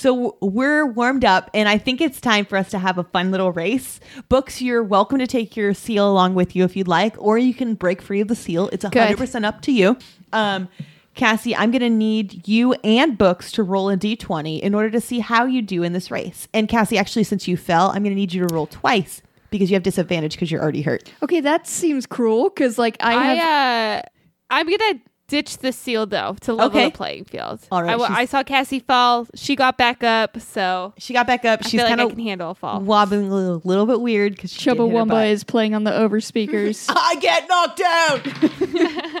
So 0.00 0.38
we're 0.40 0.86
warmed 0.86 1.26
up, 1.26 1.50
and 1.52 1.68
I 1.68 1.76
think 1.76 2.00
it's 2.00 2.22
time 2.22 2.46
for 2.46 2.56
us 2.56 2.70
to 2.70 2.78
have 2.78 2.96
a 2.96 3.04
fun 3.04 3.30
little 3.30 3.52
race. 3.52 4.00
Books, 4.30 4.62
you're 4.62 4.82
welcome 4.82 5.18
to 5.18 5.26
take 5.26 5.58
your 5.58 5.74
seal 5.74 6.10
along 6.10 6.36
with 6.36 6.56
you 6.56 6.64
if 6.64 6.74
you'd 6.74 6.88
like, 6.88 7.14
or 7.18 7.36
you 7.36 7.52
can 7.52 7.74
break 7.74 8.00
free 8.00 8.22
of 8.22 8.28
the 8.28 8.34
seal. 8.34 8.70
It's 8.72 8.82
100% 8.82 9.44
up 9.44 9.60
to 9.60 9.72
you. 9.72 9.98
Um, 10.32 10.68
Cassie, 11.14 11.54
I'm 11.54 11.70
going 11.70 11.82
to 11.82 11.90
need 11.90 12.48
you 12.48 12.72
and 12.82 13.18
Books 13.18 13.52
to 13.52 13.62
roll 13.62 13.90
a 13.90 13.96
d20 13.98 14.60
in 14.60 14.74
order 14.74 14.88
to 14.88 15.02
see 15.02 15.18
how 15.18 15.44
you 15.44 15.60
do 15.60 15.82
in 15.82 15.92
this 15.92 16.10
race. 16.10 16.48
And 16.54 16.66
Cassie, 16.66 16.96
actually, 16.96 17.24
since 17.24 17.46
you 17.46 17.58
fell, 17.58 17.88
I'm 17.88 18.02
going 18.02 18.12
to 18.12 18.14
need 18.14 18.32
you 18.32 18.48
to 18.48 18.54
roll 18.54 18.68
twice 18.68 19.20
because 19.50 19.70
you 19.70 19.74
have 19.74 19.82
disadvantage 19.82 20.32
because 20.32 20.50
you're 20.50 20.62
already 20.62 20.80
hurt. 20.80 21.12
Okay, 21.22 21.40
that 21.40 21.66
seems 21.66 22.06
cruel 22.06 22.48
because 22.48 22.78
like 22.78 22.96
I, 23.00 23.14
I, 23.14 23.34
have 23.34 23.98
uh, 23.98 24.08
I'm 24.50 24.66
gonna 24.66 25.00
ditch 25.30 25.58
the 25.58 25.72
seal 25.72 26.04
though 26.06 26.36
to 26.42 26.52
level 26.52 26.76
Okay. 26.76 26.90
the 26.90 26.96
playing 26.96 27.24
field. 27.24 27.60
All 27.70 27.82
right, 27.82 27.98
I, 27.98 28.20
I 28.20 28.24
saw 28.26 28.42
Cassie 28.42 28.80
fall. 28.80 29.26
She 29.34 29.54
got 29.56 29.78
back 29.78 30.02
up, 30.04 30.38
so 30.40 30.92
She 30.98 31.12
got 31.14 31.26
back 31.26 31.44
up. 31.44 31.60
I 31.64 31.68
She's 31.68 31.80
kind 31.80 32.00
I 32.00 32.04
of 32.04 32.10
can 32.10 32.18
handle 32.18 32.50
a 32.50 32.54
fall. 32.54 32.80
wobbling 32.80 33.30
a 33.30 33.34
little, 33.34 33.62
little 33.64 33.86
bit 33.86 34.00
weird 34.00 34.34
because 34.34 34.52
Chumbawamba 34.52 35.30
is 35.30 35.44
playing 35.44 35.74
on 35.74 35.84
the 35.84 35.94
over 35.94 36.20
speakers. 36.20 36.86
I 36.90 37.14
get 37.16 37.48
knocked 37.48 37.78
down. 37.78 38.20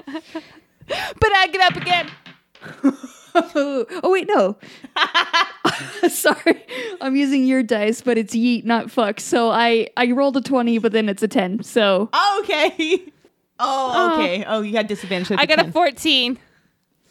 but 0.86 1.32
I 1.32 1.46
get 1.46 1.60
up 1.72 1.76
again. 1.80 2.10
oh, 3.34 3.86
oh, 4.02 4.10
wait, 4.10 4.28
no. 4.28 4.56
Sorry, 6.08 6.64
I'm 7.00 7.14
using 7.16 7.44
your 7.46 7.62
dice, 7.62 8.02
but 8.02 8.18
it's 8.18 8.34
yeet, 8.34 8.64
not 8.64 8.90
fuck. 8.90 9.20
So 9.20 9.50
I 9.50 9.88
I 9.96 10.10
rolled 10.10 10.36
a 10.36 10.40
twenty, 10.40 10.78
but 10.78 10.92
then 10.92 11.08
it's 11.08 11.22
a 11.22 11.28
ten. 11.28 11.62
So 11.62 12.08
oh, 12.12 12.40
okay. 12.44 13.02
Oh, 13.60 13.92
uh, 13.92 14.14
okay. 14.14 14.44
Oh, 14.44 14.62
you 14.62 14.72
had 14.72 14.86
disadvantage. 14.88 15.38
I 15.38 15.46
got 15.46 15.64
a 15.64 15.70
14. 15.70 16.38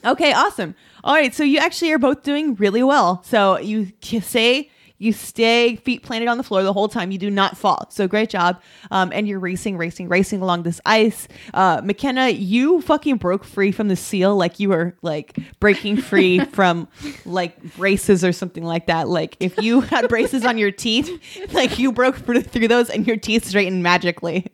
Okay, 0.03 0.33
awesome. 0.33 0.75
All 1.03 1.13
right, 1.13 1.33
so 1.33 1.43
you 1.43 1.59
actually 1.59 1.91
are 1.91 1.99
both 1.99 2.23
doing 2.23 2.55
really 2.55 2.83
well. 2.83 3.21
So 3.23 3.57
you 3.59 3.91
say 4.21 4.69
you 4.99 5.13
stay 5.13 5.77
feet 5.77 6.03
planted 6.03 6.27
on 6.27 6.37
the 6.37 6.43
floor 6.43 6.61
the 6.61 6.73
whole 6.73 6.89
time. 6.89 7.09
You 7.09 7.17
do 7.17 7.29
not 7.29 7.57
fall. 7.57 7.87
So 7.89 8.07
great 8.07 8.29
job. 8.29 8.61
Um, 8.91 9.11
and 9.13 9.27
you're 9.27 9.39
racing, 9.39 9.77
racing, 9.77 10.09
racing 10.09 10.41
along 10.41 10.63
this 10.63 10.81
ice. 10.85 11.27
Uh, 11.53 11.81
McKenna, 11.83 12.29
you 12.29 12.81
fucking 12.81 13.15
broke 13.15 13.45
free 13.45 13.71
from 13.71 13.87
the 13.87 13.95
seal 13.95 14.35
like 14.35 14.59
you 14.59 14.69
were 14.69 14.95
like 15.01 15.37
breaking 15.61 15.97
free 15.97 16.39
from 16.51 16.87
like 17.25 17.75
braces 17.75 18.25
or 18.25 18.33
something 18.33 18.65
like 18.65 18.87
that. 18.87 19.07
Like 19.07 19.37
if 19.39 19.57
you 19.57 19.81
had 19.81 20.09
braces 20.09 20.45
on 20.45 20.57
your 20.57 20.71
teeth, 20.71 21.09
like 21.53 21.79
you 21.79 21.93
broke 21.93 22.17
through 22.17 22.67
those 22.67 22.89
and 22.89 23.07
your 23.07 23.17
teeth 23.17 23.45
straightened 23.45 23.81
magically. 23.81 24.47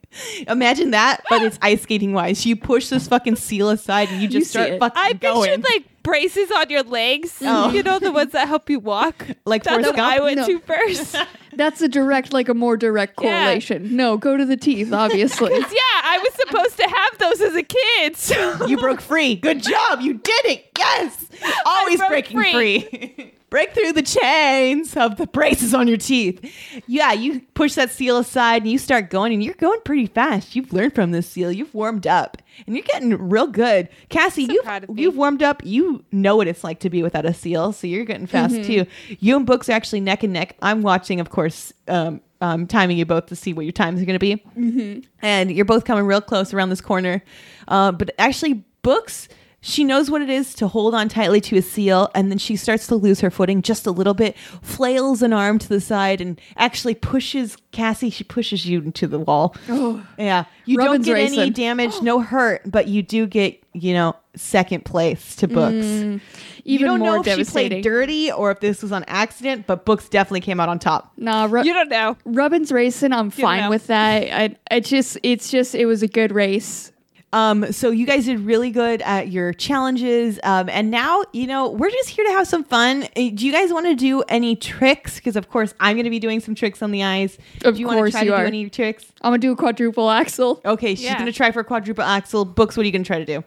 Imagine 0.48 0.92
that, 0.92 1.24
but 1.28 1.42
it's 1.42 1.58
ice 1.64 1.82
skating 1.82 2.14
wise. 2.14 2.46
You 2.46 2.56
push 2.56 2.90
this 2.90 3.08
fucking 3.08 3.36
seal 3.38 3.70
aside 3.70 4.10
and 4.10 4.22
you 4.22 4.28
just 4.28 4.52
see 4.52 4.60
start 4.60 4.80
fucking 4.80 5.02
I 5.04 5.14
going. 5.14 5.50
pictured 5.50 5.64
like 5.64 5.86
braces 6.06 6.50
on 6.52 6.70
your 6.70 6.84
legs. 6.84 7.34
Oh. 7.48 7.70
You 7.72 7.84
know 7.84 8.00
the 8.00 8.12
ones 8.12 8.32
that 8.32 8.48
help 8.48 8.70
you 8.70 8.80
walk. 8.80 9.26
Like 9.46 9.64
That's 9.64 9.76
Forrest 9.76 9.92
what 9.92 10.00
I 10.00 10.20
went 10.22 10.38
No. 10.38 10.46
to 10.48 10.60
first. 10.74 11.16
that's 11.54 11.82
a 11.82 11.88
direct, 11.88 12.34
like 12.34 12.48
a 12.50 12.54
more 12.54 12.78
direct 12.78 13.14
Yeah. 13.22 13.44
correlation. 13.44 13.96
No, 13.96 14.18
go 14.18 14.38
to 14.38 14.46
the 14.46 14.58
teeth, 14.58 14.92
obviously. 14.94 15.52
yeah, 15.54 15.60
I 16.04 16.18
was 16.24 16.34
supposed 16.34 16.78
to 16.78 16.84
have 16.84 17.18
those 17.20 17.42
as 17.42 17.56
a 17.56 17.64
kid. 17.64 18.16
So 18.18 18.66
You 18.68 18.78
broke 18.78 19.02
free. 19.02 19.36
Good 19.36 19.62
job. 19.62 20.02
You 20.02 20.14
did 20.16 20.46
it. 20.46 20.66
Yes. 20.78 21.26
Always 21.66 22.02
breaking 22.08 22.38
free. 22.40 22.80
free. 22.82 23.32
Break 23.52 23.74
through 23.74 23.94
the 23.94 24.02
chains 24.02 24.98
of 24.98 25.18
the 25.18 25.28
braces 25.28 25.74
on 25.74 25.88
your 25.88 25.98
teeth. 25.98 26.42
Yeah, 26.88 27.14
you 27.14 27.42
push 27.54 27.76
that 27.76 27.90
seal 27.92 28.18
aside 28.18 28.64
and 28.64 28.72
you 28.72 28.78
start 28.78 29.10
going, 29.10 29.32
and 29.32 29.42
you're 29.44 29.54
going 29.54 29.80
pretty 29.86 30.08
fast. 30.08 30.56
You've 30.56 30.74
learned 30.74 30.94
from 30.96 31.12
this 31.12 31.30
seal. 31.30 31.52
You've 31.52 31.74
warmed 31.74 32.06
up, 32.08 32.42
and 32.66 32.76
you're 32.76 32.84
getting 32.86 33.16
real 33.30 33.48
good. 33.48 33.90
Cassie, 34.10 34.46
So 34.46 34.54
you've, 34.54 34.64
proud 34.64 34.84
of 34.84 34.90
me. 34.92 35.02
you've 35.02 35.16
warmed 35.18 35.44
up. 35.44 35.62
You 35.66 36.04
know 36.12 36.36
what 36.36 36.48
it's 36.48 36.64
like 36.64 36.80
to 36.82 36.90
be 36.90 37.04
without 37.04 37.26
a 37.26 37.34
seal, 37.34 37.72
so 37.74 37.88
you're 37.88 38.06
getting 38.06 38.28
fast 38.28 38.56
Mm-hmm. 38.56 38.64
too. 38.64 39.16
You 39.20 39.36
and 39.38 39.46
Books 39.46 39.70
are 39.70 39.74
actually 39.74 40.02
neck 40.02 40.24
and 40.24 40.34
neck. 40.34 40.56
I'm 40.62 40.82
watching, 40.82 41.20
of 41.20 41.30
course, 41.30 41.74
um, 41.88 42.22
um, 42.42 42.68
timing 42.68 42.98
you 42.98 43.06
both 43.06 43.28
to 43.28 43.36
see 43.36 43.54
what 43.54 43.66
your 43.66 43.72
times 43.72 44.02
are 44.02 44.06
going 44.06 44.16
to 44.16 44.20
be 44.20 44.36
Mm-hmm. 44.58 45.00
and 45.22 45.52
you're 45.52 45.66
both 45.66 45.86
coming 45.86 46.06
real 46.06 46.22
close 46.22 46.54
around 46.54 46.70
this 46.70 46.82
corner. 46.82 47.24
Uh, 47.68 47.92
but 47.92 48.12
actually, 48.20 48.64
Books, 48.82 49.28
she 49.66 49.84
knows 49.84 50.12
what 50.12 50.22
it 50.22 50.30
is 50.30 50.54
to 50.54 50.68
hold 50.68 50.94
on 50.94 51.10
tightly 51.10 51.42
to 51.42 51.58
a 51.58 51.62
seal, 51.62 52.12
and 52.14 52.30
then 52.30 52.38
she 52.38 52.56
starts 52.56 52.86
to 52.86 52.96
lose 52.96 53.22
her 53.22 53.32
footing 53.32 53.64
just 53.64 53.88
a 53.88 53.92
little 53.92 54.14
bit, 54.14 54.38
flails 54.62 55.24
an 55.24 55.34
arm 55.34 55.58
to 55.58 55.68
the 55.68 55.82
side, 55.82 56.22
and 56.22 56.40
actually 56.56 56.94
pushes 56.94 57.58
Cassie. 57.72 58.12
She 58.12 58.24
pushes 58.24 58.68
you 58.68 58.80
into 58.82 59.08
the 59.08 59.18
wall. 59.18 59.56
Oh. 59.68 60.06
Yeah, 60.20 60.46
you 60.66 60.78
Robin's 60.78 61.08
don't 61.08 61.16
get 61.16 61.26
any 61.26 61.38
racing. 61.40 61.54
damage, 61.54 62.00
no 62.04 62.20
hurt, 62.22 62.62
but 62.70 62.88
you 62.88 63.02
do 63.02 63.26
get 63.26 63.60
you 63.74 63.96
know 63.96 64.16
second 64.36 64.86
place 64.86 65.36
to 65.38 65.48
Books. 65.48 65.74
Mm. 65.74 66.22
Even 66.64 66.82
you 66.82 66.86
don't 66.86 67.00
more 67.00 67.18
know 67.18 67.24
if 67.26 67.36
she 67.36 67.44
played 67.44 67.84
dirty 67.84 68.32
or 68.32 68.52
if 68.52 68.60
this 68.60 68.84
was 68.84 68.92
on 68.92 69.04
accident, 69.08 69.66
but 69.66 69.84
Books 69.84 70.08
definitely 70.10 70.42
came 70.42 70.60
out 70.60 70.70
on 70.70 70.78
top. 70.78 71.12
Nah, 71.18 71.48
Ru- 71.50 71.64
you 71.64 71.74
don't 71.74 71.90
know. 71.90 72.18
Rubbin's 72.24 72.72
racing. 72.72 73.14
I'm 73.14 73.32
fine 73.32 73.70
with 73.70 73.88
that. 73.88 74.32
I, 74.32 74.56
I 74.70 74.80
just, 74.80 75.18
it's 75.24 75.50
just, 75.50 75.74
it 75.74 75.86
was 75.86 76.04
a 76.04 76.08
good 76.08 76.32
race. 76.32 76.92
Um, 77.34 77.72
so 77.74 77.90
you 77.92 78.06
guys 78.06 78.26
did 78.26 78.40
really 78.42 78.72
good 78.72 79.02
at 79.02 79.28
your 79.30 79.52
challenges. 79.52 80.40
Um, 80.44 80.70
and 80.70 80.90
now, 80.90 81.24
you 81.34 81.48
know, 81.48 81.70
we're 81.70 81.90
just 81.90 82.10
here 82.10 82.24
to 82.26 82.32
have 82.32 82.48
some 82.48 82.64
fun. 82.64 83.04
Uh, 83.04 83.08
Do 83.34 83.46
you 83.46 83.52
guys 83.52 83.74
want 83.74 83.88
to 83.88 83.96
do 83.96 84.22
any 84.30 84.56
tricks? 84.56 85.16
Because 85.18 85.36
of 85.36 85.50
course 85.50 85.74
I'm 85.80 85.96
going 85.98 86.06
to 86.06 86.10
be 86.10 86.20
doing 86.20 86.40
some 86.40 86.56
tricks 86.56 86.82
on 86.82 86.92
the 86.92 87.04
eyes. 87.04 87.38
Of 87.66 87.76
do 87.76 87.82
you 87.82 87.88
want 87.88 87.98
course 87.98 88.12
to 88.12 88.18
try 88.20 88.22
you 88.24 88.32
to 88.32 88.38
are. 88.38 88.42
do 88.44 88.48
any 88.48 88.70
tricks? 88.70 89.06
I'm 89.22 89.32
gonna 89.32 89.40
do 89.40 89.52
a 89.52 89.56
quadruple 89.58 90.10
axel. 90.10 90.62
Okay, 90.64 90.96
she's 90.96 91.04
Yeah. 91.06 91.16
going 91.16 91.26
to 91.26 91.34
try 91.34 91.52
for 91.52 91.60
a 91.60 91.64
quadruple 91.66 92.04
axel. 92.06 92.46
Books, 92.46 92.78
what 92.78 92.84
are 92.84 92.86
you 92.86 92.92
going 92.94 93.04
to 93.04 93.08
try 93.08 93.20
to 93.20 93.26
do? 93.26 93.44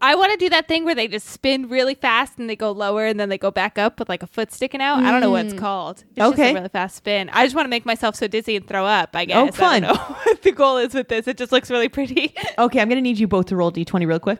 I 0.00 0.14
want 0.14 0.32
to 0.32 0.36
do 0.36 0.48
that 0.50 0.68
thing 0.68 0.84
where 0.84 0.94
they 0.94 1.08
just 1.08 1.28
spin 1.28 1.68
really 1.68 1.94
fast 1.94 2.38
and 2.38 2.48
they 2.48 2.56
go 2.56 2.72
lower 2.72 3.06
and 3.06 3.18
then 3.18 3.28
they 3.28 3.38
go 3.38 3.50
back 3.50 3.78
up 3.78 3.98
with 3.98 4.08
like 4.08 4.22
a 4.22 4.26
foot 4.26 4.52
sticking 4.52 4.80
out. 4.80 5.02
I 5.02 5.10
don't 5.10 5.20
know 5.20 5.30
what 5.30 5.46
it's 5.46 5.54
mm. 5.54 5.58
called. 5.58 6.04
It's 6.08 6.16
just 6.16 6.32
Okay. 6.34 6.50
a 6.50 6.54
really 6.54 6.68
fast 6.68 6.96
spin. 6.96 7.30
I 7.30 7.44
just 7.44 7.54
want 7.54 7.66
to 7.66 7.70
make 7.70 7.86
myself 7.86 8.16
so 8.16 8.26
dizzy 8.28 8.56
and 8.56 8.66
throw 8.66 8.84
up. 8.84 9.10
I 9.14 9.22
oh, 9.22 9.26
guess. 9.26 9.38
Oh, 9.38 9.46
I 9.46 9.50
fun. 9.50 9.82
don't 9.82 9.94
know 9.94 10.02
what 10.24 10.42
the 10.42 10.52
goal 10.52 10.76
is 10.78 10.94
with 10.94 11.08
this. 11.08 11.26
It 11.26 11.36
just 11.36 11.52
looks 11.52 11.70
really 11.70 11.88
pretty. 11.88 12.34
Okay, 12.56 12.80
I'm 12.80 12.88
going 12.88 12.98
to 12.98 13.02
need 13.02 13.18
you 13.18 13.26
both 13.26 13.46
to 13.46 13.56
roll 13.56 13.72
d20 13.72 14.06
real 14.06 14.20
quick. 14.20 14.38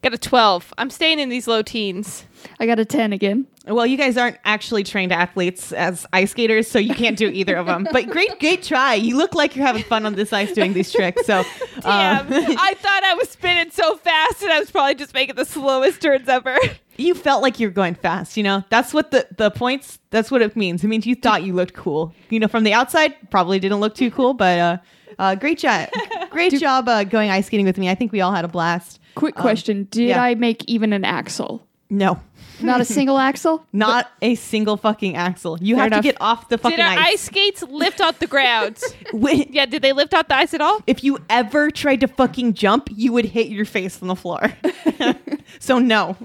Got 0.00 0.14
a 0.14 0.18
twelve. 0.18 0.72
I'm 0.78 0.90
staying 0.90 1.18
in 1.18 1.28
these 1.28 1.48
low 1.48 1.60
teens. 1.60 2.24
I 2.60 2.66
got 2.66 2.78
a 2.78 2.84
ten 2.84 3.12
again. 3.12 3.48
Well, 3.68 3.86
you 3.86 3.96
guys 3.96 4.16
aren't 4.16 4.38
actually 4.44 4.82
trained 4.84 5.12
athletes 5.12 5.72
as 5.72 6.06
ice 6.12 6.30
skaters, 6.30 6.68
so 6.70 6.78
you 6.78 6.94
can't 6.94 7.16
do 7.16 7.28
either 7.28 7.54
of 7.56 7.66
them. 7.66 7.86
But 7.92 8.08
great, 8.08 8.38
great 8.40 8.62
try. 8.62 8.94
You 8.94 9.16
look 9.16 9.34
like 9.34 9.54
you're 9.54 9.66
having 9.66 9.82
fun 9.84 10.06
on 10.06 10.14
this 10.14 10.32
ice 10.32 10.52
doing 10.52 10.72
these 10.72 10.90
tricks. 10.92 11.26
So, 11.26 11.44
Damn. 11.80 12.26
um, 12.26 12.32
I 12.32 12.74
thought 12.78 13.02
I 13.04 13.14
was 13.14 13.28
spinning 13.28 13.70
so 13.70 13.96
fast 13.96 14.42
and 14.42 14.50
I 14.52 14.58
was 14.58 14.70
probably 14.70 14.94
just 14.94 15.14
making 15.14 15.36
the 15.36 15.44
slowest 15.44 16.00
turns 16.02 16.28
ever. 16.28 16.56
you 16.96 17.14
felt 17.14 17.42
like 17.42 17.60
you're 17.60 17.70
going 17.70 17.94
fast 17.94 18.36
you 18.36 18.42
know 18.42 18.64
that's 18.70 18.92
what 18.92 19.12
the 19.12 19.24
the 19.36 19.52
points 19.52 20.00
that's 20.10 20.32
what 20.32 20.42
it 20.42 20.56
means 20.56 20.82
it 20.82 20.88
means 20.88 21.06
you 21.06 21.14
thought 21.14 21.44
you 21.44 21.52
looked 21.52 21.72
cool 21.72 22.12
you 22.28 22.40
know 22.40 22.48
from 22.48 22.64
the 22.64 22.72
outside 22.72 23.14
probably 23.30 23.60
didn't 23.60 23.78
look 23.78 23.94
too 23.94 24.10
cool 24.10 24.34
but 24.34 24.58
uh 24.58 24.76
uh 25.20 25.34
great 25.36 25.58
job 25.60 25.88
great 26.30 26.52
job 26.58 26.88
uh 26.88 27.04
going 27.04 27.30
ice 27.30 27.46
skating 27.46 27.64
with 27.64 27.78
me 27.78 27.88
i 27.88 27.94
think 27.94 28.10
we 28.10 28.20
all 28.20 28.32
had 28.32 28.44
a 28.44 28.48
blast 28.48 28.98
Quick 29.14 29.36
question: 29.36 29.86
Did 29.92 30.02
Um, 30.02 30.08
yeah. 30.08 30.22
I 30.24 30.34
make 30.34 30.64
even 30.68 30.92
an 30.92 31.04
axel? 31.04 31.64
no 31.88 32.20
Not 32.60 32.80
a 32.80 32.84
single 32.84 33.18
axel. 33.18 33.64
not 33.72 34.10
a 34.22 34.34
single 34.34 34.76
fucking 34.76 35.16
axel. 35.16 35.58
You 35.60 35.74
Fair 35.76 35.84
have 35.84 35.92
enough. 35.92 36.02
to 36.02 36.08
get 36.08 36.16
off 36.20 36.48
the 36.48 36.58
fucking 36.58 36.76
Did 36.76 36.82
our 36.84 36.98
ice, 36.98 37.14
ice 37.14 37.20
skates 37.22 37.62
lift 37.62 38.00
off 38.00 38.18
the 38.18 38.26
ground? 38.26 38.78
Wh- 39.12 39.48
yeah, 39.50 39.66
did 39.66 39.82
they 39.82 39.92
lift 39.92 40.14
off 40.14 40.28
the 40.28 40.36
ice 40.36 40.54
at 40.54 40.60
all? 40.60 40.80
if 40.86 41.02
you 41.04 41.18
ever 41.28 41.70
tried 41.70 42.00
to 42.00 42.08
fucking 42.08 42.54
jump 42.54 42.88
you 42.94 43.12
would 43.12 43.26
hit 43.26 43.48
your 43.48 43.64
face 43.64 44.00
on 44.02 44.08
the 44.08 44.16
floor. 44.16 44.52
So 45.60 45.78
no. 45.78 46.16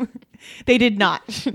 They 0.66 0.78
did 0.78 0.98
not. 0.98 1.48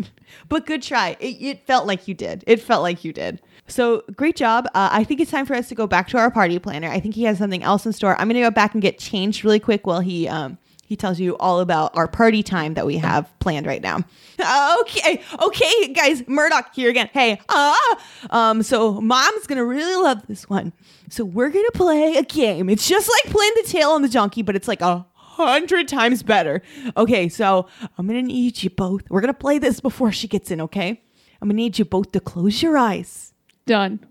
But 0.48 0.64
good 0.64 0.82
try. 0.82 1.16
It, 1.20 1.36
it 1.40 1.66
felt 1.66 1.86
like 1.86 2.08
you 2.08 2.14
did. 2.14 2.42
It 2.46 2.60
felt 2.60 2.82
like 2.82 3.04
you 3.04 3.12
did. 3.12 3.40
So 3.66 4.02
great 4.16 4.34
job. 4.36 4.66
Uh, 4.74 4.88
i 4.90 5.04
think 5.04 5.20
it's 5.20 5.30
time 5.30 5.44
for 5.44 5.54
us 5.54 5.68
to 5.68 5.74
go 5.74 5.86
back 5.86 6.08
to 6.08 6.16
our 6.18 6.30
party 6.30 6.58
planner. 6.58 6.88
I 6.88 6.98
think 7.00 7.14
he 7.14 7.24
has 7.24 7.36
something 7.36 7.62
else 7.62 7.84
in 7.84 7.92
store. 7.92 8.18
I'm 8.18 8.28
gonna 8.28 8.40
go 8.40 8.50
back 8.50 8.72
and 8.72 8.80
get 8.82 8.98
changed 8.98 9.44
really 9.44 9.60
quick 9.60 9.86
while 9.86 10.00
he 10.00 10.26
um 10.26 10.56
he 10.88 10.96
tells 10.96 11.20
you 11.20 11.36
all 11.36 11.60
about 11.60 11.94
our 11.94 12.08
party 12.08 12.42
time 12.42 12.72
that 12.72 12.86
we 12.86 12.96
have 12.96 13.30
planned 13.40 13.66
right 13.66 13.82
now. 13.82 13.98
Okay, 14.80 15.20
okay, 15.42 15.92
guys, 15.92 16.26
Murdoch 16.26 16.74
here 16.74 16.88
again. 16.88 17.10
Hey, 17.12 17.38
ah, 17.50 18.00
um, 18.30 18.62
so 18.62 18.98
mom's 18.98 19.46
gonna 19.46 19.64
really 19.64 20.02
love 20.02 20.26
this 20.28 20.48
one. 20.48 20.72
So 21.10 21.26
we're 21.26 21.50
gonna 21.50 21.70
play 21.72 22.16
a 22.16 22.22
game. 22.22 22.70
It's 22.70 22.88
just 22.88 23.10
like 23.10 23.32
playing 23.34 23.52
the 23.56 23.64
tail 23.64 23.90
on 23.90 24.00
the 24.00 24.08
donkey, 24.08 24.40
but 24.40 24.56
it's 24.56 24.66
like 24.66 24.80
a 24.80 25.04
hundred 25.12 25.88
times 25.88 26.22
better. 26.22 26.62
Okay, 26.96 27.28
so 27.28 27.68
I'm 27.98 28.06
gonna 28.06 28.22
need 28.22 28.62
you 28.62 28.70
both. 28.70 29.02
We're 29.10 29.20
gonna 29.20 29.34
play 29.34 29.58
this 29.58 29.80
before 29.80 30.10
she 30.10 30.26
gets 30.26 30.50
in. 30.50 30.60
Okay, 30.62 31.02
I'm 31.42 31.48
gonna 31.48 31.54
need 31.54 31.78
you 31.78 31.84
both 31.84 32.12
to 32.12 32.20
close 32.20 32.62
your 32.62 32.78
eyes. 32.78 33.34
Done. 33.66 34.06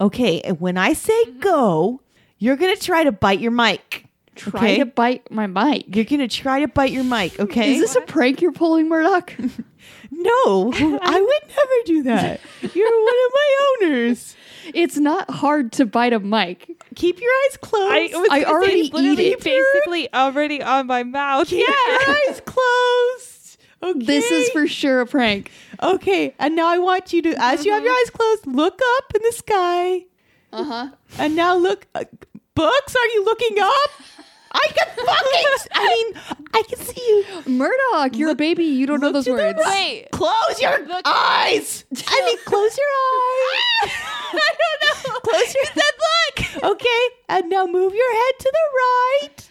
Okay, 0.00 0.40
and 0.40 0.58
when 0.60 0.78
I 0.78 0.94
say 0.94 1.26
go, 1.32 2.00
you're 2.38 2.56
gonna 2.56 2.76
try 2.76 3.04
to 3.04 3.12
bite 3.12 3.40
your 3.40 3.52
mic. 3.52 4.06
Try 4.34 4.60
okay? 4.60 4.78
to 4.78 4.86
bite 4.86 5.30
my 5.30 5.46
mic. 5.46 5.94
You're 5.94 6.04
gonna 6.04 6.28
try 6.28 6.60
to 6.60 6.68
bite 6.68 6.90
your 6.90 7.04
mic. 7.04 7.38
Okay. 7.38 7.74
Is 7.74 7.80
this 7.80 7.96
a 7.96 8.00
prank 8.00 8.40
you're 8.40 8.52
pulling, 8.52 8.88
Murdoch? 8.88 9.34
No, 10.14 10.72
I 10.74 11.20
would 11.20 11.48
never 11.48 11.72
do 11.86 12.02
that. 12.04 12.40
You're 12.60 13.02
one 13.04 13.14
of 13.26 13.32
my 13.34 13.76
owners. 13.82 14.36
it's 14.72 14.96
not 14.96 15.28
hard 15.30 15.72
to 15.72 15.86
bite 15.86 16.12
a 16.12 16.20
mic. 16.20 16.70
Keep 16.94 17.20
your 17.20 17.32
eyes 17.44 17.56
closed. 17.56 18.14
I, 18.30 18.40
I 18.42 18.44
already 18.44 18.90
eat 18.94 19.18
it. 19.18 19.42
basically 19.42 20.12
already 20.14 20.62
on 20.62 20.86
my 20.86 21.02
mouth. 21.02 21.48
Keep 21.48 21.66
your 21.66 22.16
eyes 22.16 22.40
closed. 22.44 23.58
Okay. 23.82 24.04
This 24.04 24.30
is 24.30 24.50
for 24.50 24.68
sure 24.68 25.00
a 25.00 25.06
prank. 25.06 25.50
Okay, 25.82 26.34
and 26.38 26.54
now 26.54 26.68
I 26.68 26.78
want 26.78 27.12
you 27.12 27.22
to, 27.22 27.34
as 27.38 27.64
you 27.64 27.72
have 27.72 27.82
your 27.82 27.92
eyes 27.92 28.10
closed, 28.10 28.46
look 28.46 28.80
up 28.98 29.12
in 29.14 29.22
the 29.22 29.32
sky. 29.32 30.04
Uh 30.52 30.64
huh. 30.64 30.88
And 31.18 31.34
now 31.34 31.56
look, 31.56 31.86
uh, 31.94 32.04
books. 32.54 32.94
Are 32.94 33.06
you 33.06 33.24
looking 33.24 33.58
up? 33.58 33.90
I 34.54 34.68
can 34.74 34.86
fucking. 35.06 35.68
I 35.72 35.86
mean, 35.88 36.22
I 36.54 36.62
can 36.68 36.78
see 36.78 37.00
you. 37.46 37.52
Murdoch, 37.52 38.16
you're 38.16 38.30
a 38.30 38.34
baby. 38.34 38.64
You 38.64 38.86
don't 38.86 39.00
know 39.00 39.12
those 39.12 39.28
words. 39.28 39.58
right. 39.58 40.02
Wait. 40.04 40.10
Close 40.12 40.60
your 40.60 40.78
eyes. 41.04 41.84
I 42.06 42.24
mean, 42.26 42.38
close 42.44 42.76
your 42.76 42.88
eyes. 42.88 43.92
I 44.34 44.50
don't 44.60 45.12
know. 45.12 45.18
Close 45.24 45.54
your 45.54 45.64
said 45.66 45.96
look. 46.04 46.64
Okay, 46.72 47.02
and 47.28 47.48
now 47.48 47.66
move 47.66 47.94
your 47.94 48.12
head 48.14 48.32
to 48.38 48.52
the 48.52 48.66
right. 48.82 49.48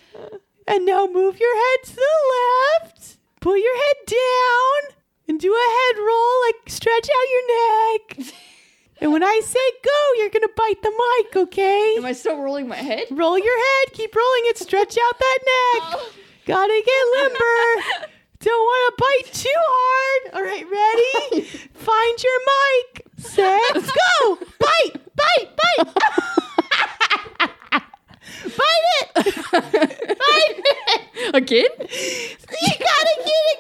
And 0.68 0.86
now 0.86 1.08
move 1.08 1.39
your 1.39 1.56
head 1.56 1.80
to 1.86 1.95
the 1.95 2.84
left. 2.86 3.18
Put 3.39 3.60
your 3.60 3.76
head 3.76 3.95
down 4.08 4.95
and 5.28 5.39
do 5.39 5.52
a 5.54 5.72
head 5.72 6.02
roll, 6.02 6.41
like 6.45 6.70
stretch 6.70 7.10
out 7.10 7.30
your 7.32 8.28
neck. 8.28 8.36
And 9.02 9.12
when 9.12 9.24
I 9.24 9.41
say 9.43 9.60
go, 9.84 10.22
you're 10.22 10.30
gonna 10.30 10.47
bite 10.56 10.82
the 10.84 10.91
mic, 10.91 11.36
okay? 11.36 11.95
Am 11.97 12.06
I 12.06 12.14
still 12.14 12.38
rolling 12.38 12.68
my 12.68 12.76
head? 12.76 13.08
Roll 13.10 13.38
your 13.38 13.58
head, 13.58 13.93
keep 13.93 14.16
rolling 14.16 14.41
it, 14.45 14.60
stretch 14.60 14.95
out 14.95 15.20
that 15.20 15.39
neck. 15.39 15.84
Oh. 15.95 16.12
Gotta 16.45 16.84
get 16.86 17.24
limber. 17.24 18.08
Don't 18.39 18.64
want 18.64 18.95
to 18.95 19.04
bite 19.04 19.34
too 19.34 19.49
hard. 19.56 20.34
All 20.36 20.43
right, 20.43 20.66
ready? 20.70 21.41
Find 21.74 22.24
your 22.24 22.39
mic. 22.45 23.08
Set, 23.18 23.74
go. 23.74 24.38
Bite, 24.60 25.16
bite, 25.16 25.49
bite. 25.58 25.93
bite 28.43 28.86
it. 29.02 29.16
Bite 30.18 30.58
it. 30.58 31.36
Again? 31.36 31.70
You 31.80 32.74
gotta 32.80 33.16
get 33.26 33.43
it 33.52 33.60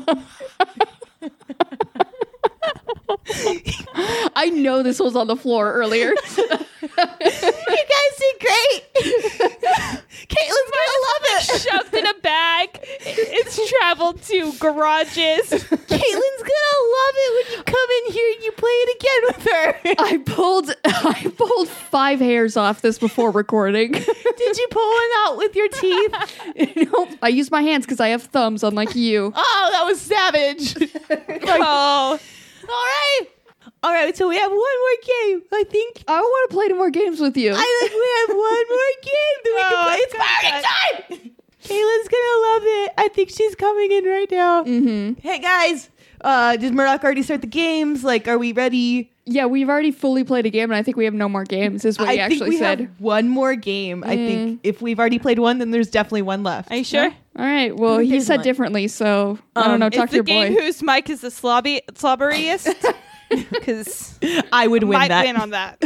good. 0.00 0.18
I 4.36 4.50
know 4.54 4.82
this 4.82 5.00
was 5.00 5.16
on 5.16 5.26
the 5.26 5.36
floor 5.36 5.72
earlier. 5.72 6.12
You 6.80 6.96
guys 6.98 8.14
did 8.18 8.40
great. 8.40 8.82
Caitlin's 10.28 10.70
gonna 10.72 10.98
love 11.06 11.22
it. 11.22 11.60
Shoved 11.60 11.94
in 11.94 12.06
a 12.06 12.14
bag. 12.20 12.80
It's 13.00 13.70
traveled 13.70 14.22
to 14.22 14.52
garages. 14.58 15.50
Caitlin's 15.50 16.42
gonna 16.42 16.78
love 16.96 17.14
it 17.14 17.34
when 17.34 17.56
you 17.58 17.62
come 17.64 17.88
in 18.06 18.12
here 18.12 18.34
and 18.34 18.44
you 18.44 18.52
play 18.52 18.70
it 18.70 18.96
again 18.96 19.22
with 19.26 19.44
her. 19.52 20.04
I 20.04 20.18
pulled 20.18 20.74
I 20.84 21.32
pulled 21.36 21.68
five 21.68 22.18
hairs 22.20 22.56
off 22.56 22.80
this 22.80 22.98
before 22.98 23.30
recording. 23.30 23.92
Did 23.92 24.56
you 24.56 24.68
pull 24.70 24.90
one 24.90 25.10
out 25.18 25.36
with 25.36 25.54
your 25.54 25.68
teeth? 25.68 26.76
nope. 26.92 27.10
I 27.22 27.28
use 27.28 27.50
my 27.50 27.62
hands 27.62 27.86
because 27.86 28.00
I 28.00 28.08
have 28.08 28.24
thumbs, 28.24 28.62
unlike 28.64 28.94
you. 28.94 29.32
Oh, 29.34 29.68
that 29.72 29.84
was 29.84 30.00
savage. 30.00 30.76
oh. 31.48 32.18
All 32.68 32.74
right. 32.74 33.20
All 33.82 33.92
right, 33.92 34.16
so 34.16 34.28
we 34.28 34.36
have 34.38 34.50
one 34.50 34.58
more 34.58 34.98
game. 35.06 35.42
I 35.52 35.64
think 35.68 36.02
I 36.08 36.20
want 36.20 36.50
to 36.50 36.54
play 36.56 36.64
any 36.66 36.74
more 36.74 36.90
games 36.90 37.20
with 37.20 37.36
you. 37.36 37.52
I 37.54 37.78
think 37.80 37.92
we 37.92 38.34
have 38.34 38.38
one 38.38 38.68
more 38.68 38.92
game 39.02 39.36
that 39.44 39.52
we 39.54 39.60
Oh, 39.64 39.68
can 39.70 39.84
play. 39.86 39.96
It's 39.98 40.14
God. 40.14 41.08
party 41.08 41.22
time. 41.22 41.30
Kayla's 41.64 42.08
gonna 42.08 42.40
love 42.48 42.62
it. 42.64 42.92
I 42.96 43.08
think 43.12 43.30
she's 43.30 43.54
coming 43.54 43.92
in 43.92 44.04
right 44.04 44.30
now. 44.30 44.64
mm-hmm. 44.64 45.20
Hey 45.20 45.38
guys, 45.38 45.90
uh, 46.22 46.56
did 46.56 46.72
Murdoch 46.74 47.04
already 47.04 47.22
start 47.22 47.42
the 47.42 47.46
games? 47.46 48.02
Like, 48.04 48.26
are 48.26 48.38
we 48.38 48.52
ready? 48.52 49.12
Yeah, 49.26 49.44
we've 49.46 49.68
already 49.68 49.90
fully 49.90 50.24
played 50.24 50.46
a 50.46 50.50
game, 50.50 50.70
and 50.70 50.74
I 50.76 50.82
think 50.82 50.96
we 50.96 51.04
have 51.04 51.12
no 51.14 51.28
more 51.28 51.44
games. 51.44 51.84
Is 51.84 51.98
what 51.98 52.08
I 52.08 52.12
he 52.12 52.18
think 52.18 52.32
actually 52.32 52.50
we 52.50 52.56
said. 52.58 52.80
have 52.80 52.88
one 53.00 53.28
more 53.28 53.54
game. 53.54 54.02
I 54.02 54.16
think 54.16 54.60
if 54.62 54.80
we've 54.80 54.98
already 54.98 55.18
played 55.18 55.38
one, 55.38 55.58
then 55.58 55.70
there's 55.70 55.90
definitely 55.90 56.22
one 56.22 56.42
left. 56.42 56.70
Are 56.72 56.76
you 56.76 56.84
sure? 56.84 57.12
All 57.38 57.44
right. 57.44 57.74
Well, 57.74 57.94
Who 57.98 58.04
he 58.04 58.20
said 58.20 58.36
one? 58.38 58.44
differently, 58.44 58.88
so 58.88 59.38
I 59.54 59.62
Um, 59.62 59.70
don't 59.70 59.80
know. 59.80 59.90
Talk 59.90 60.10
to 60.10 60.16
your 60.16 60.24
boy. 60.24 60.32
the 60.32 60.34
your 60.38 60.44
game 60.48 60.54
boy. 60.56 60.62
whose 60.62 60.82
mic 60.82 61.08
is 61.08 61.20
the 61.20 61.28
slobby 61.28 61.80
slobberiest. 61.92 62.74
Because 63.30 64.18
I 64.52 64.66
would 64.66 64.84
win 64.84 64.98
might 64.98 65.08
that. 65.08 65.26
win 65.26 65.36
on 65.36 65.50
that. 65.50 65.82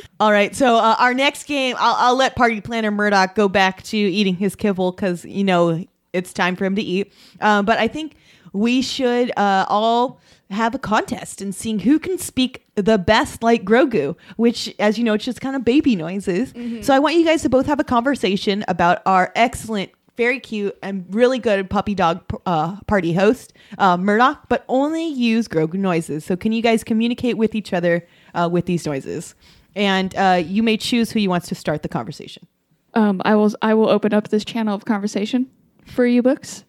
All 0.20 0.32
right, 0.32 0.56
so 0.56 0.76
uh, 0.76 0.96
our 0.98 1.12
next 1.12 1.44
game, 1.44 1.76
I'll, 1.78 1.94
I'll 1.98 2.16
let 2.16 2.34
Party 2.34 2.62
Planner 2.62 2.90
Murdoch 2.90 3.34
go 3.34 3.46
back 3.46 3.82
to 3.84 3.96
eating 3.98 4.36
his 4.36 4.56
kibble 4.56 4.92
because 4.92 5.22
you 5.26 5.44
know 5.44 5.84
it's 6.14 6.32
time 6.32 6.56
for 6.56 6.64
him 6.64 6.76
to 6.76 6.82
eat. 6.82 7.12
Um, 7.42 7.66
but 7.66 7.78
I 7.78 7.88
think 7.88 8.16
we 8.54 8.80
should 8.80 9.30
uh, 9.36 9.66
all 9.68 10.18
have 10.50 10.74
a 10.74 10.78
contest 10.78 11.42
and 11.42 11.54
seeing 11.54 11.78
who 11.78 11.98
can 11.98 12.16
speak 12.16 12.64
the 12.74 12.96
best 12.96 13.42
like 13.42 13.62
Grogu, 13.64 14.16
which, 14.36 14.74
as 14.78 14.96
you 14.98 15.04
know, 15.04 15.12
it's 15.12 15.24
just 15.26 15.42
kind 15.42 15.54
of 15.54 15.64
baby 15.64 15.94
noises. 15.94 16.54
So 16.84 16.94
I 16.94 16.98
want 17.00 17.16
you 17.16 17.24
guys 17.26 17.42
to 17.42 17.50
both 17.50 17.66
have 17.66 17.80
a 17.80 17.84
conversation 17.84 18.64
about 18.66 19.02
our 19.04 19.30
excellent. 19.36 19.90
Very 20.20 20.38
cute 20.38 20.76
and 20.82 21.06
really 21.14 21.38
good 21.38 21.70
puppy 21.70 21.94
dog 21.94 22.20
uh, 22.44 22.76
party 22.86 23.14
host, 23.14 23.54
uh, 23.78 23.96
Murdoch, 23.96 24.50
but 24.50 24.66
only 24.68 25.06
use 25.06 25.48
Grogu 25.48 25.74
noises. 25.74 26.26
So, 26.26 26.36
can 26.36 26.52
you 26.52 26.60
guys 26.60 26.84
communicate 26.84 27.38
with 27.38 27.54
each 27.54 27.72
other 27.72 28.06
uh, 28.34 28.46
with 28.52 28.66
these 28.66 28.84
noises? 28.84 29.34
and 29.74 30.14
uh, 30.16 30.42
you 30.44 30.62
may 30.62 30.76
choose 30.76 31.10
who 31.12 31.20
you 31.20 31.30
wants 31.30 31.48
to 31.48 31.54
start 31.54 31.82
the 31.82 31.88
conversation. 31.88 32.46
Um, 32.94 33.22
I 33.24 33.34
will. 33.34 33.52
I 33.62 33.74
will 33.74 33.88
open 33.88 34.12
up 34.12 34.28
this 34.28 34.44
channel 34.44 34.74
of 34.74 34.84
conversation 34.84 35.48
for 35.86 36.04
you, 36.06 36.22
books. 36.22 36.64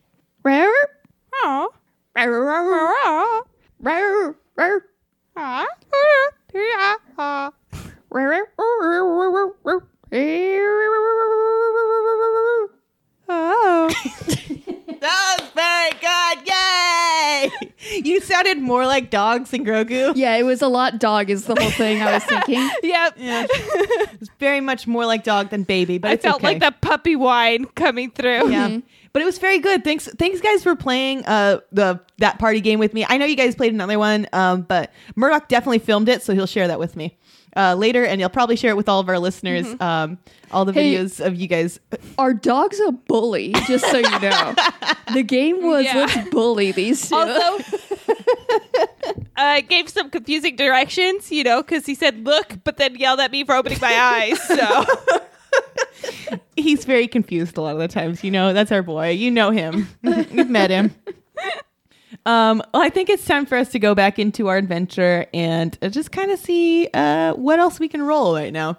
Rawr, 0.45 0.71
Oh. 13.33 13.89
That 15.01 15.37
was 15.39 15.49
very 15.55 15.89
good! 15.99 16.47
Yay! 16.47 18.01
You 18.03 18.21
sounded 18.21 18.59
more 18.59 18.85
like 18.85 19.09
dogs 19.09 19.49
than 19.49 19.65
Grogu. 19.65 20.15
Yeah, 20.15 20.35
it 20.35 20.43
was 20.43 20.61
a 20.61 20.67
lot. 20.67 20.99
Dog 20.99 21.31
is 21.31 21.45
the 21.45 21.55
whole 21.59 21.71
thing. 21.71 22.03
I 22.03 22.13
was 22.13 22.23
thinking. 22.25 22.69
Yep. 22.83 23.13
Yeah. 23.17 23.47
It's 23.49 24.29
very 24.37 24.61
much 24.61 24.85
more 24.85 25.07
like 25.07 25.23
dog 25.23 25.49
than 25.49 25.63
baby, 25.63 25.97
but 25.97 26.11
I 26.11 26.13
it's 26.13 26.23
felt 26.23 26.35
okay. 26.35 26.49
like 26.49 26.59
the 26.59 26.71
puppy 26.87 27.15
whine 27.15 27.65
coming 27.65 28.11
through. 28.11 28.51
Yeah. 28.51 28.77
But 29.11 29.23
it 29.23 29.25
was 29.25 29.39
very 29.39 29.57
good. 29.57 29.83
Thanks, 29.83 30.07
thanks, 30.19 30.39
guys, 30.39 30.61
for 30.61 30.75
playing 30.75 31.25
uh 31.25 31.61
the 31.71 31.99
that 32.19 32.37
party 32.37 32.61
game 32.61 32.77
with 32.77 32.93
me. 32.93 33.03
I 33.09 33.17
know 33.17 33.25
you 33.25 33.35
guys 33.35 33.55
played 33.55 33.73
another 33.73 33.97
one, 33.97 34.27
um, 34.33 34.61
but 34.61 34.93
Murdoch 35.15 35.47
definitely 35.47 35.79
filmed 35.79 36.09
it, 36.09 36.21
so 36.21 36.35
he'll 36.35 36.45
share 36.45 36.67
that 36.67 36.77
with 36.77 36.95
me 36.95 37.17
uh, 37.55 37.75
later, 37.75 38.03
and 38.05 38.19
he'll 38.21 38.29
probably 38.29 38.55
share 38.55 38.71
it 38.71 38.77
with 38.77 38.87
all 38.89 38.99
of 38.99 39.09
our 39.09 39.19
listeners. 39.19 39.67
Um, 39.79 40.17
all 40.51 40.65
the 40.65 40.73
Hey. 40.73 40.93
videos 40.95 41.25
of 41.25 41.35
you 41.35 41.47
guys. 41.47 41.79
Our 42.17 42.33
dog's 42.33 42.79
a 42.81 42.91
bully, 42.91 43.53
just 43.67 43.85
so 43.89 43.97
you 43.97 44.19
know. 44.19 44.55
The 45.13 45.23
game 45.23 45.61
was 45.61 45.83
Yeah. 45.85 45.95
let's 46.05 46.29
bully 46.29 46.71
these 46.71 47.09
two. 47.09 47.15
Also, 47.15 47.63
uh, 49.35 49.61
gave 49.67 49.89
some 49.89 50.09
confusing 50.09 50.55
directions, 50.55 51.31
you 51.31 51.43
know, 51.43 51.61
because 51.61 51.85
he 51.85 51.95
said 51.95 52.25
look, 52.25 52.57
but 52.63 52.77
then 52.77 52.95
yelled 52.95 53.19
at 53.19 53.31
me 53.31 53.43
for 53.43 53.55
opening 53.55 53.79
my 53.81 53.93
eyes. 53.93 54.41
So 54.41 54.85
He's 56.55 56.85
very 56.85 57.07
confused 57.07 57.57
a 57.57 57.61
lot 57.61 57.73
of 57.73 57.79
the 57.79 57.87
times. 57.89 58.23
You 58.23 58.31
know, 58.31 58.53
that's 58.53 58.71
our 58.71 58.83
boy. 58.83 59.09
You 59.09 59.31
know 59.31 59.49
him. 59.51 59.87
You've 60.03 60.49
met 60.49 60.69
him. 60.69 60.93
Um, 62.25 62.61
well, 62.73 62.83
I 62.83 62.89
think 62.89 63.09
it's 63.09 63.25
time 63.25 63.45
for 63.45 63.57
us 63.57 63.69
to 63.69 63.79
go 63.79 63.95
back 63.95 64.19
into 64.19 64.47
our 64.47 64.57
adventure 64.57 65.25
and 65.33 65.77
uh, 65.81 65.89
just 65.89 66.11
kind 66.11 66.31
of 66.31 66.39
see 66.39 66.87
uh, 66.93 67.33
what 67.33 67.59
else 67.59 67.79
we 67.79 67.87
can 67.87 68.01
roll 68.01 68.35
right 68.35 68.53
now. 68.53 68.77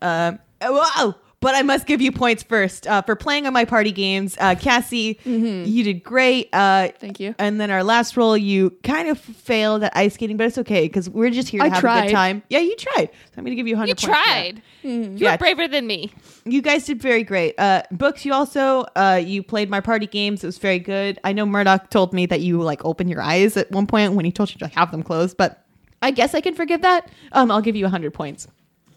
Um, 0.00 0.38
whoa! 0.62 1.14
But 1.40 1.54
I 1.54 1.62
must 1.62 1.86
give 1.86 2.02
you 2.02 2.12
points 2.12 2.42
first 2.42 2.86
uh, 2.86 3.00
for 3.00 3.16
playing 3.16 3.46
on 3.46 3.54
my 3.54 3.64
party 3.64 3.92
games. 3.92 4.36
Uh, 4.38 4.54
Cassie, 4.54 5.18
you 5.24 5.82
did 5.84 6.02
great. 6.04 6.50
Uh, 6.52 6.88
Thank 6.98 7.18
you. 7.18 7.34
and 7.38 7.58
then 7.58 7.70
our 7.70 7.82
last 7.82 8.14
roll, 8.18 8.36
you 8.36 8.70
kind 8.82 9.08
of 9.08 9.18
failed 9.18 9.82
at 9.82 9.96
ice 9.96 10.14
skating, 10.14 10.36
but 10.36 10.46
it's 10.48 10.58
okay 10.58 10.82
because 10.86 11.08
we're 11.08 11.30
just 11.30 11.48
here 11.48 11.60
to 11.60 11.64
I 11.64 11.68
have 11.70 11.82
a 11.82 12.02
good 12.02 12.12
time. 12.12 12.42
Yeah, 12.50 12.58
you 12.58 12.76
tried. 12.76 13.06
So 13.12 13.18
I'm 13.38 13.44
going 13.44 13.52
to 13.52 13.56
give 13.56 13.66
you 13.66 13.74
100 13.76 13.88
you 13.88 13.94
points. 13.94 14.04
for 14.04 14.10
that. 14.10 14.22
tried. 14.24 14.62
Mm-hmm. 14.84 15.16
You're 15.16 15.30
Yeah. 15.30 15.36
braver 15.38 15.66
than 15.66 15.86
me. 15.86 16.12
You 16.44 16.60
guys 16.60 16.84
did 16.84 17.00
very 17.00 17.22
great. 17.24 17.54
Uh, 17.58 17.84
books, 17.90 18.26
you 18.26 18.34
also 18.34 18.84
uh, 18.94 19.18
you 19.24 19.42
played 19.42 19.70
my 19.70 19.80
party 19.80 20.06
games. 20.06 20.44
It 20.44 20.46
was 20.46 20.58
very 20.58 20.78
good. 20.78 21.18
I 21.24 21.32
know 21.32 21.46
Murdoch 21.46 21.88
told 21.88 22.12
me 22.12 22.26
that 22.26 22.40
you 22.40 22.60
like 22.60 22.84
opened 22.84 23.08
your 23.08 23.22
eyes 23.22 23.56
at 23.56 23.70
one 23.70 23.86
point 23.86 24.12
when 24.12 24.26
he 24.26 24.32
told 24.32 24.50
you 24.52 24.58
to 24.58 24.66
have 24.68 24.90
them 24.90 25.02
closed, 25.02 25.38
but 25.38 25.64
I 26.02 26.10
guess 26.10 26.34
I 26.34 26.42
can 26.42 26.54
forgive 26.54 26.82
that. 26.82 27.10
Um, 27.32 27.50
I'll 27.50 27.62
give 27.62 27.76
you 27.76 27.88
hundred 27.88 28.12
points. 28.12 28.46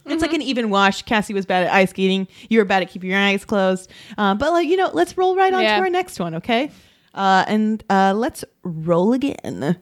It's 0.06 0.22
like 0.22 0.34
an 0.34 0.42
even 0.42 0.70
wash. 0.70 1.04
Cassie 1.04 1.34
was 1.34 1.46
bad 1.46 1.66
at 1.66 1.74
ice 1.74 1.92
skating. 1.92 2.28
You 2.50 2.60
were 2.60 2.66
bad 2.66 2.82
at 2.84 2.90
keeping 2.90 3.10
your 3.10 3.20
eyes 3.20 3.46
closed. 3.46 3.90
Uh, 4.18 4.36
but 4.36 4.52
like 4.52 4.68
you 4.68 4.76
know, 4.78 4.90
let's 4.94 5.18
roll 5.18 5.36
right 5.36 5.54
on 5.54 5.62
Yeah. 5.64 5.78
to 5.78 5.82
our 5.84 5.90
next 5.90 6.20
one, 6.20 6.36
okay? 6.36 6.72
Uh, 7.14 7.46
and 7.48 7.84
uh, 7.90 8.14
let's 8.16 8.44
roll 8.64 9.14
again. 9.14 9.78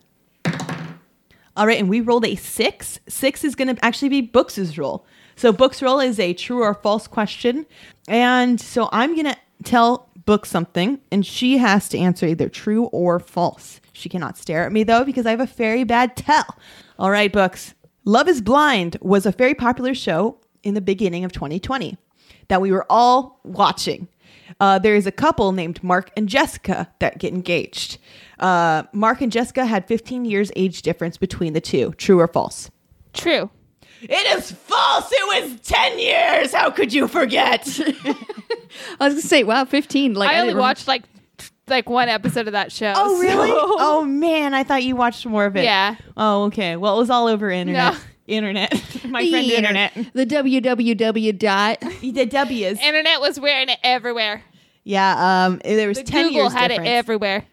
All 1.58 1.68
right, 1.68 1.80
and 1.80 1.90
we 1.90 2.02
rolled 2.02 2.26
a 2.26 2.36
six. 2.36 3.00
Six 3.10 3.44
is 3.44 3.56
going 3.56 3.76
to 3.76 3.84
actually 3.86 4.10
be 4.10 4.22
Books' 4.22 4.78
roll. 4.78 5.06
So 5.36 5.52
Books' 5.52 5.82
roll 5.82 6.00
is 6.00 6.20
a 6.20 6.34
true 6.34 6.62
or 6.64 6.74
false 6.74 7.08
question. 7.08 7.66
And 8.08 8.60
so 8.60 8.90
I'm 8.92 9.14
going 9.16 9.26
to 9.26 9.38
tell 9.64 10.10
Book 10.26 10.46
something, 10.46 11.00
and 11.12 11.26
she 11.26 11.58
has 11.58 11.90
to 11.90 11.98
answer 11.98 12.26
either 12.26 12.48
true 12.48 12.86
or 12.86 13.20
false. 13.20 13.82
She 13.92 14.08
cannot 14.08 14.38
stare 14.38 14.66
at 14.66 14.72
me, 14.72 14.84
though, 14.84 15.04
because 15.04 15.26
I 15.26 15.32
have 15.32 15.42
a 15.42 15.46
very 15.46 15.84
bad 15.84 16.16
tell. 16.16 16.46
All 17.00 17.12
right, 17.12 17.32
Books. 17.32 17.74
Love 18.06 18.28
is 18.28 18.42
Blind 18.42 18.98
was 19.02 19.26
a 19.26 19.32
very 19.32 19.54
popular 19.54 19.94
show 19.94 20.38
in 20.64 20.74
the 20.74 20.82
beginning 20.82 21.24
of 21.24 21.32
2020 21.32 21.98
that 22.48 22.62
we 22.62 22.72
were 22.72 22.86
all 22.90 23.40
watching. 23.44 24.08
uh, 24.60 24.78
there 24.80 24.96
is 24.96 25.06
a 25.08 25.12
couple 25.12 25.52
named 25.52 25.82
Mark 25.84 26.12
and 26.18 26.28
Jessica 26.28 26.92
that 27.00 27.20
get 27.20 27.34
engaged. 27.34 27.98
Uh, 28.40 28.84
Mark 28.92 29.22
and 29.22 29.32
Jessica 29.32 29.66
had 29.66 29.88
15 29.88 30.26
years 30.26 30.52
age 30.56 30.82
difference 30.82 31.16
between 31.18 31.54
the 31.54 31.62
two. 31.62 31.94
True 31.98 32.20
or 32.20 32.28
false? 32.28 32.70
True. 33.14 33.50
It 34.02 34.38
is 34.38 34.52
false. 34.52 35.12
It 35.12 35.44
was 35.44 35.60
10 35.62 36.00
years. 36.00 36.54
How 36.54 36.72
could 36.72 36.92
you 36.92 37.08
forget? 37.08 37.68
I 39.00 39.06
was 39.06 39.14
gonna 39.14 39.22
say, 39.22 39.44
wow, 39.44 39.66
fifteen. 39.66 40.14
Like 40.14 40.30
I 40.30 40.36
only 40.36 40.48
didn't 40.48 40.58
rem- 40.58 40.62
watched 40.62 40.88
like 40.88 41.04
like 41.72 41.90
one 41.90 42.08
episode 42.10 42.46
of 42.46 42.52
that 42.54 42.72
show. 42.72 42.94
oh, 42.96 43.20
really? 43.20 43.50
so- 43.50 43.58
Oh, 43.80 44.04
man. 44.06 44.54
I 44.54 44.64
thought 44.64 44.84
you 44.84 44.96
watched 44.96 45.26
more 45.26 45.46
of 45.46 45.56
it. 45.58 45.64
Yeah. 45.64 45.96
Oh, 46.16 46.44
okay. 46.46 46.76
Well, 46.76 46.96
it 46.98 47.00
was 47.00 47.10
all 47.10 47.26
over 47.28 47.50
internet. 47.50 47.94
No. 47.94 48.00
Internet. 48.28 48.72
My 49.10 49.28
friend 49.30 49.46
The 49.50 49.56
internet. 49.58 49.94
The 50.14 50.26
www 50.26 51.38
dot. 51.40 51.82
The 52.02 52.26
W's. 52.28 52.80
Internet 52.80 53.20
was 53.20 53.40
wearing 53.40 53.68
it 53.68 53.80
everywhere. 53.84 54.44
Yeah, 54.86 55.46
um, 55.48 55.60
there 55.66 55.88
was 55.90 55.98
The 55.98 56.04
10 56.04 56.28
Google 56.28 56.42
years 56.44 56.54
had 56.54 56.68
difference. 56.70 56.88
it 56.88 56.92
everywhere. 56.94 57.46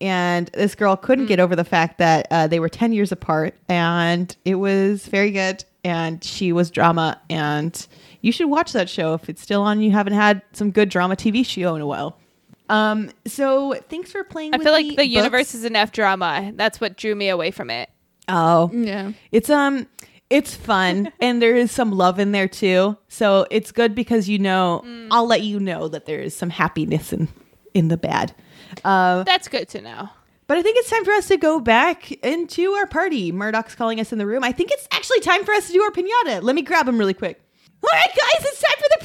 and 0.00 0.48
this 0.48 0.74
girl 0.74 0.96
couldn't 0.96 1.26
get 1.26 1.38
over 1.38 1.54
the 1.54 1.62
fact 1.64 1.98
that 1.98 2.26
uh, 2.32 2.46
they 2.48 2.58
were 2.58 2.68
10 2.68 2.92
years 2.92 3.12
apart 3.12 3.54
and 3.68 4.34
it 4.44 4.56
was 4.56 5.06
very 5.06 5.30
good 5.30 5.64
and 5.84 6.24
she 6.24 6.52
was 6.52 6.70
drama 6.70 7.20
and 7.30 7.86
you 8.20 8.32
should 8.32 8.48
watch 8.50 8.72
that 8.72 8.88
show 8.88 9.14
if 9.14 9.28
it's 9.28 9.40
still 9.42 9.62
on 9.62 9.80
you 9.80 9.92
haven't 9.92 10.14
had 10.14 10.42
some 10.52 10.70
good 10.72 10.88
drama 10.88 11.14
tv 11.14 11.46
show 11.46 11.74
in 11.76 11.80
a 11.82 11.86
while 11.86 12.18
um 12.68 13.10
so 13.26 13.74
thanks 13.88 14.10
for 14.12 14.24
playing 14.24 14.54
I 14.54 14.58
with 14.58 14.64
feel 14.64 14.72
like 14.72 14.86
me, 14.86 14.96
the 14.96 15.06
universe 15.06 15.48
books. 15.48 15.54
is 15.54 15.64
enough 15.64 15.92
drama. 15.92 16.52
That's 16.54 16.80
what 16.80 16.96
drew 16.96 17.14
me 17.14 17.28
away 17.28 17.50
from 17.50 17.70
it. 17.70 17.90
oh 18.28 18.70
Yeah. 18.72 19.12
it's 19.32 19.50
um 19.50 19.86
it's 20.30 20.54
fun 20.54 21.12
and 21.20 21.42
there 21.42 21.54
is 21.54 21.70
some 21.70 21.92
love 21.92 22.18
in 22.18 22.32
there 22.32 22.48
too 22.48 22.96
so 23.08 23.46
it's 23.50 23.70
good 23.72 23.94
because 23.94 24.28
you 24.28 24.38
know 24.38 24.82
i'll 25.10 25.26
let 25.26 25.42
you 25.42 25.60
know 25.60 25.86
that 25.88 26.06
there 26.06 26.20
is 26.20 26.34
some 26.34 26.48
happiness 26.50 27.12
in 27.12 27.28
in 27.74 27.88
the 27.88 27.96
bad 27.98 28.34
uh, 28.82 29.22
That's 29.22 29.46
good 29.46 29.68
to 29.68 29.80
know. 29.80 30.08
But 30.48 30.56
I 30.58 30.62
think 30.62 30.76
it's 30.78 30.90
time 30.90 31.04
for 31.04 31.12
us 31.12 31.28
to 31.28 31.36
go 31.36 31.60
back 31.60 32.10
into 32.24 32.72
our 32.72 32.86
party. 32.86 33.30
Murdoch's 33.30 33.74
calling 33.76 34.00
us 34.00 34.12
in 34.12 34.18
the 34.18 34.26
room. 34.26 34.42
I 34.42 34.50
think 34.52 34.70
it's 34.72 34.88
actually 34.90 35.20
time 35.20 35.44
for 35.44 35.52
us 35.54 35.68
to 35.68 35.72
do 35.72 35.80
our 35.80 35.90
pinata. 35.90 36.42
Let 36.42 36.56
me 36.56 36.62
grab 36.62 36.88
him 36.88 36.98
really 36.98 37.14
quick. 37.14 37.40
All 37.84 37.90
right, 37.92 38.08
guys, 38.08 38.46
it's 38.46 38.62
time 38.62 38.78
for 38.78 38.88
the 38.90 39.00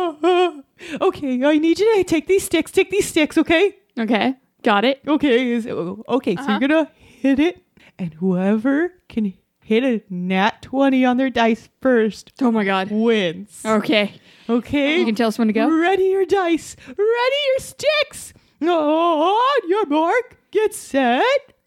pinata. 0.00 0.64
Okay, 1.02 1.44
I 1.44 1.58
need 1.58 1.78
you 1.78 1.96
to 1.96 2.04
take 2.04 2.26
these 2.26 2.42
sticks. 2.44 2.70
Take 2.72 2.90
these 2.90 3.06
sticks, 3.06 3.36
okay? 3.36 3.76
Okay. 3.98 4.34
Got 4.62 4.84
it. 4.84 5.02
Okay, 5.06 5.52
is 5.52 5.66
okay. 5.66 6.36
So 6.36 6.42
you're 6.42 6.50
uh-huh. 6.52 6.58
gonna 6.58 6.90
hit 6.96 7.38
it, 7.38 7.62
and 7.98 8.14
whoever 8.14 8.94
can 9.08 9.34
hit 9.62 9.84
a 9.84 10.02
nat 10.12 10.62
twenty 10.62 11.04
on 11.04 11.16
their 11.18 11.28
dice 11.30 11.68
first 11.82 12.32
Oh 12.40 12.50
my 12.50 12.64
god. 12.64 12.90
wins. 12.90 13.60
Okay. 13.64 14.14
Okay, 14.48 14.98
You 14.98 15.04
can 15.06 15.14
tell 15.14 15.28
us 15.28 15.38
when 15.38 15.46
to 15.48 15.52
go. 15.52 15.68
Ready 15.70 16.04
your 16.04 16.24
dice. 16.24 16.76
Ready 16.88 16.96
your 16.96 17.58
sticks. 17.58 18.32
On 18.62 19.68
your 19.68 19.86
mark. 19.86 20.38
Get 20.50 20.74
set. 20.74 21.22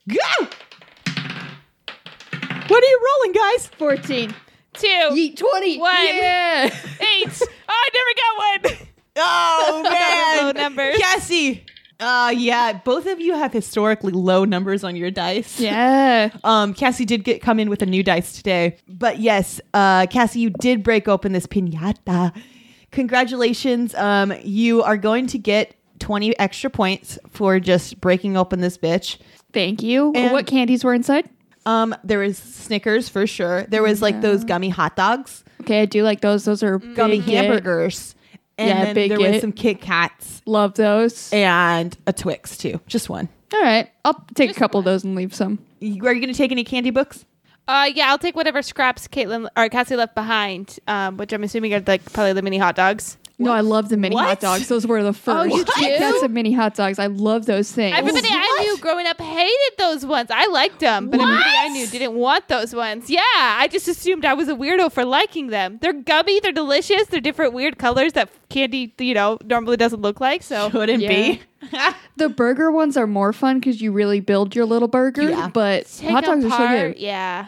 Go. 0.09 0.47
What 2.67 2.83
are 2.83 2.87
you 2.87 3.07
rolling, 3.07 3.33
guys? 3.33 3.67
Fourteen. 3.77 4.33
Two. 4.74 4.88
Yeet 4.88 5.38
twenty. 5.38 5.78
One. 5.80 5.93
Yeah. 6.05 6.65
Eight. 6.65 7.41
oh, 7.41 7.47
I 7.69 7.89
never 7.93 8.71
got 8.71 8.78
one. 8.78 8.88
Oh 9.15 9.84
man, 9.91 10.45
Low 10.45 10.51
numbers. 10.61 10.97
Cassie. 10.97 11.65
Uh, 11.99 12.34
yeah, 12.36 12.74
both 12.84 13.05
of 13.05 13.21
you 13.21 13.34
have 13.34 13.53
historically 13.53 14.11
low 14.11 14.43
numbers 14.43 14.84
on 14.84 14.95
your 14.95 15.09
dice. 15.11 15.59
yeah. 15.59 16.30
Um, 16.43 16.74
Cassie 16.74 17.05
did 17.05 17.24
get 17.24 17.41
come 17.41 17.59
in 17.59 17.69
with 17.69 17.82
a 17.82 17.86
new 17.86 18.03
dice 18.03 18.34
today, 18.34 18.78
but 18.89 19.19
yes, 19.19 19.61
uh, 19.74 20.07
Cassie, 20.07 20.39
you 20.41 20.49
did 20.49 20.84
break 20.84 21.07
open 21.07 21.32
this 21.32 21.47
pinata. 21.47 22.36
Congratulations. 22.91 23.93
Um, 23.95 24.34
you 24.43 24.84
are 24.84 24.97
going 24.97 25.28
to 25.28 25.38
get 25.38 25.76
twenty 25.99 26.38
extra 26.39 26.69
points 26.69 27.17
for 27.30 27.59
just 27.59 28.01
breaking 28.01 28.36
open 28.38 28.59
this 28.59 28.78
bitch. 28.78 29.17
Thank 29.53 29.82
you. 29.84 30.11
And- 30.15 30.32
what 30.34 30.47
candies 30.47 30.84
were 30.84 30.93
inside? 30.93 31.30
Um, 31.66 31.95
there 32.03 32.20
was 32.20 32.38
Snickers 32.38 33.07
for 33.09 33.26
sure. 33.26 33.64
There 33.64 33.82
was 33.84 34.01
like 34.01 34.22
those 34.22 34.43
gummy 34.43 34.70
hot 34.70 34.95
dogs, 34.95 35.43
Okay, 35.61 35.82
I 35.82 35.86
do 35.86 36.03
like 36.03 36.20
those. 36.22 36.43
Those 36.45 36.61
are 36.64 36.78
gummy 36.80 37.20
big 37.20 37.26
get. 37.28 37.45
hamburgers, 37.45 38.16
and 38.57 38.68
Yeah, 38.68 38.84
then 38.86 38.95
big 38.95 39.09
there 39.09 39.20
was 39.20 39.32
get. 39.32 39.41
some 39.41 39.51
Kit 39.53 39.80
Kats 39.82 40.41
Love 40.45 40.74
those. 40.74 41.32
and 41.32 41.97
a 42.05 42.11
Twix 42.14 42.57
too. 42.57 42.82
Just 42.88 43.09
one. 43.09 43.30
All 43.53 43.61
right, 43.61 43.89
I'll 44.03 44.26
take 44.36 44.51
a 44.51 44.53
couple 44.55 44.80
of 44.80 44.84
those 44.86 45.03
and 45.05 45.16
leave 45.16 45.34
some. 45.34 45.59
You- 45.80 46.05
Are 46.05 46.14
you 46.14 46.20
going 46.22 46.34
to 46.34 46.38
take 46.38 46.51
any 46.51 46.64
candy 46.64 46.89
books? 46.89 47.24
Uh, 47.66 47.89
yeah, 47.95 48.07
I'll 48.09 48.18
take 48.18 48.36
whatever 48.36 48.61
scraps 48.61 49.07
Caitlin 49.07 49.47
or 49.55 49.70
Cassie 49.70 49.95
left 49.95 50.16
behind, 50.16 50.80
um, 50.88 51.16
which 51.16 51.32
I'm 51.32 51.43
assuming 51.43 51.74
are 51.74 51.84
like 51.86 52.11
probably 52.11 52.34
the 52.34 52.41
mini 52.41 52.57
hot 52.57 52.76
dogs. 52.76 53.18
No, 53.43 53.51
I 53.51 53.61
love 53.61 53.89
the 53.89 53.97
mini 53.97 54.15
What? 54.15 54.25
hot 54.25 54.39
dogs. 54.39 54.67
Those 54.67 54.85
were 54.87 55.01
the 55.03 55.09
oh, 55.09 55.13
first. 55.13 55.55
you 55.55 55.63
Kit 55.65 55.99
do? 55.99 56.19
Kats 56.19 56.29
mini 56.31 56.51
hot 56.51 56.75
dogs. 56.75 56.99
I 56.99 57.07
love 57.07 57.45
those 57.45 57.71
things. 57.71 57.97
Everybody 57.97 58.27
I 58.29 58.57
knew 58.61 58.77
growing 58.77 59.07
up 59.07 59.19
hated 59.19 59.77
those 59.77 60.05
ones. 60.05 60.29
I 60.31 60.47
liked 60.47 60.79
them, 60.79 61.09
but 61.09 61.19
everybody 61.19 61.55
I 61.57 61.69
knew 61.69 61.87
didn't 61.87 62.13
want 62.13 62.47
those 62.47 62.73
ones. 62.73 63.09
Yeah, 63.09 63.21
I 63.33 63.67
just 63.71 63.87
assumed 63.87 64.25
I 64.25 64.33
was 64.33 64.49
a 64.49 64.55
weirdo 64.55 64.91
for 64.91 65.05
liking 65.05 65.47
them. 65.47 65.79
They're 65.81 65.93
gummy, 65.93 66.39
they're 66.39 66.51
delicious, 66.51 67.07
they're 67.07 67.21
different 67.21 67.53
weird 67.53 67.77
colors 67.77 68.13
that 68.13 68.29
candy, 68.49 68.93
you 68.99 69.13
know, 69.13 69.37
normally 69.43 69.77
doesn't 69.77 70.01
look 70.01 70.19
like. 70.19 70.43
So 70.43 70.69
Couldn't 70.69 70.99
be. 70.99 71.41
the 72.17 72.29
burger 72.29 72.71
ones 72.71 72.97
are 72.97 73.07
more 73.07 73.33
fun 73.33 73.59
because 73.59 73.81
you 73.81 73.91
really 73.91 74.19
build 74.19 74.55
your 74.55 74.65
little 74.65 74.87
burger. 74.87 75.29
Yeah. 75.29 75.49
But 75.49 75.87
Take 75.87 76.09
hot 76.11 76.23
dogs 76.23 76.45
are 76.45 76.49
so 76.49 76.67
good. 76.67 76.97
Yeah, 76.97 77.47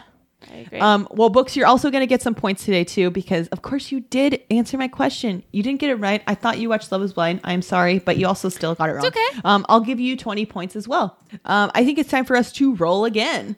I 0.52 0.56
agree. 0.58 0.78
Um, 0.78 1.08
well, 1.10 1.28
books, 1.28 1.56
you're 1.56 1.66
also 1.66 1.90
going 1.90 2.02
to 2.02 2.06
get 2.06 2.22
some 2.22 2.34
points 2.34 2.64
today 2.64 2.84
too, 2.84 3.10
because 3.10 3.48
of 3.48 3.62
course 3.62 3.90
you 3.90 4.00
did 4.00 4.42
answer 4.50 4.78
my 4.78 4.88
question. 4.88 5.42
You 5.52 5.62
didn't 5.62 5.80
get 5.80 5.90
it 5.90 5.96
right. 5.96 6.22
I 6.26 6.34
thought 6.34 6.58
you 6.58 6.68
watched 6.68 6.90
Love 6.92 7.02
Is 7.02 7.12
Blind. 7.12 7.40
I'm 7.44 7.62
sorry, 7.62 7.98
but 7.98 8.16
you 8.16 8.26
also 8.26 8.48
still 8.48 8.74
got 8.74 8.88
it 8.88 8.92
wrong. 8.92 9.06
okay. 9.06 9.26
Um, 9.44 9.66
I'll 9.68 9.80
give 9.80 10.00
you 10.00 10.16
20 10.16 10.46
points 10.46 10.76
as 10.76 10.86
well. 10.86 11.18
Um, 11.44 11.70
I 11.74 11.84
think 11.84 11.98
it's 11.98 12.10
time 12.10 12.24
for 12.24 12.36
us 12.36 12.52
to 12.52 12.74
roll 12.74 13.04
again. 13.04 13.56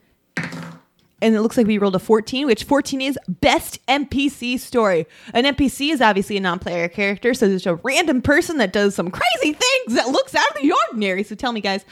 And 1.21 1.35
it 1.35 1.41
looks 1.41 1.57
like 1.57 1.67
we 1.67 1.79
rolled 1.79 1.97
a 1.97 1.99
14, 1.99 2.47
which 2.47 2.63
14 2.63 3.01
is 3.01 3.19
best 3.29 3.85
NPC 3.87 4.57
story. 4.61 5.05
An 5.35 5.45
NPC 5.45 5.91
is 5.93 6.01
obviously 6.01 6.37
a 6.37 6.41
non-player 6.41 6.89
character, 6.89 7.35
so 7.35 7.49
there's 7.49 7.67
a 7.67 7.75
random 7.75 8.23
person 8.23 8.59
that 8.59 8.73
does 8.73 8.95
some 8.95 9.11
crazy 9.11 9.53
things 9.53 9.95
that 9.97 10.09
looks 10.11 10.37
out 10.37 10.49
of 10.55 10.63
the 10.63 10.73
ordinary. 10.87 11.25
So 11.25 11.35
tell 11.35 11.51
me, 11.51 11.61
guys, 11.61 11.85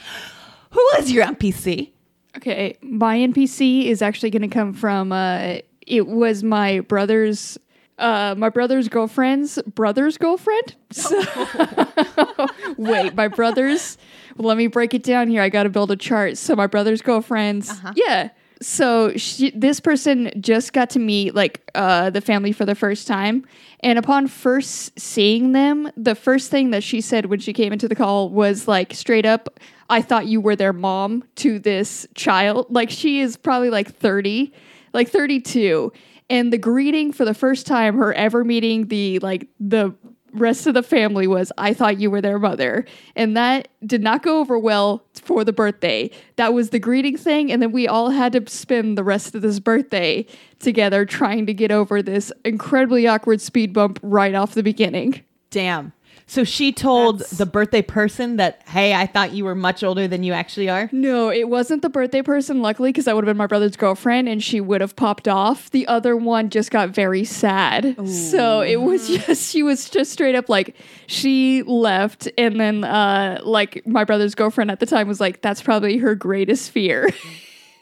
who 0.71 0.81
is 0.97 1.11
your 1.11 1.25
NPC? 1.25 1.91
Okay, 2.37 2.77
my 2.81 3.17
NPC 3.17 3.85
is 3.85 4.01
actually 4.01 4.29
going 4.29 4.43
to 4.43 4.47
come 4.47 4.73
from. 4.73 5.11
Uh, 5.11 5.57
it 5.85 6.07
was 6.07 6.43
my 6.43 6.81
brother's. 6.81 7.57
Uh, 7.97 8.35
my 8.37 8.49
brother's 8.49 8.87
girlfriend's 8.89 9.59
brother's 9.73 10.19
girlfriend. 10.19 10.75
So, 10.91 11.19
wait, 12.77 13.15
my 13.15 13.27
brother's. 13.27 13.97
Let 14.37 14.55
me 14.55 14.67
break 14.67 14.93
it 14.93 15.01
down 15.01 15.29
here. 15.29 15.41
I 15.41 15.49
got 15.49 15.63
to 15.63 15.69
build 15.69 15.89
a 15.89 15.95
chart. 15.95 16.37
So 16.37 16.55
my 16.55 16.67
brother's 16.67 17.01
girlfriend's. 17.01 17.73
Yeah. 17.95 18.29
So 18.61 19.15
she, 19.17 19.51
this 19.51 19.79
person 19.79 20.31
just 20.39 20.73
got 20.73 20.89
to 20.91 20.99
meet 20.99 21.35
like 21.35 21.69
uh, 21.75 22.09
the 22.09 22.21
family 22.21 22.51
for 22.51 22.65
the 22.65 22.73
first 22.73 23.07
time, 23.07 23.45
and 23.81 23.99
upon 23.99 24.27
first 24.27 24.99
seeing 24.99 25.51
them, 25.51 25.91
the 25.95 26.15
first 26.15 26.49
thing 26.49 26.71
that 26.71 26.83
she 26.83 26.99
said 27.01 27.27
when 27.27 27.39
she 27.39 27.53
came 27.53 27.71
into 27.71 27.87
the 27.87 27.95
call 27.95 28.29
was 28.29 28.67
like 28.67 28.93
straight 28.93 29.25
up, 29.25 29.59
"I 29.89 30.01
thought 30.01 30.25
you 30.25 30.41
were 30.41 30.55
their 30.55 30.73
mom." 30.73 31.23
To 31.35 31.59
this 31.59 32.07
child, 32.15 32.65
like 32.69 32.89
she 32.89 33.19
is 33.19 33.37
probably 33.37 33.69
like 33.69 33.95
thirty, 33.95 34.51
like 34.91 35.09
thirty-two, 35.09 35.93
and 36.29 36.51
the 36.51 36.57
greeting 36.57 37.13
for 37.13 37.25
the 37.25 37.35
first 37.35 37.67
time 37.67 37.97
her 37.97 38.11
ever 38.13 38.43
meeting 38.43 38.87
the 38.87 39.19
like 39.19 39.47
the 39.59 39.93
rest 40.33 40.67
of 40.67 40.73
the 40.73 40.83
family 40.83 41.25
was 41.25 41.51
I 41.57 41.73
thought 41.73 41.99
you 41.99 42.11
were 42.11 42.21
their 42.21 42.37
mother. 42.37 42.85
And 43.15 43.35
that 43.37 43.69
did 43.85 44.03
not 44.03 44.21
go 44.21 44.39
over 44.39 44.59
well 44.59 45.03
for 45.27 45.43
the 45.43 45.53
birthday. 45.53 46.09
That 46.37 46.53
was 46.53 46.71
the 46.71 46.79
greeting 46.79 47.17
thing 47.17 47.51
and 47.51 47.61
then 47.61 47.71
we 47.71 47.87
all 47.87 48.09
had 48.09 48.33
to 48.33 48.49
spend 48.49 48.97
the 48.97 49.03
rest 49.03 49.35
of 49.35 49.41
this 49.41 49.59
birthday 49.59 50.25
together 50.59 51.05
trying 51.05 51.45
to 51.45 51.53
get 51.53 51.71
over 51.71 52.01
this 52.01 52.31
incredibly 52.43 53.07
awkward 53.07 53.41
speed 53.41 53.73
bump 53.73 53.99
right 54.01 54.33
off 54.33 54.53
the 54.53 54.63
beginning. 54.63 55.23
Damn. 55.51 55.93
So 56.29 56.43
she 56.43 56.73
told 56.73 57.19
That's- 57.19 57.37
the 57.37 57.45
birthday 57.45 57.81
person 57.81 58.35
that, 58.35 58.61
hey, 58.67 58.93
I 58.93 59.05
thought 59.05 59.31
you 59.31 59.45
were 59.45 59.55
much 59.55 59.81
older 59.81 60.09
than 60.09 60.23
you 60.23 60.33
actually 60.33 60.69
are. 60.69 60.89
No, 60.91 61.29
it 61.29 61.47
wasn't 61.47 61.81
the 61.81 61.89
birthday 61.89 62.21
person, 62.21 62.61
luckily, 62.61 62.89
because 62.89 63.05
that 63.05 63.15
would 63.15 63.23
have 63.23 63.29
been 63.29 63.37
my 63.37 63.47
brother's 63.47 63.77
girlfriend 63.77 64.27
and 64.27 64.43
she 64.43 64.59
would 64.59 64.81
have 64.81 64.97
popped 64.97 65.29
off. 65.29 65.71
The 65.71 65.87
other 65.87 66.17
one 66.17 66.49
just 66.49 66.69
got 66.69 66.89
very 66.89 67.23
sad. 67.23 67.95
So 68.07 68.59
it 68.59 68.81
was 68.81 69.07
just, 69.25 69.49
she 69.51 69.63
was 69.63 69.89
just 69.89 70.11
straight 70.11 70.35
up 70.35 70.49
like, 70.49 70.75
she 71.07 71.63
left. 71.63 72.27
And 72.37 72.59
then, 72.59 72.83
uh, 72.83 73.39
like, 73.43 73.87
my 73.87 74.03
brother's 74.03 74.35
girlfriend 74.35 74.69
at 74.69 74.81
the 74.81 74.85
time 74.85 75.07
was 75.07 75.21
like, 75.21 75.41
that's 75.41 75.61
probably 75.61 75.97
her 75.97 76.13
greatest 76.13 76.71
fear. 76.71 77.09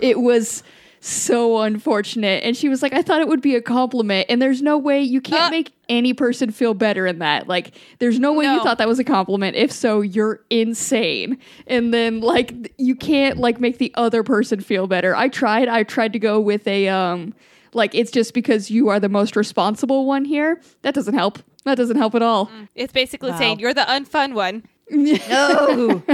it 0.00 0.20
was 0.20 0.62
so 1.04 1.60
unfortunate. 1.60 2.42
And 2.44 2.56
she 2.56 2.68
was 2.68 2.82
like, 2.82 2.92
I 2.94 3.02
thought 3.02 3.20
it 3.20 3.28
would 3.28 3.42
be 3.42 3.54
a 3.54 3.60
compliment. 3.60 4.26
And 4.30 4.40
there's 4.40 4.62
no 4.62 4.78
way 4.78 5.02
you 5.02 5.20
can't 5.20 5.48
Uh. 5.48 5.50
make 5.50 5.72
any 5.88 6.14
person 6.14 6.50
feel 6.50 6.72
better 6.72 7.06
in 7.06 7.18
that. 7.18 7.46
Like, 7.46 7.72
there's 7.98 8.18
no 8.18 8.32
way 8.32 8.46
you 8.46 8.62
thought 8.62 8.78
that 8.78 8.88
was 8.88 8.98
a 8.98 9.04
compliment. 9.04 9.54
If 9.54 9.70
so, 9.70 10.00
you're 10.00 10.40
insane. 10.50 11.38
And 11.66 11.92
then, 11.92 12.20
like, 12.20 12.72
you 12.78 12.94
can't, 12.96 13.36
like, 13.38 13.60
make 13.60 13.76
the 13.78 13.92
other 13.96 14.22
person 14.22 14.60
feel 14.60 14.86
better. 14.86 15.14
I 15.14 15.28
tried. 15.28 15.68
I 15.68 15.82
tried 15.82 16.14
to 16.14 16.18
go 16.18 16.40
with 16.40 16.66
a, 16.66 16.88
um, 16.88 17.34
like, 17.74 17.94
it's 17.94 18.10
just 18.10 18.32
because 18.32 18.70
you 18.70 18.88
are 18.88 18.98
the 18.98 19.10
most 19.10 19.36
responsible 19.36 20.06
one 20.06 20.24
here. 20.24 20.60
That 20.82 20.94
doesn't 20.94 21.14
help. 21.14 21.38
That 21.64 21.74
doesn't 21.76 21.96
help 21.96 22.14
at 22.14 22.22
all. 22.22 22.50
It's 22.74 22.92
basically 22.94 23.30
Wow. 23.32 23.38
saying 23.38 23.58
you're 23.60 23.74
the 23.74 23.82
unfun 23.82 24.32
one. 24.34 24.62
No, 24.90 26.02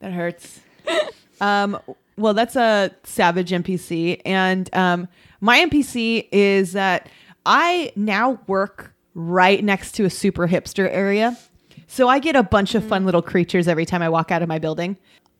that 0.00 0.12
hurts. 0.12 0.60
Um, 1.40 1.78
well, 2.18 2.34
that's 2.34 2.56
a 2.56 2.90
savage 3.04 3.50
NPC, 3.50 4.20
and 4.24 4.68
um, 4.74 5.08
my 5.40 5.58
NPC 5.60 6.28
is 6.32 6.72
that 6.72 7.08
I 7.46 7.92
now 7.96 8.40
work 8.46 8.94
right 9.14 9.62
next 9.62 9.92
to 9.92 10.04
a 10.04 10.10
super 10.10 10.46
hipster 10.48 10.88
area, 10.90 11.36
so 11.86 12.08
I 12.08 12.18
get 12.18 12.36
a 12.36 12.42
bunch 12.42 12.74
of 12.74 12.84
fun 12.84 13.04
little 13.04 13.22
creatures 13.22 13.66
every 13.66 13.86
time 13.86 14.02
I 14.02 14.08
walk 14.08 14.30
out 14.30 14.42
of 14.42 14.48
my 14.48 14.58
building. 14.58 14.96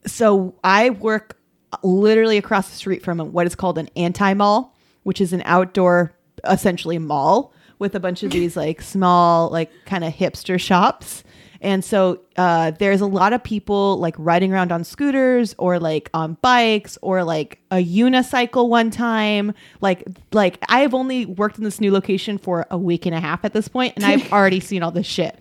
So 0.07 0.55
I 0.64 0.91
work 0.91 1.37
literally 1.83 2.39
across 2.39 2.70
the 2.70 2.76
street 2.76 3.03
from 3.03 3.18
what 3.18 3.47
is 3.47 3.55
called 3.55 3.79
an 3.79 3.89
anti 3.97 4.33
mall, 4.35 4.74
which 5.03 5.20
is 5.20 5.33
an 5.33 5.43
outdoor, 5.45 6.14
essentially 6.45 6.99
mall 6.99 7.53
with 7.79 7.95
a 7.95 8.01
bunch 8.01 8.22
of 8.22 8.31
these 8.33 8.57
like 8.57 8.81
small, 8.81 9.51
like 9.51 9.70
kind 9.85 10.05
of 10.05 10.12
hipster 10.12 10.59
shops. 10.59 11.24
And 11.61 11.85
so 11.85 12.21
uh, 12.37 12.71
there's 12.73 13.01
a 13.01 13.07
lot 13.07 13.33
of 13.33 13.43
people 13.43 13.97
like 13.99 14.15
riding 14.19 14.53
around 14.53 14.71
on 14.71 14.85
scooters 14.85 15.55
or 15.59 15.81
like 15.81 16.09
on 16.15 16.35
bikes 16.41 16.97
or 17.03 17.25
like 17.25 17.59
a 17.71 17.77
unicycle 17.77 18.69
one 18.69 18.91
time. 18.91 19.53
Like 19.81 20.05
like 20.33 20.59
I 20.69 20.81
have 20.81 20.95
only 20.95 21.27
worked 21.27 21.59
in 21.59 21.65
this 21.65 21.81
new 21.81 21.91
location 21.91 22.39
for 22.39 22.67
a 22.71 22.79
week 22.79 23.07
and 23.07 23.15
a 23.15 23.21
half 23.21 23.45
at 23.45 23.53
this 23.53 23.67
point, 23.67 23.95
and 23.97 24.05
I've 24.05 24.33
already 24.33 24.61
seen 24.61 24.83
all 24.83 24.93
this 24.93 25.07
shit. 25.07 25.39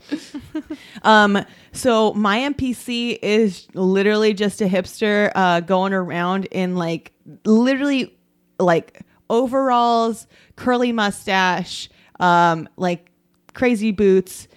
Um, 1.03 1.45
so 1.71 2.13
my 2.13 2.39
NPC 2.39 3.19
is 3.21 3.67
literally 3.73 4.33
just 4.33 4.61
a 4.61 4.65
hipster 4.65 5.31
uh, 5.35 5.59
going 5.59 5.93
around 5.93 6.45
in 6.45 6.75
like 6.75 7.13
literally 7.45 8.17
like 8.59 9.01
overalls, 9.29 10.27
curly 10.55 10.91
mustache, 10.91 11.89
um, 12.19 12.67
like 12.77 13.11
crazy 13.53 13.91
boots, 13.91 14.47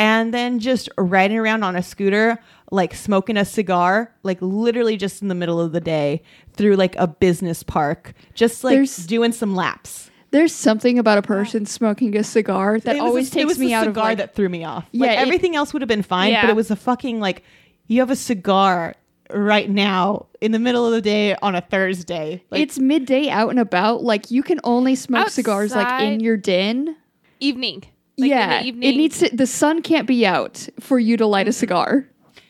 and 0.00 0.32
then 0.34 0.58
just 0.58 0.88
riding 0.96 1.38
around 1.38 1.62
on 1.62 1.76
a 1.76 1.82
scooter, 1.82 2.38
like 2.72 2.94
smoking 2.94 3.36
a 3.36 3.44
cigar, 3.44 4.12
like 4.22 4.38
literally 4.40 4.96
just 4.96 5.22
in 5.22 5.28
the 5.28 5.34
middle 5.34 5.60
of 5.60 5.72
the 5.72 5.80
day 5.80 6.22
through 6.54 6.76
like 6.76 6.96
a 6.96 7.06
business 7.06 7.62
park, 7.62 8.14
just 8.34 8.64
like 8.64 8.74
There's- 8.74 8.96
doing 9.06 9.32
some 9.32 9.54
laps. 9.54 10.10
There's 10.32 10.54
something 10.54 10.98
about 10.98 11.18
a 11.18 11.22
person 11.22 11.66
smoking 11.66 12.16
a 12.16 12.22
cigar 12.22 12.78
that 12.80 12.94
It 12.96 13.00
was 13.02 13.08
always 13.08 13.30
the- 13.30 13.40
it 13.40 13.42
takes 13.42 13.48
was 13.48 13.58
me 13.58 13.66
the 13.68 13.74
out 13.74 13.86
of 13.88 13.94
cigar 13.94 14.04
like, 14.04 14.18
that 14.18 14.34
threw 14.34 14.48
me 14.48 14.64
off. 14.64 14.86
Yeah, 14.92 15.08
like, 15.08 15.18
it- 15.18 15.22
everything 15.22 15.56
else 15.56 15.72
would 15.72 15.82
have 15.82 15.88
been 15.88 16.02
fine, 16.02 16.32
but 16.32 16.44
Yeah. 16.44 16.50
it 16.50 16.56
was 16.56 16.70
a 16.70 16.76
fucking 16.76 17.18
like 17.20 17.42
you 17.88 17.98
have 18.00 18.10
a 18.10 18.16
cigar 18.16 18.94
right 19.32 19.68
now 19.68 20.26
in 20.40 20.52
the 20.52 20.58
middle 20.60 20.86
of 20.86 20.92
the 20.92 21.00
day 21.02 21.34
on 21.42 21.54
a 21.56 21.60
Thursday. 21.60 22.42
Like, 22.50 22.60
it's 22.62 22.78
midday 22.78 23.28
out 23.28 23.50
and 23.50 23.58
about. 23.58 24.02
Like 24.04 24.30
you 24.30 24.42
can 24.44 24.60
only 24.64 24.94
smoke 24.94 25.28
cigars 25.30 25.72
like 25.74 25.86
in 25.86 25.92
Outside. 26.14 26.22
your 26.22 26.36
den. 26.36 26.96
Evening. 27.40 27.82
Like, 28.20 28.30
in 28.30 28.36
yeah, 28.36 28.60
the 28.60 28.66
evening. 28.68 28.88
it 28.88 28.96
needs 28.96 29.18
to, 29.18 29.34
the 29.34 29.46
sun 29.46 29.82
can't 29.82 30.06
be 30.06 30.26
out 30.26 30.68
for 30.78 30.98
you 30.98 31.16
to 31.16 31.26
light 31.26 31.46
a 31.46 31.50
mm-hmm. 31.50 31.58
cigar. 31.58 32.06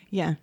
yeah, 0.09 0.35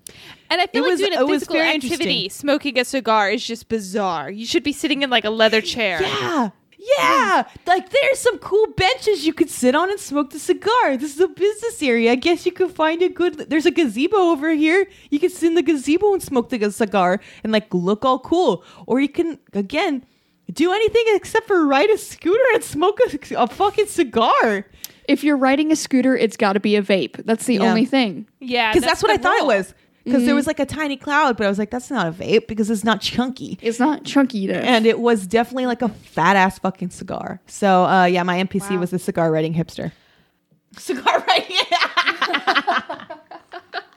And 0.50 0.60
I 0.60 0.66
feel 0.66 0.82
It 0.84 0.86
like 0.86 0.90
was- 0.92 1.00
doing 1.00 1.14
a 1.14 1.26
physical 1.26 1.56
activity, 1.60 2.28
smoking 2.28 2.78
a 2.78 2.84
cigar 2.84 3.30
is 3.30 3.46
just 3.46 3.68
bizarre. 3.68 4.30
You 4.30 4.46
should 4.46 4.62
be 4.64 4.72
sitting 4.72 5.02
in 5.02 5.10
like 5.10 5.24
a 5.24 5.30
leather 5.30 5.60
chair. 5.60 6.00
yeah, 6.02 6.50
yeah. 6.96 7.44
Like 7.66 7.90
there's 7.90 8.18
some 8.18 8.38
cool 8.38 8.66
benches 8.76 9.26
you 9.26 9.32
could 9.34 9.50
sit 9.50 9.74
on 9.74 9.90
and 9.90 9.98
smoke 10.00 10.30
the 10.30 10.38
cigar. 10.38 10.96
This 10.96 11.14
is 11.14 11.20
a 11.20 11.28
business 11.28 11.82
area. 11.82 12.12
I 12.12 12.14
guess 12.14 12.46
you 12.46 12.52
could 12.52 12.70
find 12.70 13.02
a 13.02 13.08
good. 13.08 13.50
There's 13.50 13.66
a 13.66 13.70
gazebo 13.70 14.16
over 14.16 14.50
here. 14.54 14.86
You 15.10 15.18
can 15.18 15.30
sit 15.30 15.48
in 15.48 15.54
the 15.54 15.62
gazebo 15.62 16.14
and 16.14 16.22
smoke 16.22 16.48
the 16.48 16.70
cigar 16.70 17.20
and 17.42 17.52
like 17.52 17.72
look 17.74 18.04
all 18.04 18.20
cool. 18.20 18.64
Or 18.86 19.00
you 19.00 19.08
can 19.08 19.38
again 19.52 20.04
do 20.52 20.72
anything 20.72 21.04
except 21.08 21.46
for 21.46 21.66
ride 21.66 21.90
a 21.90 21.98
scooter 21.98 22.42
and 22.54 22.64
smoke 22.64 22.98
a, 23.00 23.34
a 23.36 23.46
fucking 23.46 23.86
cigar. 23.86 24.66
If 25.08 25.24
you're 25.24 25.36
riding 25.36 25.72
a 25.72 25.76
scooter, 25.76 26.16
it's 26.16 26.36
got 26.36 26.52
to 26.52 26.60
be 26.60 26.76
a 26.76 26.82
vape. 26.82 27.24
That's 27.24 27.46
the 27.46 27.54
Yeah. 27.54 27.62
only 27.70 27.86
thing. 27.86 28.28
Yeah, 28.40 28.72
because 28.72 28.86
that's, 28.86 29.02
what 29.02 29.10
I 29.10 29.16
the 29.16 29.22
thought 29.24 29.36
it 29.36 29.40
rule. 29.40 29.46
was. 29.48 29.74
Because 30.04 30.20
Mm-hmm. 30.20 30.26
there 30.26 30.34
was 30.36 30.46
like 30.46 30.60
a 30.60 30.66
tiny 30.66 30.96
cloud, 30.96 31.36
but 31.36 31.46
I 31.46 31.48
was 31.48 31.58
like, 31.58 31.70
that's 31.70 31.90
not 31.90 32.06
a 32.06 32.12
vape 32.12 32.46
because 32.46 32.70
it's 32.70 32.84
not 32.84 33.00
chunky. 33.00 33.58
It's 33.60 33.80
not 33.80 34.04
chunky 34.04 34.46
though. 34.46 34.54
And 34.54 34.86
it 34.86 35.00
was 35.00 35.26
definitely 35.26 35.66
like 35.66 35.82
a 35.82 35.88
fat 35.88 36.36
ass 36.36 36.58
fucking 36.60 36.90
cigar. 36.90 37.40
So 37.46 37.84
uh, 37.84 38.04
yeah, 38.04 38.22
my 38.22 38.42
NPC 38.42 38.70
Wow. 38.72 38.78
was 38.80 38.92
a 38.92 38.98
cigar 38.98 39.30
writing 39.32 39.54
hipster. 39.54 39.90
Cigar 40.78 41.24
writing, 41.26 41.56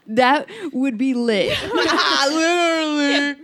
that 0.08 0.48
would 0.74 0.98
be 0.98 1.14
lit. 1.14 1.58
literally. 2.30 3.36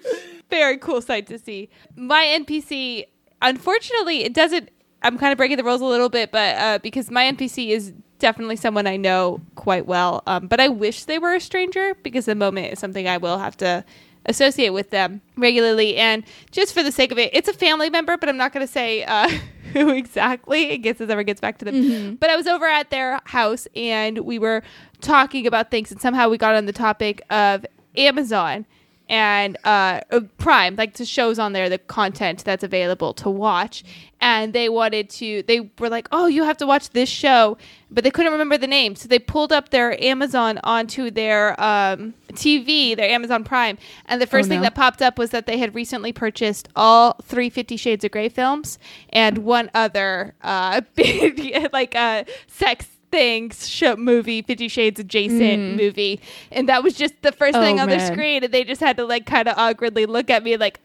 very 0.50 0.78
cool 0.78 1.02
sight 1.02 1.28
to 1.28 1.38
see. 1.38 1.70
My 1.96 2.24
NPC, 2.40 3.06
unfortunately, 3.42 4.24
it 4.24 4.34
doesn't. 4.34 4.70
I'm 5.08 5.18
kind 5.18 5.32
of 5.32 5.38
breaking 5.38 5.58
the 5.58 5.64
rules 5.64 5.82
a 5.82 5.86
little 5.86 6.10
bit, 6.10 6.32
but 6.32 6.56
uh, 6.58 6.80
because 6.80 7.10
my 7.10 7.32
NPC 7.32 7.70
is 7.70 7.94
definitely 8.20 8.58
someone 8.58 8.88
I 8.88 8.98
know 8.98 9.42
quite 9.56 9.86
well, 9.86 10.22
um, 10.28 10.48
but 10.48 10.60
I 10.60 10.68
wish 10.68 11.06
they 11.06 11.18
were 11.18 11.34
a 11.34 11.40
stranger 11.40 11.96
because 12.04 12.26
the 12.26 12.36
moment 12.36 12.74
is 12.74 12.80
something 12.80 13.08
I 13.08 13.18
will 13.18 13.38
have 13.38 13.56
to 13.58 13.86
associate 14.26 14.72
with 14.72 14.90
them 14.90 15.22
regularly. 15.38 15.96
And 15.96 16.26
just 16.52 16.74
for 16.74 16.84
the 16.84 16.92
sake 16.92 17.14
of 17.14 17.18
it, 17.18 17.30
it's 17.34 17.48
a 17.48 17.54
family 17.54 17.90
member, 17.90 18.18
but 18.18 18.28
I'm 18.28 18.36
not 18.36 18.52
going 18.52 18.66
to 18.66 18.72
say 18.72 19.06
uh, 19.06 19.30
who 19.74 19.90
exactly 19.92 20.74
in 20.74 20.82
case 20.82 20.98
this 20.98 21.10
ever 21.10 21.24
gets 21.24 21.40
back 21.40 21.58
to 21.60 21.66
them. 21.66 22.16
But 22.20 22.30
I 22.30 22.36
was 22.36 22.46
over 22.46 22.66
at 22.66 22.90
their 22.90 23.22
house 23.24 23.66
and 23.76 24.20
we 24.20 24.40
were 24.40 24.62
talking 25.00 25.48
about 25.48 25.72
things, 25.72 25.90
and 25.90 26.02
somehow 26.02 26.28
we 26.28 26.38
got 26.38 26.54
on 26.54 26.66
the 26.66 26.74
topic 26.74 27.22
of 27.30 27.66
Amazon 27.96 28.66
and 29.10 29.58
uh, 29.64 30.02
uh, 30.12 30.22
Prime, 30.38 30.76
like 30.76 30.96
the 30.96 31.06
shows 31.06 31.40
on 31.40 31.54
there, 31.54 31.70
the 31.70 31.78
content 31.78 32.44
that's 32.44 32.64
available 32.64 33.14
to 33.16 33.30
watch. 33.30 33.84
And 34.20 34.52
they 34.52 34.68
wanted 34.68 35.10
to, 35.12 35.44
they 35.44 35.70
were 35.80 35.90
like, 35.90 36.08
oh, 36.12 36.26
you 36.26 36.44
have 36.44 36.58
to 36.58 36.68
watch 36.68 36.90
this 36.90 37.08
show, 37.08 37.58
but 37.92 38.04
they 38.04 38.10
couldn't 38.10 38.32
remember 38.32 38.58
the 38.58 38.68
name. 38.68 38.96
So 38.96 39.08
they 39.08 39.20
pulled 39.20 39.54
up 39.54 39.70
their 39.70 40.02
Amazon 40.04 40.60
onto 40.64 41.12
their 41.12 41.52
um, 41.62 42.16
TV, 42.34 42.98
their 42.98 43.10
Amazon 43.10 43.44
Prime. 43.44 43.78
And 44.08 44.20
the 44.22 44.28
first 44.28 44.50
thing 44.50 44.60
no. 44.60 44.64
that 44.64 44.76
popped 44.76 45.02
up 45.02 45.18
was 45.20 45.30
that 45.30 45.46
they 45.46 45.60
had 45.60 45.76
recently 45.76 46.12
purchased 46.12 46.68
all 46.76 47.16
three 47.24 47.50
Fifty 47.50 47.78
Shades 47.78 48.04
of 48.04 48.12
Grey 48.12 48.28
films 48.28 48.80
and 49.10 49.40
one 49.40 49.70
other 49.74 50.34
uh, 50.42 50.82
big, 50.96 51.70
like 51.72 51.96
uh, 51.96 52.24
sex 52.48 52.97
things 53.12 53.68
show 53.68 53.96
movie 53.96 54.42
50 54.42 54.68
shades 54.68 55.00
adjacent 55.00 55.42
mm-hmm. 55.42 55.78
movie. 55.78 56.22
And 56.52 56.68
that 56.70 56.84
was 56.84 56.96
just 56.96 57.22
the 57.22 57.32
first 57.32 57.56
Oh, 57.56 57.62
thing 57.62 57.80
on 57.80 57.88
man. 57.88 58.12
screen 58.12 58.44
and 58.44 58.54
they 58.54 58.64
just 58.64 58.82
had 58.82 58.98
to 58.98 59.06
like 59.06 59.26
kind 59.26 59.48
of 59.48 59.58
awkwardly 59.58 60.06
look 60.06 60.30
at 60.30 60.44
me 60.44 60.58
like 60.58 60.80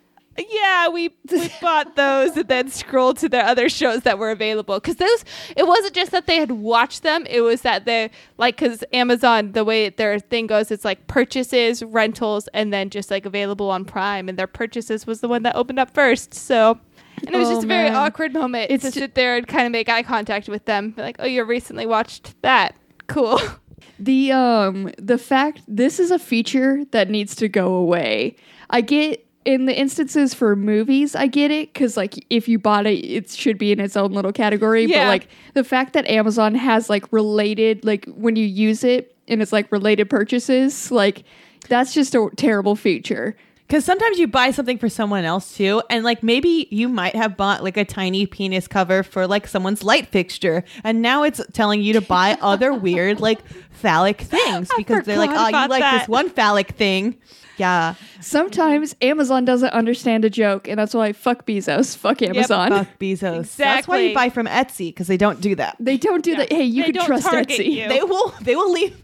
yeah 0.50 0.88
we, 0.88 1.10
we 1.30 1.52
bought 1.60 1.94
those 1.94 2.34
and 2.36 2.48
then 2.48 2.70
scroll 2.70 3.12
to 3.12 3.28
their 3.28 3.44
other 3.44 3.68
shows 3.68 4.02
that 4.02 4.18
were 4.18 4.30
available. 4.30 4.76
Because 4.80 4.96
those 4.96 5.24
it 5.56 5.66
wasn't 5.66 5.94
just 5.94 6.10
that 6.12 6.26
they 6.26 6.36
had 6.36 6.52
watched 6.52 7.02
them 7.02 7.26
it 7.28 7.40
was 7.42 7.62
that 7.62 7.84
they 7.84 8.10
like 8.38 8.56
because 8.56 8.82
amazon 8.92 9.52
the 9.52 9.64
way 9.64 9.90
their 9.90 10.18
thing 10.18 10.46
goes 10.46 10.70
it's 10.70 10.84
like 10.84 11.06
purchases 11.06 11.82
rentals 11.82 12.48
and 12.54 12.72
then 12.72 12.88
just 12.88 13.10
like 13.10 13.26
available 13.26 13.70
on 13.70 13.84
prime 13.84 14.28
and 14.28 14.38
their 14.38 14.46
purchases 14.46 15.06
was 15.06 15.20
the 15.20 15.28
one 15.28 15.42
that 15.42 15.54
opened 15.54 15.78
up 15.78 15.92
first. 15.92 16.32
So 16.34 16.78
and 17.18 17.34
it 17.34 17.38
was 17.38 17.48
Oh, 17.48 17.52
just 17.54 17.64
a 17.64 17.68
very 17.68 17.88
man. 17.90 17.96
awkward 17.96 18.32
moment 18.32 18.70
It's 18.70 18.84
to 18.84 18.90
ju- 18.90 19.00
sit 19.00 19.14
there 19.14 19.36
and 19.36 19.46
kind 19.46 19.66
of 19.66 19.72
make 19.72 19.88
eye 19.88 20.02
contact 20.02 20.48
with 20.48 20.64
them 20.64 20.90
Be 20.90 21.02
like 21.02 21.16
oh 21.18 21.26
you 21.26 21.44
recently 21.44 21.86
watched 21.86 22.40
that 22.42 22.74
cool 23.06 23.38
The 23.98 24.32
um 24.32 24.90
the 24.98 25.18
fact 25.18 25.60
this 25.68 26.00
is 26.00 26.10
a 26.10 26.18
feature 26.18 26.84
that 26.92 27.08
needs 27.10 27.34
to 27.36 27.48
go 27.48 27.74
away. 27.74 28.36
I 28.70 28.80
get 28.80 29.24
in 29.44 29.66
the 29.66 29.76
instances 29.78 30.34
for 30.34 30.54
movies, 30.56 31.14
I 31.16 31.26
get 31.26 31.50
it 31.50 31.72
because 31.72 31.96
like 31.96 32.24
if 32.30 32.48
you 32.48 32.58
bought 32.58 32.86
it, 32.86 32.98
it 33.04 33.30
should 33.30 33.58
be 33.58 33.70
in 33.72 33.78
its 33.80 33.96
own 33.96 34.12
little 34.12 34.32
category. 34.32 34.84
Yeah. 34.86 35.04
But 35.04 35.08
like 35.08 35.28
the 35.54 35.64
fact 35.64 35.92
that 35.94 36.06
Amazon 36.08 36.54
has 36.54 36.88
like 36.90 37.12
related, 37.12 37.84
like 37.84 38.06
when 38.06 38.34
you 38.36 38.46
use 38.46 38.82
it 38.82 39.16
and 39.28 39.40
it's 39.42 39.52
like 39.52 39.70
related 39.70 40.08
purchases, 40.10 40.90
like 40.90 41.24
that's 41.68 41.92
just 41.94 42.14
a 42.14 42.28
terrible 42.36 42.74
feature. 42.76 43.36
Because 43.72 43.86
sometimes 43.86 44.18
you 44.18 44.28
buy 44.28 44.50
something 44.50 44.76
for 44.76 44.90
someone 44.90 45.24
else 45.24 45.56
too, 45.56 45.82
and 45.88 46.04
like 46.04 46.22
maybe 46.22 46.68
you 46.70 46.90
might 46.90 47.16
have 47.16 47.38
bought 47.38 47.64
like 47.64 47.78
a 47.78 47.86
tiny 47.86 48.26
penis 48.26 48.68
cover 48.68 49.02
for 49.02 49.26
like 49.26 49.46
someone's 49.46 49.82
light 49.82 50.08
fixture, 50.08 50.62
and 50.84 51.00
now 51.00 51.22
it's 51.22 51.40
telling 51.54 51.80
you 51.80 51.94
to 51.94 52.02
buy 52.02 52.36
other 52.42 52.74
weird 52.74 53.18
like 53.18 53.38
phallic 53.70 54.20
things 54.20 54.68
because 54.76 55.06
they're 55.06 55.16
like, 55.16 55.30
oh, 55.32 55.48
you 55.48 55.68
like 55.68 55.80
that. 55.80 56.00
this 56.00 56.08
one 56.08 56.28
phallic 56.28 56.72
thing. 56.72 57.16
Yeah, 57.56 57.94
Sometimes 58.20 58.94
Amazon 59.00 59.46
doesn't 59.46 59.72
understand 59.72 60.26
a 60.26 60.30
joke, 60.30 60.68
and 60.68 60.78
that's 60.78 60.92
why 60.92 61.14
fuck 61.14 61.46
Bezos, 61.46 61.96
fuck 61.96 62.20
Amazon. 62.20 62.68
fuck 62.68 62.88
Bezos. 62.98 63.56
That's 63.56 63.88
why 63.88 64.00
you 64.00 64.14
buy 64.14 64.28
from 64.28 64.48
Etsy 64.48 64.88
because 64.88 65.06
they 65.06 65.16
don't 65.16 65.40
do 65.40 65.54
that. 65.54 65.78
They 65.80 65.96
don't 65.96 66.22
do 66.22 66.36
that. 66.36 66.52
Hey, 66.52 66.64
you 66.64 66.82
They 66.84 66.92
can 66.92 67.06
trust 67.06 67.26
Etsy. 67.26 67.72
you. 67.72 67.88
They 67.88 68.02
will. 68.02 68.34
They 68.42 68.54
will 68.54 68.70
leave. 68.70 69.01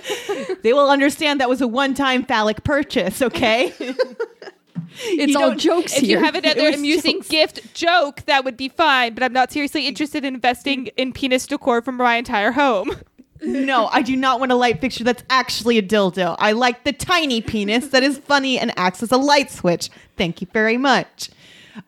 they 0.62 0.72
will 0.72 0.90
understand 0.90 1.40
that 1.40 1.48
was 1.48 1.60
a 1.60 1.68
one-time 1.68 2.24
phallic 2.24 2.64
purchase. 2.64 3.22
Okay. 3.22 3.72
It's 5.04 5.32
You 5.32 5.40
all 5.42 5.54
jokes 5.54 5.96
if 5.96 6.02
here. 6.02 6.18
you 6.18 6.24
have 6.24 6.34
another 6.34 6.64
was 6.64 6.74
amusing 6.74 7.16
jokes. 7.16 7.28
gift 7.28 7.74
joke 7.74 8.22
that 8.26 8.44
would 8.44 8.58
be 8.58 8.68
fine 8.68 9.14
but 9.14 9.22
i'm 9.22 9.32
not 9.32 9.50
seriously 9.50 9.86
interested 9.86 10.22
in 10.22 10.34
investing 10.34 10.88
in 10.98 11.14
penis 11.14 11.46
decor 11.46 11.80
for 11.80 11.92
my 11.92 12.16
entire 12.16 12.52
home 12.52 12.90
No, 13.44 13.86
I 13.86 14.02
do 14.02 14.14
not 14.16 14.38
want 14.38 14.52
a 14.52 14.54
light 14.54 14.80
fixture 14.80 15.02
that's 15.02 15.24
actually 15.28 15.76
a 15.76 15.82
dildo. 15.82 16.36
I 16.38 16.52
like 16.52 16.84
the 16.84 16.92
tiny 16.92 17.40
penis 17.40 17.88
that 17.88 18.04
is 18.04 18.18
funny 18.18 18.56
and 18.56 18.72
acts 18.78 19.02
as 19.02 19.10
a 19.10 19.16
light 19.16 19.50
switch. 19.50 19.90
Thank 20.16 20.40
you 20.42 20.46
very 20.52 20.76
much. 20.78 21.28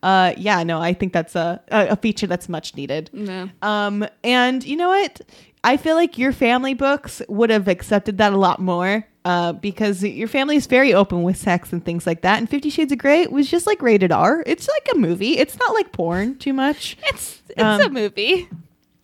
uh, 0.02 0.32
yeah, 0.36 0.64
no, 0.64 0.80
I 0.80 0.94
think 0.94 1.12
that's 1.12 1.36
a, 1.36 1.61
a, 1.70 1.88
a 1.90 1.96
feature 1.96 2.26
that's 2.26 2.48
much 2.48 2.74
needed. 2.74 3.09
Yeah. 3.12 3.46
Um, 3.62 4.05
and 4.24 4.64
you 4.64 4.76
know 4.76 4.88
what? 4.88 5.20
I 5.64 5.76
feel 5.76 5.96
like 5.96 6.16
your 6.18 6.30
family 6.32 6.74
books 6.74 7.20
would 7.28 7.50
have 7.50 7.66
accepted 7.66 8.18
that 8.18 8.32
a 8.32 8.36
lot 8.36 8.60
more. 8.60 9.04
Uh, 9.24 9.54
because 9.54 10.04
your 10.04 10.28
family 10.28 10.54
is 10.54 10.66
very 10.66 10.92
open 10.92 11.22
with 11.22 11.38
sex 11.38 11.72
and 11.72 11.82
things 11.82 12.06
like 12.06 12.20
that, 12.20 12.36
and 12.38 12.48
Fifty 12.50 12.68
Shades 12.68 12.92
of 12.92 12.98
Grey 12.98 13.26
was 13.26 13.50
just 13.50 13.66
like 13.66 13.80
rated 13.80 14.12
R. 14.12 14.44
It's 14.46 14.68
like 14.68 14.86
a 14.94 14.98
movie. 14.98 15.38
It's 15.38 15.58
not 15.58 15.72
like 15.72 15.92
porn 15.92 16.36
too 16.36 16.52
much. 16.52 16.98
It's 17.08 17.40
it's 17.48 17.62
Um, 17.62 17.80
a 17.80 17.88
movie. 17.88 18.46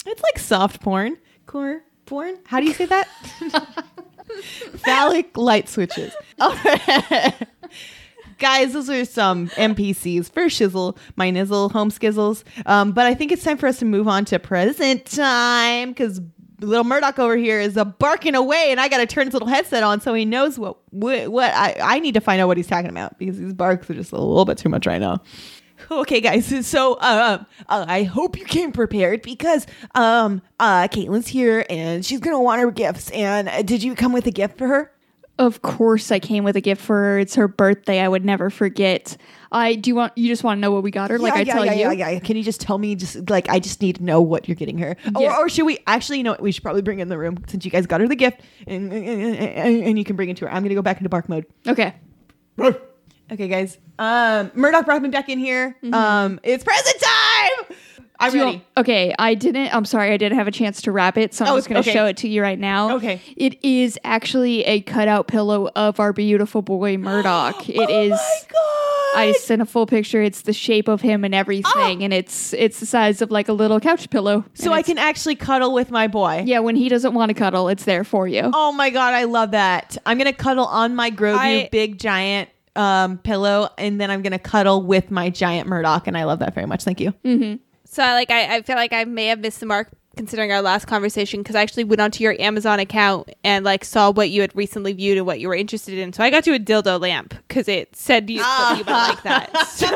It's 0.06 0.22
like 0.22 0.38
soft 0.38 0.82
porn. 0.82 1.16
Core 1.46 1.80
porn? 2.04 2.36
How 2.44 2.60
do 2.60 2.66
you 2.66 2.74
say 2.74 2.84
that? 2.84 3.08
Phallic 4.76 5.36
light 5.36 5.68
switches. 5.68 6.12
All 6.38 6.54
right. 6.64 7.34
Guys, 8.38 8.72
those 8.72 8.88
are 8.88 9.04
some 9.04 9.48
NPCs 9.50 10.30
for 10.30 10.44
Shizzle, 10.44 10.96
my 11.16 11.30
Nizzle, 11.30 11.70
home 11.72 11.90
skizzles. 11.90 12.42
Um, 12.66 12.92
but 12.92 13.06
I 13.06 13.14
think 13.14 13.32
it's 13.32 13.42
time 13.44 13.58
for 13.58 13.66
us 13.66 13.78
to 13.80 13.84
move 13.84 14.08
on 14.08 14.24
to 14.26 14.38
present 14.38 15.04
time 15.06 15.90
because 15.90 16.20
little 16.60 16.84
Murdoch 16.84 17.18
over 17.18 17.36
here 17.36 17.60
is 17.60 17.78
barking 17.98 18.34
away, 18.34 18.68
and 18.70 18.80
I 18.80 18.88
got 18.88 18.98
to 18.98 19.06
turn 19.06 19.26
his 19.26 19.34
little 19.34 19.48
headset 19.48 19.82
on 19.82 20.00
so 20.00 20.14
he 20.14 20.24
knows 20.24 20.58
what 20.58 20.78
what, 20.90 21.28
what 21.28 21.52
I, 21.54 21.76
I 21.80 21.98
need 22.00 22.14
to 22.14 22.20
find 22.20 22.40
out 22.40 22.48
what 22.48 22.56
he's 22.56 22.66
talking 22.66 22.90
about 22.90 23.18
because 23.18 23.38
these 23.38 23.52
barks 23.52 23.88
are 23.90 23.94
just 23.94 24.12
a 24.12 24.18
little 24.18 24.44
bit 24.44 24.58
too 24.58 24.68
much 24.68 24.86
right 24.86 25.00
now. 25.00 25.22
Okay, 25.90 26.20
guys. 26.20 26.66
So, 26.66 26.94
uh, 26.94 27.42
uh, 27.68 27.84
I 27.88 28.02
hope 28.02 28.38
you 28.38 28.44
came 28.44 28.70
prepared 28.70 29.22
because, 29.22 29.66
um, 29.94 30.42
uh, 30.58 30.88
Caitlin's 30.88 31.26
here 31.26 31.64
and 31.70 32.04
she's 32.04 32.20
gonna 32.20 32.40
want 32.40 32.60
her 32.60 32.70
gifts. 32.70 33.10
And 33.10 33.48
uh, 33.48 33.62
did 33.62 33.82
you 33.82 33.94
come 33.94 34.12
with 34.12 34.26
a 34.26 34.30
gift 34.30 34.58
for 34.58 34.66
her? 34.66 34.92
Of 35.40 35.62
course, 35.62 36.12
I 36.12 36.18
came 36.18 36.44
with 36.44 36.54
a 36.56 36.60
gift 36.60 36.82
for 36.82 36.96
her. 36.96 37.18
It's 37.18 37.34
her 37.34 37.48
birthday. 37.48 37.98
I 38.00 38.08
would 38.08 38.26
never 38.26 38.50
forget. 38.50 39.16
I 39.50 39.74
do 39.74 39.88
you 39.88 39.94
want 39.94 40.12
you 40.14 40.28
just 40.28 40.44
want 40.44 40.58
to 40.58 40.60
know 40.60 40.70
what 40.70 40.82
we 40.82 40.90
got 40.90 41.08
her? 41.10 41.18
Like 41.18 41.32
I 41.32 41.40
yeah, 41.40 41.54
tell 41.54 41.64
yeah, 41.64 41.72
you. 41.72 41.80
yeah, 41.92 42.10
yeah. 42.10 42.18
Can 42.18 42.36
you 42.36 42.42
just 42.42 42.60
tell 42.60 42.76
me? 42.76 42.94
Just 42.94 43.30
like 43.30 43.48
I 43.48 43.58
just 43.58 43.80
need 43.80 43.96
to 43.96 44.04
know 44.04 44.20
what 44.20 44.46
you're 44.46 44.54
getting 44.54 44.76
her, 44.76 44.98
or, 45.16 45.34
or 45.34 45.48
should 45.48 45.64
we 45.64 45.78
actually? 45.86 46.18
You 46.18 46.24
know, 46.24 46.32
what, 46.32 46.42
we 46.42 46.52
should 46.52 46.62
probably 46.62 46.82
bring 46.82 47.00
in 47.00 47.08
the 47.08 47.16
room 47.16 47.42
since 47.46 47.64
you 47.64 47.70
guys 47.70 47.86
got 47.86 48.02
her 48.02 48.06
the 48.06 48.16
gift, 48.16 48.42
and 48.66 48.92
and, 48.92 49.34
and, 49.36 49.82
and 49.82 49.98
you 49.98 50.04
can 50.04 50.14
bring 50.14 50.28
it 50.28 50.36
to 50.36 50.44
her. 50.44 50.52
I'm 50.52 50.62
gonna 50.62 50.74
go 50.74 50.82
back 50.82 50.98
into 50.98 51.08
bark 51.08 51.26
mode. 51.30 51.46
Okay. 51.66 51.94
Okay, 53.32 53.48
guys. 53.48 53.78
Um, 53.98 54.50
Murdoch 54.54 54.84
brought 54.84 55.00
me 55.00 55.08
back 55.08 55.30
in 55.30 55.38
here. 55.38 55.74
Um, 55.90 56.38
it's 56.42 56.64
present 56.64 57.00
time. 57.00 57.76
I'm 58.20 58.30
Mm-hmm. 58.30 58.38
You 58.38 58.44
ready. 58.44 58.64
okay, 58.76 59.14
I 59.18 59.34
didn't. 59.34 59.74
I'm 59.74 59.84
sorry, 59.84 60.12
I 60.12 60.16
didn't 60.16 60.36
have 60.38 60.46
a 60.46 60.50
chance 60.52 60.82
to 60.82 60.92
wrap 60.92 61.16
it, 61.16 61.32
so 61.34 61.44
I'm 61.44 61.52
Oh, 61.52 61.56
just 61.56 61.68
going 61.68 61.82
to 61.82 61.88
okay. 61.88 61.96
show 61.98 62.06
it 62.06 62.16
to 62.18 62.28
you 62.28 62.42
right 62.42 62.58
now. 62.58 62.96
Okay. 62.96 63.20
It 63.36 63.58
is 63.64 63.98
actually 64.04 64.62
a 64.64 64.82
cutout 64.82 65.26
pillow 65.26 65.70
of 65.74 65.98
our 66.00 66.12
beautiful 66.12 66.60
boy 66.62 66.96
Murdoch. 66.98 67.68
It 67.68 67.78
oh 67.78 68.02
is. 68.02 68.10
My 68.10 68.40
God. 68.52 68.66
I 69.12 69.32
sent 69.32 69.60
a 69.60 69.66
full 69.66 69.86
picture. 69.86 70.22
It's 70.22 70.42
the 70.42 70.52
shape 70.52 70.86
of 70.86 71.00
him 71.00 71.24
and 71.24 71.34
everything, 71.34 72.04
and 72.04 72.12
it's 72.12 72.52
it's 72.52 72.78
the 72.78 72.86
size 72.86 73.20
of 73.22 73.30
like 73.32 73.48
a 73.48 73.52
little 73.52 73.80
couch 73.80 74.08
pillow. 74.10 74.44
so 74.54 74.72
I 74.72 74.82
can 74.82 74.98
actually 74.98 75.34
cuddle 75.34 75.72
with 75.72 75.90
my 75.90 76.06
boy. 76.06 76.44
Yeah, 76.46 76.60
when 76.60 76.76
he 76.76 76.88
doesn't 76.88 77.12
want 77.14 77.30
to 77.30 77.34
cuddle, 77.34 77.68
it's 77.68 77.84
there 77.84 78.04
for 78.04 78.28
you. 78.28 78.50
Oh 78.54 78.70
my 78.70 78.90
god, 78.90 79.14
I 79.14 79.24
love 79.24 79.50
that. 79.50 79.96
I'm 80.06 80.16
gonna 80.16 80.32
cuddle 80.32 80.66
on 80.66 80.94
my 80.94 81.10
Grogu 81.10 81.34
I- 81.36 81.68
big 81.72 81.98
giant 81.98 82.50
um 82.76 83.18
pillow, 83.18 83.70
and 83.78 84.00
then 84.00 84.12
I'm 84.12 84.22
gonna 84.22 84.38
cuddle 84.38 84.80
with 84.82 85.10
my 85.10 85.28
giant 85.28 85.66
Murdoch, 85.68 86.06
and 86.06 86.16
I 86.16 86.22
love 86.22 86.38
that 86.38 86.54
very 86.54 86.66
much. 86.68 86.84
Thank 86.84 87.00
you. 87.00 87.12
So 87.90 88.04
I 88.04 88.14
like 88.14 88.30
I, 88.30 88.56
I 88.56 88.62
feel 88.62 88.76
like 88.76 88.92
I 88.92 89.04
may 89.04 89.26
have 89.26 89.40
missed 89.40 89.58
the 89.58 89.66
mark 89.66 89.88
considering 90.16 90.52
our 90.52 90.62
last 90.62 90.86
conversation 90.86 91.40
because 91.40 91.56
I 91.56 91.62
actually 91.62 91.82
went 91.82 92.00
onto 92.00 92.22
your 92.22 92.40
Amazon 92.40 92.78
account 92.78 93.30
and 93.42 93.64
like 93.64 93.84
saw 93.84 94.12
what 94.12 94.30
you 94.30 94.42
had 94.42 94.54
recently 94.54 94.92
viewed 94.92 95.18
and 95.18 95.26
what 95.26 95.40
you 95.40 95.48
were 95.48 95.56
interested 95.56 95.98
in. 95.98 96.12
So 96.12 96.22
I 96.22 96.30
got 96.30 96.46
you 96.46 96.54
a 96.54 96.58
dildo 96.60 97.00
lamp 97.00 97.34
because 97.48 97.66
it 97.66 97.96
said 97.96 98.30
you, 98.30 98.36
you 98.36 98.76
would 98.76 98.86
like 98.86 99.22
that. 99.24 99.50
So 99.66 99.86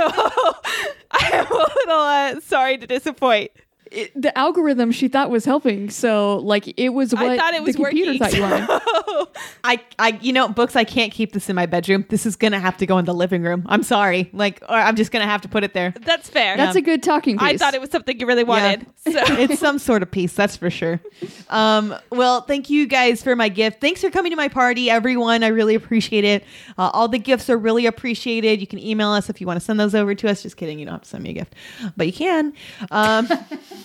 I'm 1.12 1.46
a 1.46 1.66
little 1.76 2.00
uh, 2.00 2.40
sorry 2.40 2.78
to 2.78 2.86
disappoint. 2.86 3.52
It- 3.94 4.20
the 4.20 4.36
algorithm 4.36 4.92
she 4.92 5.08
thought 5.08 5.30
was 5.30 5.44
helping, 5.44 5.90
so 5.90 6.38
like 6.38 6.72
it 6.78 6.90
was 6.90 7.12
what 7.14 7.24
I 7.24 7.36
thought 7.36 7.54
it 7.54 7.62
was 7.62 7.76
the 7.76 7.84
computer 7.84 8.12
working. 8.12 8.18
thought 8.18 8.34
you 8.34 8.42
wanted. 8.42 9.28
I, 9.64 9.80
I, 9.98 10.18
you 10.20 10.32
know, 10.32 10.48
books. 10.48 10.76
I 10.76 10.84
can't 10.84 11.12
keep 11.12 11.32
this 11.32 11.48
in 11.48 11.56
my 11.56 11.66
bedroom. 11.66 12.04
This 12.08 12.26
is 12.26 12.36
gonna 12.36 12.60
have 12.60 12.76
to 12.78 12.86
go 12.86 12.98
in 12.98 13.04
the 13.04 13.14
living 13.14 13.42
room. 13.42 13.64
I'm 13.66 13.82
sorry. 13.82 14.30
Like, 14.32 14.62
or 14.68 14.74
I'm 14.74 14.96
just 14.96 15.10
gonna 15.12 15.26
have 15.26 15.40
to 15.42 15.48
put 15.48 15.64
it 15.64 15.72
there. 15.74 15.94
That's 16.02 16.28
fair. 16.28 16.56
That's 16.56 16.76
a 16.76 16.80
good 16.82 17.02
talking 17.02 17.38
piece. 17.38 17.46
I 17.48 17.56
thought 17.56 17.74
it 17.74 17.80
was 17.80 17.90
something 17.90 18.18
you 18.18 18.26
really 18.26 18.44
wanted. 18.44 18.86
So 19.06 19.12
it's 19.14 19.58
some 19.58 19.78
sort 19.78 20.02
of 20.02 20.10
piece, 20.10 20.32
that's 20.34 20.56
for 20.56 20.70
sure. 20.70 21.00
Um, 21.48 21.94
well, 22.10 22.40
thank 22.42 22.70
you 22.70 22.86
guys 22.86 23.22
for 23.22 23.36
my 23.36 23.48
gift. 23.48 23.80
Thanks 23.80 24.00
for 24.00 24.10
coming 24.10 24.30
to 24.30 24.36
my 24.36 24.48
party, 24.48 24.90
everyone. 24.90 25.42
I 25.44 25.48
really 25.48 25.74
appreciate 25.74 26.24
it. 26.24 26.44
Uh, 26.78 26.90
all 26.92 27.08
the 27.08 27.18
gifts 27.18 27.48
are 27.50 27.56
really 27.58 27.86
appreciated. 27.86 28.60
You 28.60 28.66
can 28.66 28.78
email 28.78 29.10
us 29.10 29.30
if 29.30 29.40
you 29.40 29.46
want 29.46 29.58
to 29.58 29.64
send 29.64 29.78
those 29.78 29.94
over 29.94 30.14
to 30.14 30.28
us. 30.30 30.42
Just 30.42 30.56
kidding, 30.56 30.78
you 30.78 30.84
don't 30.86 30.94
have 30.94 31.02
to 31.02 31.08
send 31.08 31.22
me 31.24 31.30
a 31.30 31.34
gift, 31.34 31.54
but 31.96 32.06
you 32.06 32.12
can. 32.12 32.52
Um, 32.90 33.28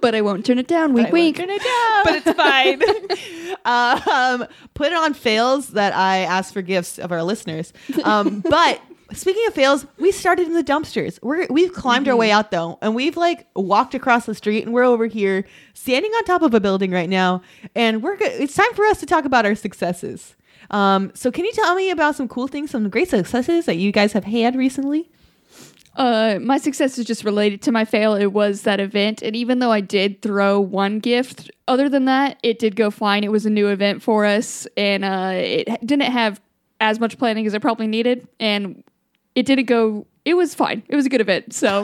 but 0.00 0.14
I 0.14 0.20
won't 0.20 0.44
turn 0.44 0.58
it 0.58 0.68
down. 0.68 0.92
Wink, 0.92 1.08
I 1.08 1.10
won't 1.10 1.12
wink. 1.12 1.36
turn 1.36 1.50
it 1.50 1.62
down. 1.62 2.04
but 2.04 2.14
it's 2.16 2.36
fine. 2.36 2.82
um, 3.64 4.46
put 4.74 4.88
it 4.88 4.94
on 4.94 5.14
fails 5.14 5.68
that 5.68 5.94
I 5.94 6.18
ask 6.18 6.52
for 6.52 6.62
gifts 6.62 6.98
of 6.98 7.12
our 7.12 7.22
listeners. 7.22 7.72
Um, 8.04 8.40
but 8.48 8.80
speaking 9.12 9.46
of 9.46 9.54
fails, 9.54 9.86
we 9.98 10.12
started 10.12 10.46
in 10.46 10.54
the 10.54 10.64
dumpsters. 10.64 11.18
We're 11.22 11.46
we've 11.48 11.72
climbed 11.72 12.08
our 12.08 12.16
way 12.16 12.30
out 12.30 12.50
though, 12.50 12.78
and 12.82 12.94
we've 12.94 13.16
like 13.16 13.46
walked 13.54 13.94
across 13.94 14.26
the 14.26 14.34
street, 14.34 14.64
and 14.64 14.74
we're 14.74 14.84
over 14.84 15.06
here 15.06 15.44
standing 15.74 16.10
on 16.12 16.24
top 16.24 16.42
of 16.42 16.54
a 16.54 16.60
building 16.60 16.90
right 16.90 17.08
now, 17.08 17.42
and 17.74 18.02
we're 18.02 18.16
go- 18.16 18.26
it's 18.26 18.54
time 18.54 18.72
for 18.74 18.84
us 18.86 19.00
to 19.00 19.06
talk 19.06 19.24
about 19.24 19.46
our 19.46 19.54
successes. 19.54 20.34
Um, 20.70 21.12
so 21.14 21.30
can 21.30 21.44
you 21.44 21.52
tell 21.52 21.74
me 21.74 21.90
about 21.90 22.14
some 22.14 22.28
cool 22.28 22.46
things, 22.46 22.72
some 22.72 22.90
great 22.90 23.08
successes 23.08 23.64
that 23.66 23.76
you 23.76 23.90
guys 23.90 24.12
have 24.12 24.24
had 24.24 24.54
recently? 24.54 25.10
Uh, 25.98 26.38
my 26.40 26.58
success 26.58 26.96
is 26.96 27.04
just 27.04 27.24
related 27.24 27.60
to 27.62 27.72
my 27.72 27.84
fail. 27.84 28.14
It 28.14 28.32
was 28.32 28.62
that 28.62 28.78
event, 28.78 29.20
and 29.20 29.34
even 29.34 29.58
though 29.58 29.72
I 29.72 29.80
did 29.80 30.22
throw 30.22 30.60
one 30.60 31.00
gift, 31.00 31.50
other 31.66 31.88
than 31.88 32.04
that, 32.04 32.38
it 32.44 32.60
did 32.60 32.76
go 32.76 32.90
fine. 32.90 33.24
It 33.24 33.32
was 33.32 33.44
a 33.44 33.50
new 33.50 33.66
event 33.68 34.00
for 34.02 34.24
us, 34.24 34.66
and 34.76 35.04
uh, 35.04 35.32
it 35.34 35.66
didn't 35.84 36.02
have 36.12 36.40
as 36.80 37.00
much 37.00 37.18
planning 37.18 37.46
as 37.46 37.52
it 37.54 37.60
probably 37.60 37.88
needed, 37.88 38.28
and 38.38 38.84
it 39.34 39.44
didn't 39.44 39.64
go. 39.66 40.06
It 40.24 40.34
was 40.34 40.54
fine. 40.54 40.84
It 40.88 40.94
was 40.94 41.06
a 41.06 41.08
good 41.08 41.20
event. 41.20 41.52
So 41.52 41.82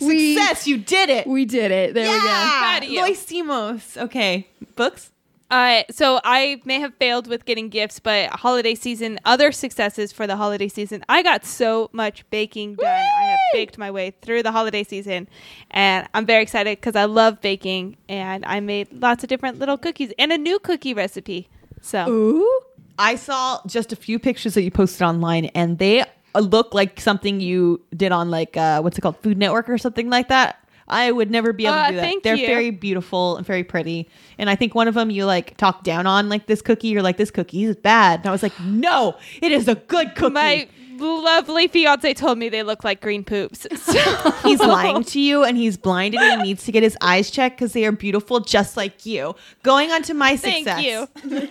we 0.00 0.34
Success, 0.36 0.66
you 0.66 0.78
did 0.78 1.08
it. 1.08 1.26
we 1.26 1.44
did 1.44 1.70
it. 1.70 1.94
There 1.94 2.08
we 2.10 2.14
go. 2.16 2.20
Proud 2.20 2.82
of. 2.82 2.88
Loisimos. 2.88 3.96
Okay, 3.96 4.48
books. 4.74 5.10
Uh, 5.50 5.84
so 5.90 6.20
I 6.24 6.60
may 6.64 6.80
have 6.80 6.94
failed 6.96 7.28
with 7.28 7.44
getting 7.44 7.68
gifts, 7.68 8.00
but 8.00 8.30
holiday 8.30 8.74
season, 8.74 9.20
other 9.24 9.52
successes 9.52 10.10
for 10.12 10.26
the 10.26 10.36
holiday 10.36 10.68
season. 10.68 11.04
I 11.08 11.22
got 11.22 11.44
so 11.44 11.88
much 11.92 12.28
baking 12.30 12.74
done. 12.74 12.88
I 12.88 13.24
have 13.24 13.38
baked 13.52 13.78
my 13.78 13.90
way 13.90 14.12
through 14.22 14.42
the 14.42 14.50
holiday 14.50 14.82
season, 14.82 15.28
and 15.70 16.08
I'm 16.14 16.26
very 16.26 16.42
excited 16.42 16.78
because 16.78 16.96
I 16.96 17.04
love 17.04 17.40
baking, 17.40 17.96
and 18.08 18.44
I 18.44 18.58
made 18.58 18.92
lots 18.92 19.22
of 19.22 19.28
different 19.28 19.58
little 19.58 19.78
cookies 19.78 20.12
and 20.18 20.32
a 20.32 20.38
new 20.38 20.58
cookie 20.58 20.94
recipe. 20.94 21.48
So 21.80 22.08
Ooh. 22.08 22.60
I 22.98 23.14
saw 23.14 23.60
just 23.66 23.92
a 23.92 23.96
few 23.96 24.18
pictures 24.18 24.54
that 24.54 24.62
you 24.62 24.72
posted 24.72 25.02
online, 25.02 25.46
and 25.46 25.78
they 25.78 26.00
uh, 26.00 26.40
look 26.40 26.74
like 26.74 27.00
something 27.00 27.40
you 27.40 27.80
did 27.96 28.10
on 28.10 28.30
like 28.30 28.56
uh, 28.56 28.80
what's 28.80 28.98
it 28.98 29.00
called, 29.00 29.18
Food 29.18 29.38
Network 29.38 29.68
or 29.68 29.78
something 29.78 30.10
like 30.10 30.28
that. 30.28 30.65
I 30.88 31.10
would 31.10 31.30
never 31.30 31.52
be 31.52 31.66
able 31.66 31.74
Uh, 31.74 31.86
to 31.86 31.90
do 31.92 31.96
that. 31.96 32.02
thank 32.02 32.22
They're 32.22 32.36
you. 32.36 32.46
very 32.46 32.70
beautiful 32.70 33.36
and 33.36 33.44
very 33.46 33.64
pretty, 33.64 34.08
and 34.38 34.48
I 34.48 34.54
think 34.56 34.74
one 34.74 34.86
of 34.88 34.94
them 34.94 35.10
you 35.10 35.24
like 35.24 35.56
talk 35.56 35.82
down 35.84 36.06
on 36.06 36.28
like 36.28 36.46
this 36.46 36.62
cookie. 36.62 36.88
You're 36.88 37.02
like 37.02 37.16
this 37.16 37.30
cookie 37.30 37.64
is 37.64 37.76
bad, 37.76 38.20
and 38.20 38.28
I 38.28 38.30
was 38.32 38.42
like, 38.42 38.58
no, 38.60 39.16
it 39.42 39.50
is 39.52 39.66
a 39.68 39.74
good 39.74 40.14
cookie. 40.14 40.32
my 40.34 40.68
lovely 40.98 41.68
fiance 41.68 42.14
told 42.14 42.38
me 42.38 42.48
they 42.48 42.62
look 42.62 42.82
like 42.82 43.00
green 43.02 43.22
poops. 43.24 43.66
So 43.76 44.30
he's 44.44 44.60
lying 44.60 45.02
to 45.04 45.20
you, 45.20 45.44
and 45.44 45.56
he's 45.56 45.76
blind, 45.76 46.14
and 46.14 46.40
he 46.40 46.48
needs 46.48 46.64
to 46.64 46.72
get 46.72 46.82
his 46.82 46.96
eyes 47.00 47.30
checked 47.30 47.58
because 47.58 47.72
they 47.72 47.84
are 47.84 47.92
beautiful, 47.92 48.40
just 48.40 48.76
like 48.76 49.04
you. 49.06 49.34
Going 49.62 49.90
on 49.90 50.02
to 50.04 50.14
my 50.14 50.36
success. 50.36 50.64
Thank 50.64 50.86
you. 50.86 51.08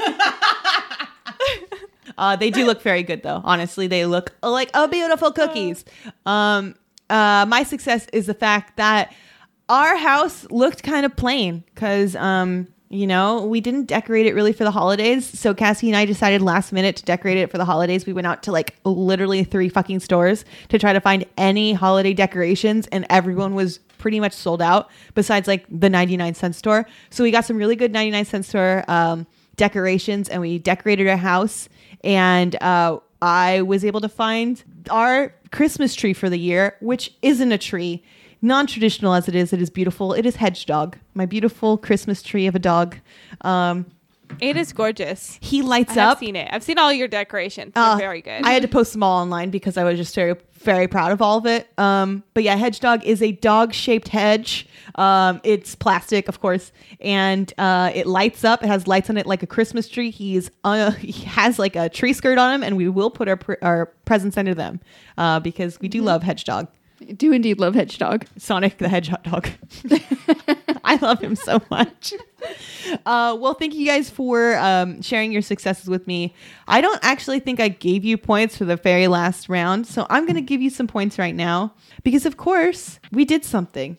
Uh, 2.18 2.36
they 2.36 2.50
do 2.50 2.66
look 2.66 2.82
very 2.82 3.04
good 3.04 3.24
though. 3.24 3.42
Honestly, 3.44 3.88
they 3.88 4.06
look 4.06 4.34
like 4.42 4.70
a 4.74 4.88
beautiful 4.88 5.32
cookies. 5.34 5.84
Um, 6.26 6.76
uh, 7.10 7.46
my 7.50 7.64
success 7.64 8.08
is 8.14 8.26
the 8.28 8.34
fact 8.34 8.78
that 8.78 9.12
our 9.70 9.98
house 9.98 10.46
looked 10.52 10.84
kind 10.84 11.06
of 11.06 11.16
plain 11.16 11.64
because, 11.74 12.16
um, 12.16 12.68
you 12.90 13.08
know, 13.08 13.46
we 13.46 13.62
didn't 13.62 13.86
decorate 13.86 14.28
it 14.28 14.36
really 14.36 14.54
for 14.54 14.64
the 14.64 14.72
holidays. 14.72 15.26
So 15.28 15.54
Cassie 15.54 15.88
and 15.88 15.98
I 15.98 16.06
decided 16.06 16.42
last 16.42 16.72
minute 16.72 16.98
to 16.98 17.04
decorate 17.04 17.38
it 17.38 17.50
for 17.50 17.58
the 17.58 17.66
holidays. 17.66 18.06
We 18.06 18.14
went 18.14 18.28
out 18.28 18.44
to 18.44 18.52
like 18.52 18.76
literally 18.84 19.44
three 19.44 19.70
fucking 19.70 20.02
stores 20.02 20.46
to 20.70 20.78
try 20.78 20.94
to 20.94 21.02
find 21.02 21.26
any 21.38 21.74
holiday 21.74 22.14
decorations, 22.14 22.88
and 22.88 23.06
everyone 23.10 23.56
was 23.56 23.80
pretty 23.98 24.20
much 24.20 24.34
sold 24.34 24.62
out 24.62 24.90
besides 25.16 25.48
like 25.48 25.66
the 25.70 25.90
99 25.90 26.36
cent 26.36 26.56
store. 26.56 26.86
So 27.10 27.24
we 27.24 27.32
got 27.32 27.46
some 27.46 27.58
really 27.58 27.76
good 27.76 27.92
99 27.92 28.26
cent 28.26 28.46
store 28.46 28.84
um, 28.88 29.26
decorations 29.56 30.30
and 30.30 30.42
we 30.42 30.60
decorated 30.60 31.08
our 31.08 31.18
house. 31.18 31.70
And 32.04 32.62
uh, 32.62 33.00
I 33.22 33.64
was 33.64 33.84
able 33.84 34.02
to 34.02 34.10
find 34.10 34.64
our 34.90 35.34
Christmas 35.52 35.96
tree 35.96 36.14
for 36.14 36.30
the 36.30 36.38
year, 36.38 36.76
which 36.82 37.14
isn't 37.22 37.52
a 37.52 37.58
tree. 37.58 38.04
Non 38.46 38.68
traditional 38.68 39.16
as 39.16 39.28
it 39.28 39.34
is, 39.34 39.54
it 39.54 39.60
is 39.60 39.72
beautiful. 39.72 40.14
It 40.14 40.24
is 40.24 40.36
Hedgehog, 40.36 40.98
my 41.16 41.26
beautiful 41.26 41.80
Christmas 41.80 42.22
tree 42.22 42.46
of 42.46 42.54
a 42.54 42.60
dog. 42.60 42.96
Um, 43.42 43.88
It 44.40 44.56
is 44.56 44.72
gorgeous. 44.72 45.40
He 45.42 45.64
lights 45.64 45.98
I 45.98 46.04
up. 46.06 46.20
seen 46.20 46.36
it. 46.36 46.48
I've 46.52 46.62
seen 46.62 46.78
all 46.78 46.94
your 46.94 47.08
decorations. 47.08 47.74
They're 47.74 47.84
Uh, 47.84 47.98
very 47.98 48.22
good. 48.22 48.44
I 48.44 48.52
had 48.52 48.62
to 48.62 48.68
post 48.68 48.94
them 48.94 49.02
all 49.02 49.20
online 49.20 49.50
because 49.50 49.78
I 49.78 49.84
was 49.84 49.98
just 49.98 50.14
very, 50.14 50.36
very 50.60 50.88
proud 50.88 51.12
of 51.12 51.24
all 51.24 51.40
of 51.40 51.48
it. 51.48 51.68
Um, 51.80 52.22
but 52.36 52.44
yeah, 52.44 52.56
hedge 52.56 52.80
dog 52.80 53.04
is 53.04 53.20
a 53.24 53.32
dog 53.32 53.74
shaped 53.74 54.10
hedge. 54.10 54.68
Um, 54.94 55.42
it's 55.44 55.74
plastic, 55.74 56.28
of 56.28 56.40
course, 56.40 56.72
and 57.02 57.52
uh, 57.58 57.90
it 57.96 58.06
lights 58.06 58.44
up. 58.44 58.64
It 58.64 58.68
has 58.68 58.86
lights 58.88 59.10
on 59.10 59.18
it 59.18 59.26
like 59.26 59.42
a 59.42 59.48
Christmas 59.48 59.90
tree. 59.90 60.12
He's 60.12 60.52
uh, 60.64 60.92
he 61.00 61.24
has 61.26 61.58
like 61.58 61.76
a 61.76 61.90
tree 61.90 62.14
skirt 62.14 62.38
on 62.38 62.54
him, 62.54 62.62
and 62.64 62.78
we 62.78 62.90
will 62.90 63.10
put 63.10 63.28
our 63.28 63.38
pre- 63.38 63.58
our 63.64 63.88
presents 64.06 64.38
under 64.38 64.54
them 64.54 64.82
uh, 65.18 65.40
because 65.40 65.80
we 65.80 65.88
do 65.88 66.04
love 66.04 66.22
hedge 66.22 66.44
dog. 66.44 66.68
I 67.02 67.12
do 67.14 67.34
indeed 67.34 67.60
love 67.60 67.76
Hedgehog. 67.76 68.26
Sonic 68.38 68.78
the 68.78 68.90
Hedgehog. 68.90 69.50
I 70.84 70.96
love 70.98 71.20
him 71.20 71.36
so 71.36 71.62
much. 71.70 72.14
Uh, 73.06 73.36
well, 73.40 73.54
thank 73.54 73.74
you 73.74 73.86
guys 73.86 74.10
for 74.10 74.56
um, 74.58 75.02
sharing 75.02 75.32
your 75.32 75.42
successes 75.42 75.90
with 75.90 76.08
me. 76.08 76.34
I 76.68 76.82
don't 76.82 77.00
actually 77.04 77.40
think 77.40 77.60
I 77.60 77.68
gave 77.68 78.06
you 78.06 78.18
points 78.18 78.58
for 78.58 78.66
the 78.66 78.76
very 78.76 79.08
last 79.08 79.50
round, 79.50 79.88
so 79.88 80.06
I'm 80.10 80.26
going 80.26 80.36
to 80.36 80.42
give 80.42 80.62
you 80.62 80.70
some 80.70 80.88
points 80.88 81.18
right 81.18 81.36
now 81.36 81.74
because, 82.04 82.26
of 82.26 82.38
course, 82.38 83.00
we 83.12 83.26
did 83.26 83.44
something. 83.44 83.98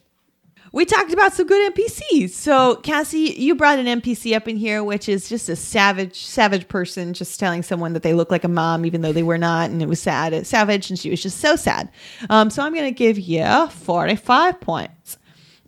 We 0.77 0.85
talked 0.85 1.11
about 1.11 1.33
some 1.33 1.47
good 1.47 1.73
NPCs. 1.73 2.33
So, 2.33 2.77
Cassie, 2.77 3.35
you 3.39 3.55
brought 3.55 3.79
an 3.79 3.87
NPC 3.87 4.37
up 4.37 4.47
in 4.47 4.59
here, 4.59 4.85
which 4.85 5.09
is 5.09 5.27
just 5.27 5.49
a 5.49 5.57
savage, 5.57 6.27
savage 6.27 6.69
person 6.69 7.15
just 7.15 7.41
telling 7.41 7.63
someone 7.63 7.95
that 7.95 8.03
they 8.03 8.13
look 8.13 8.31
like 8.31 8.45
a 8.45 8.49
mom, 8.49 8.85
even 8.85 9.01
though 9.01 9.11
they 9.15 9.23
were 9.23 9.39
not, 9.39 9.71
and 9.71 9.81
it 9.81 9.89
was 9.89 10.03
sad. 10.03 10.47
Savage, 10.47 10.91
and 10.91 10.99
she 10.99 11.09
was 11.09 11.23
just 11.23 11.41
so 11.41 11.57
sad. 11.57 11.89
Um, 12.29 12.51
so, 12.51 12.63
I'm 12.63 12.75
going 12.75 12.85
to 12.85 12.91
give 12.91 13.19
you 13.19 13.69
45 13.69 14.61
points. 14.61 15.17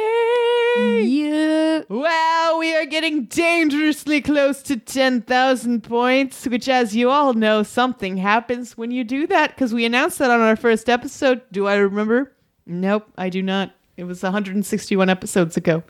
Yeah. 1.04 1.82
Wow, 1.90 2.58
we 2.60 2.76
are 2.76 2.86
getting 2.86 3.26
dangerously 3.26 4.22
close 4.22 4.62
to 4.62 4.78
10,000 4.78 5.84
points, 5.84 6.46
which, 6.46 6.70
as 6.70 6.96
you 6.96 7.10
all 7.10 7.34
know, 7.34 7.64
something 7.64 8.18
happens 8.18 8.78
when 8.78 8.92
you 8.92 9.04
do 9.04 9.26
that 9.26 9.56
because 9.56 9.74
we 9.74 9.84
announced 9.84 10.20
that 10.20 10.30
on 10.30 10.42
our 10.42 10.56
first 10.56 10.90
episode. 10.90 11.42
Do 11.52 11.66
I 11.66 11.78
remember? 11.78 12.34
Nope, 12.68 13.08
I 13.18 13.30
do 13.30 13.42
not. 13.42 13.72
It 13.98 14.04
was 14.04 14.22
161 14.24 15.10
episodes 15.10 15.56
ago. 15.58 15.84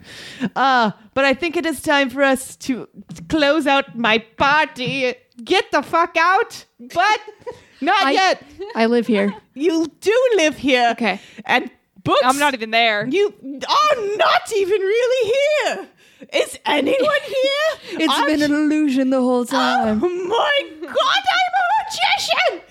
Uh, 0.55 0.91
but 1.13 1.25
I 1.25 1.33
think 1.33 1.57
it 1.57 1.65
is 1.65 1.81
time 1.81 2.09
for 2.09 2.21
us 2.21 2.55
to, 2.57 2.87
to 3.15 3.23
close 3.23 3.65
out 3.65 3.97
my 3.97 4.19
party. 4.37 5.13
Get 5.43 5.71
the 5.71 5.81
fuck 5.81 6.15
out, 6.17 6.65
but 6.79 7.19
not 7.81 8.05
I- 8.05 8.11
yet. 8.11 8.43
I 8.75 8.85
live 8.85 9.07
here. 9.07 9.33
You 9.55 9.87
do 10.01 10.29
live 10.35 10.55
here. 10.57 10.89
Okay. 10.91 11.19
And 11.45 11.69
books. 12.03 12.21
I'm 12.23 12.37
not 12.37 12.53
even 12.53 12.71
there. 12.71 13.07
You 13.07 13.33
are 13.43 14.17
not 14.17 14.51
even 14.55 14.79
really 14.81 15.33
here. 15.33 15.87
Is 16.33 16.59
anyone 16.65 16.95
here? 17.25 17.99
It's 18.01 18.13
I'm- 18.13 18.27
been 18.27 18.41
an 18.43 18.53
illusion 18.53 19.09
the 19.09 19.21
whole 19.21 19.45
time. 19.45 20.01
Oh 20.03 20.09
my 20.09 20.87
god, 20.87 20.89
I'm 20.89 21.53
a 21.57 21.65
magician! 21.83 22.64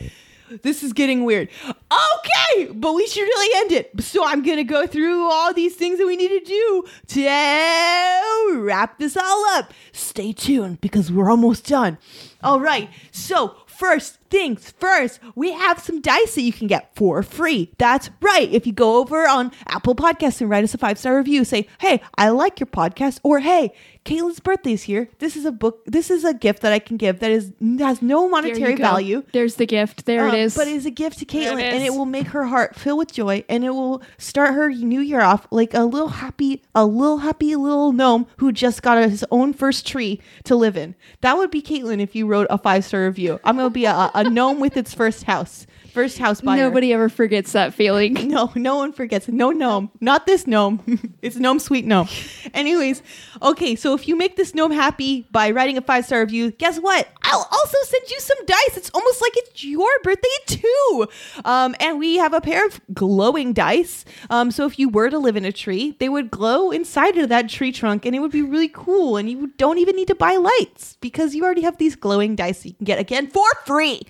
This 0.63 0.83
is 0.83 0.93
getting 0.93 1.25
weird. 1.25 1.49
Okay, 1.69 2.73
but 2.73 2.95
we 2.95 3.07
should 3.07 3.23
really 3.23 3.61
end 3.61 3.73
it. 3.73 4.03
So 4.03 4.25
I'm 4.25 4.43
gonna 4.43 4.65
go 4.65 4.87
through 4.87 5.25
all 5.31 5.53
these 5.53 5.75
things 5.75 5.99
that 5.99 6.07
we 6.07 6.17
need 6.17 6.29
to 6.29 6.41
do 6.41 6.85
to 7.09 8.61
wrap 8.61 8.99
this 8.99 9.17
all 9.17 9.45
up. 9.57 9.73
Stay 9.93 10.33
tuned 10.33 10.81
because 10.81 11.11
we're 11.11 11.31
almost 11.31 11.67
done. 11.67 11.99
All 12.43 12.61
right, 12.61 12.91
so 13.11 13.57
first 13.67 14.19
things 14.31 14.73
first, 14.79 15.21
we 15.35 15.53
have 15.53 15.79
some 15.81 16.01
dice 16.01 16.35
that 16.35 16.43
you 16.43 16.53
can 16.53 16.67
get 16.67 16.95
for 16.95 17.23
free. 17.23 17.73
That's 17.79 18.11
right. 18.21 18.51
If 18.51 18.67
you 18.67 18.73
go 18.73 18.99
over 18.99 19.27
on 19.27 19.51
Apple 19.67 19.95
Podcasts 19.95 20.41
and 20.41 20.51
write 20.51 20.65
us 20.65 20.75
a 20.75 20.79
five 20.79 20.99
star 20.99 21.17
review, 21.17 21.45
say, 21.45 21.69
hey, 21.79 22.01
I 22.17 22.29
like 22.31 22.61
your 22.61 22.67
podcast, 22.67 23.21
or 23.23 23.41
hey, 23.41 23.73
Caitlin's 24.05 24.39
birthday's 24.41 24.83
here. 24.83 25.09
This 25.19 25.35
is 25.35 25.47
a 25.47 25.53
book. 25.53 25.83
This 25.87 26.11
is 26.11 26.25
a 26.25 26.35
gift 26.35 26.61
that 26.61 26.73
I 26.73 26.79
can 26.79 26.99
give 26.99 27.21
that 27.21 27.31
is 27.31 27.53
has 27.79 28.03
no 28.03 28.29
monetary 28.29 28.77
value. 28.77 29.23
There's 29.33 29.55
the 29.55 29.65
gift. 29.65 30.05
There 30.05 30.29
Uh, 30.29 30.33
it 30.35 30.39
is. 30.39 30.55
But 30.55 30.69
it 30.69 30.75
is 30.75 30.85
a 30.85 30.91
gift 30.91 31.21
to 31.21 31.25
Caitlin, 31.25 31.59
it 31.61 31.73
and 31.75 31.83
it 31.83 31.95
will 31.95 32.05
make 32.05 32.27
her 32.29 32.45
heart 32.45 32.77
fill 32.77 32.99
with 32.99 33.13
joy, 33.13 33.45
and 33.49 33.65
it 33.65 33.71
will 33.71 34.03
start 34.19 34.53
her 34.55 34.71
new 34.71 35.01
year 35.01 35.23
off 35.23 35.47
like 35.51 35.73
a 35.73 35.85
little 35.85 36.09
happy, 36.09 36.63
a 36.75 36.85
little 36.85 37.19
happy 37.19 37.57
little 37.57 37.93
gnome 37.93 38.27
who 38.37 38.53
just 38.53 38.83
got 38.83 39.03
his 39.09 39.25
own 39.31 39.55
first 39.55 39.87
tree 39.87 40.21
to 40.45 40.55
live 40.55 40.77
in. 40.77 40.95
That 41.23 41.39
would 41.39 41.51
be 41.51 41.63
Caitlin 41.63 42.01
if 42.01 42.15
you 42.15 42.27
wrote 42.27 42.47
a 42.51 42.59
five 42.59 42.85
star 42.85 43.07
review. 43.07 43.41
I'm 43.43 43.57
gonna 43.57 43.71
be 43.71 43.87
a, 43.87 44.11
a 44.15 44.29
gnome 44.29 44.61
with 44.61 44.77
its 44.77 44.93
first 44.93 45.25
house, 45.25 45.67
first 45.95 46.19
house 46.19 46.41
buyer. 46.41 46.65
Nobody 46.65 46.93
ever 46.93 47.09
forgets 47.09 47.53
that 47.53 47.73
feeling. 47.73 48.15
No, 48.35 48.51
no 48.57 48.77
one 48.77 48.93
forgets. 48.93 49.29
No 49.29 49.53
gnome. 49.53 49.91
Not 50.01 50.27
this 50.27 50.47
gnome. 50.47 50.81
it's 51.23 51.37
gnome 51.37 51.61
sweet 51.61 51.85
gnome. 51.85 52.09
Anyways, 52.55 53.01
okay, 53.41 53.77
so 53.77 53.95
if 53.95 54.09
you 54.09 54.17
make 54.17 54.37
this 54.37 54.55
gnome 54.55 54.73
happy 54.73 55.29
by 55.31 55.53
writing 55.53 55.79
a 55.79 55.83
five 55.83 56.05
star 56.05 56.21
review, 56.21 56.51
guess 56.51 56.79
what? 56.79 57.09
I'll 57.23 57.47
also 57.53 57.79
send 57.85 58.11
you 58.11 58.19
some 58.19 58.45
dice. 58.47 58.77
It's 58.77 58.91
almost 58.93 59.23
like 59.23 59.33
it's 59.37 59.63
your 59.63 59.89
birthday 60.03 60.29
too. 60.47 61.07
Um, 61.45 61.77
and 61.79 62.01
we 62.01 62.17
have 62.17 62.35
a 62.35 62.41
pair 62.41 62.67
of 62.67 62.81
glowing 62.93 63.53
dice. 63.53 64.05
Um, 64.31 64.51
so 64.51 64.67
if 64.67 64.79
you 64.81 64.89
were 64.89 65.11
to 65.11 65.19
live 65.19 65.37
in 65.37 65.45
a 65.45 65.53
tree, 65.53 65.97
they 66.01 66.09
would 66.09 66.31
glow 66.31 66.73
inside 66.73 67.17
of 67.19 67.29
that 67.29 67.49
tree 67.49 67.71
trunk 67.71 68.05
and 68.05 68.17
it 68.17 68.19
would 68.19 68.33
be 68.33 68.43
really 68.43 68.69
cool. 68.69 69.17
And 69.17 69.31
you 69.31 69.53
don't 69.59 69.79
even 69.79 69.95
need 69.95 70.09
to 70.09 70.17
buy 70.17 70.37
lights 70.37 70.97
because 71.01 71.37
you 71.37 71.45
already 71.45 71.63
have 71.63 71.79
these 71.79 71.95
glowing 71.95 72.35
dice 72.35 72.65
you 72.65 72.75
can 72.75 72.85
get 72.85 72.99
again 72.99 73.29
for 73.29 73.47
free. 73.65 74.03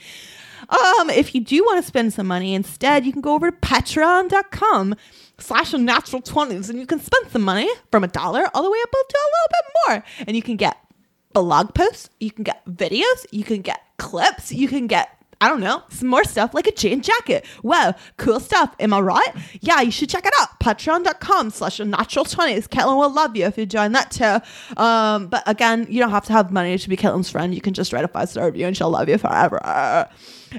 Um, 0.68 1.10
if 1.10 1.34
you 1.34 1.40
do 1.40 1.62
want 1.64 1.80
to 1.80 1.86
spend 1.86 2.12
some 2.12 2.26
money 2.26 2.54
instead, 2.54 3.04
you 3.04 3.12
can 3.12 3.20
go 3.20 3.34
over 3.34 3.50
to 3.50 3.56
patreon.com 3.56 4.94
slash 5.38 5.72
natural 5.72 6.22
20s 6.22 6.70
and 6.70 6.78
you 6.78 6.86
can 6.86 7.00
spend 7.00 7.30
some 7.30 7.42
money 7.42 7.68
from 7.90 8.04
a 8.04 8.08
dollar 8.08 8.46
all 8.54 8.62
the 8.62 8.70
way 8.70 8.78
up 8.82 8.90
to 8.90 9.18
a 9.18 9.30
little 9.34 9.50
bit 9.50 9.64
more. 9.86 10.24
And 10.26 10.36
you 10.36 10.42
can 10.42 10.56
get 10.56 10.76
blog 11.32 11.74
posts, 11.74 12.10
you 12.20 12.30
can 12.30 12.44
get 12.44 12.64
videos, 12.66 13.26
you 13.30 13.44
can 13.44 13.60
get 13.60 13.82
clips, 13.98 14.52
you 14.52 14.68
can 14.68 14.86
get 14.86 15.13
I 15.40 15.48
don't 15.48 15.60
know, 15.60 15.82
some 15.88 16.08
more 16.08 16.24
stuff 16.24 16.54
like 16.54 16.66
a 16.66 16.72
jean 16.72 17.02
jacket. 17.02 17.44
Wow, 17.62 17.94
cool 18.16 18.40
stuff. 18.40 18.74
Am 18.80 18.92
I 18.92 19.00
right? 19.00 19.28
Yeah, 19.60 19.80
you 19.80 19.90
should 19.90 20.08
check 20.08 20.26
it 20.26 20.32
out. 20.40 20.58
Patreon.com 20.60 21.50
slash 21.50 21.80
natural 21.80 22.24
20s. 22.24 22.68
Caitlin 22.68 22.96
will 22.96 23.12
love 23.12 23.36
you 23.36 23.44
if 23.46 23.58
you 23.58 23.66
join 23.66 23.92
that 23.92 24.10
too. 24.10 24.40
Um, 24.82 25.28
but 25.28 25.42
again, 25.46 25.86
you 25.88 26.00
don't 26.00 26.10
have 26.10 26.24
to 26.26 26.32
have 26.32 26.50
money 26.50 26.78
to 26.78 26.88
be 26.88 26.96
Caitlin's 26.96 27.30
friend. 27.30 27.54
You 27.54 27.60
can 27.60 27.74
just 27.74 27.92
write 27.92 28.04
a 28.04 28.08
five 28.08 28.28
star 28.28 28.46
review 28.46 28.66
and 28.66 28.76
she'll 28.76 28.90
love 28.90 29.08
you 29.08 29.18
forever. 29.18 29.60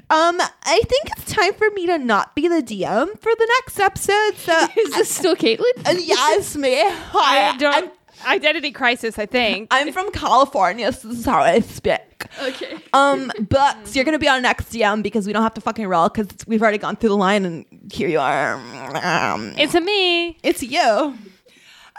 Um, 0.09 0.41
I 0.63 0.81
think 0.89 1.03
it's 1.17 1.31
time 1.31 1.53
for 1.53 1.69
me 1.71 1.85
to 1.87 1.97
not 1.97 2.35
be 2.35 2.47
the 2.49 2.61
DM 2.61 3.07
for 3.19 3.31
the 3.33 3.49
next 3.61 3.79
episode. 3.79 4.35
So 4.35 4.67
Is 4.77 4.93
this 4.93 5.09
still 5.09 5.35
Caitlin? 5.37 5.63
and 5.85 6.01
yes, 6.01 6.55
me. 6.57 6.75
Hi, 6.83 7.49
I 7.49 7.57
don't. 7.57 7.73
I'm, 7.75 7.91
identity 8.25 8.71
crisis. 8.71 9.17
I 9.19 9.25
think. 9.25 9.67
I'm 9.71 9.91
from 9.91 10.11
California, 10.11 10.91
so 10.91 11.07
this 11.09 11.19
is 11.19 11.25
how 11.25 11.41
I 11.41 11.59
speak. 11.59 11.99
Okay. 12.41 12.77
Um, 12.93 13.31
but 13.49 13.95
you're 13.95 14.05
gonna 14.05 14.19
be 14.19 14.27
on 14.27 14.41
next 14.41 14.71
DM 14.71 15.03
because 15.03 15.27
we 15.27 15.33
don't 15.33 15.43
have 15.43 15.53
to 15.55 15.61
fucking 15.61 15.87
roll 15.87 16.09
because 16.09 16.27
we've 16.47 16.61
already 16.61 16.77
gone 16.77 16.95
through 16.95 17.09
the 17.09 17.17
line 17.17 17.45
and 17.45 17.65
here 17.91 18.07
you 18.09 18.19
are. 18.19 18.55
Um, 19.03 19.53
it's 19.57 19.75
a 19.75 19.81
me. 19.81 20.37
it's 20.43 20.63
you. 20.63 21.17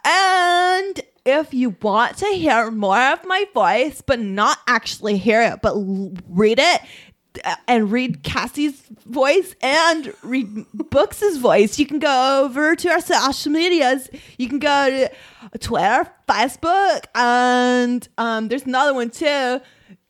And 0.05 1.01
if 1.25 1.53
you 1.53 1.71
want 1.83 2.17
to 2.19 2.27
hear 2.27 2.71
more 2.71 2.99
of 2.99 3.25
my 3.25 3.47
voice, 3.53 4.01
but 4.01 4.21
not 4.21 4.59
actually 4.69 5.17
hear 5.19 5.43
it, 5.43 5.61
but 5.63 5.71
l- 5.75 6.13
read 6.29 6.59
it 6.61 6.81
and 7.69 7.91
read 7.91 8.23
Cassie's 8.23 8.83
voice 9.07 9.55
and 9.63 10.13
read 10.23 10.67
Books' 10.73 11.37
voice, 11.37 11.79
you 11.79 11.87
can 11.87 11.99
go 11.99 12.45
over 12.45 12.77
to 12.77 12.89
our 12.89 13.01
social 13.01 13.53
medias. 13.53 14.09
You 14.39 14.49
can 14.49 14.59
go 14.59 14.91
to 14.91 15.59
Twitter, 15.59 16.11
Facebook, 16.29 17.05
and 17.15 18.07
um, 18.19 18.49
there's 18.49 18.65
another 18.65 18.95
one 18.95 19.11
too. 19.11 19.61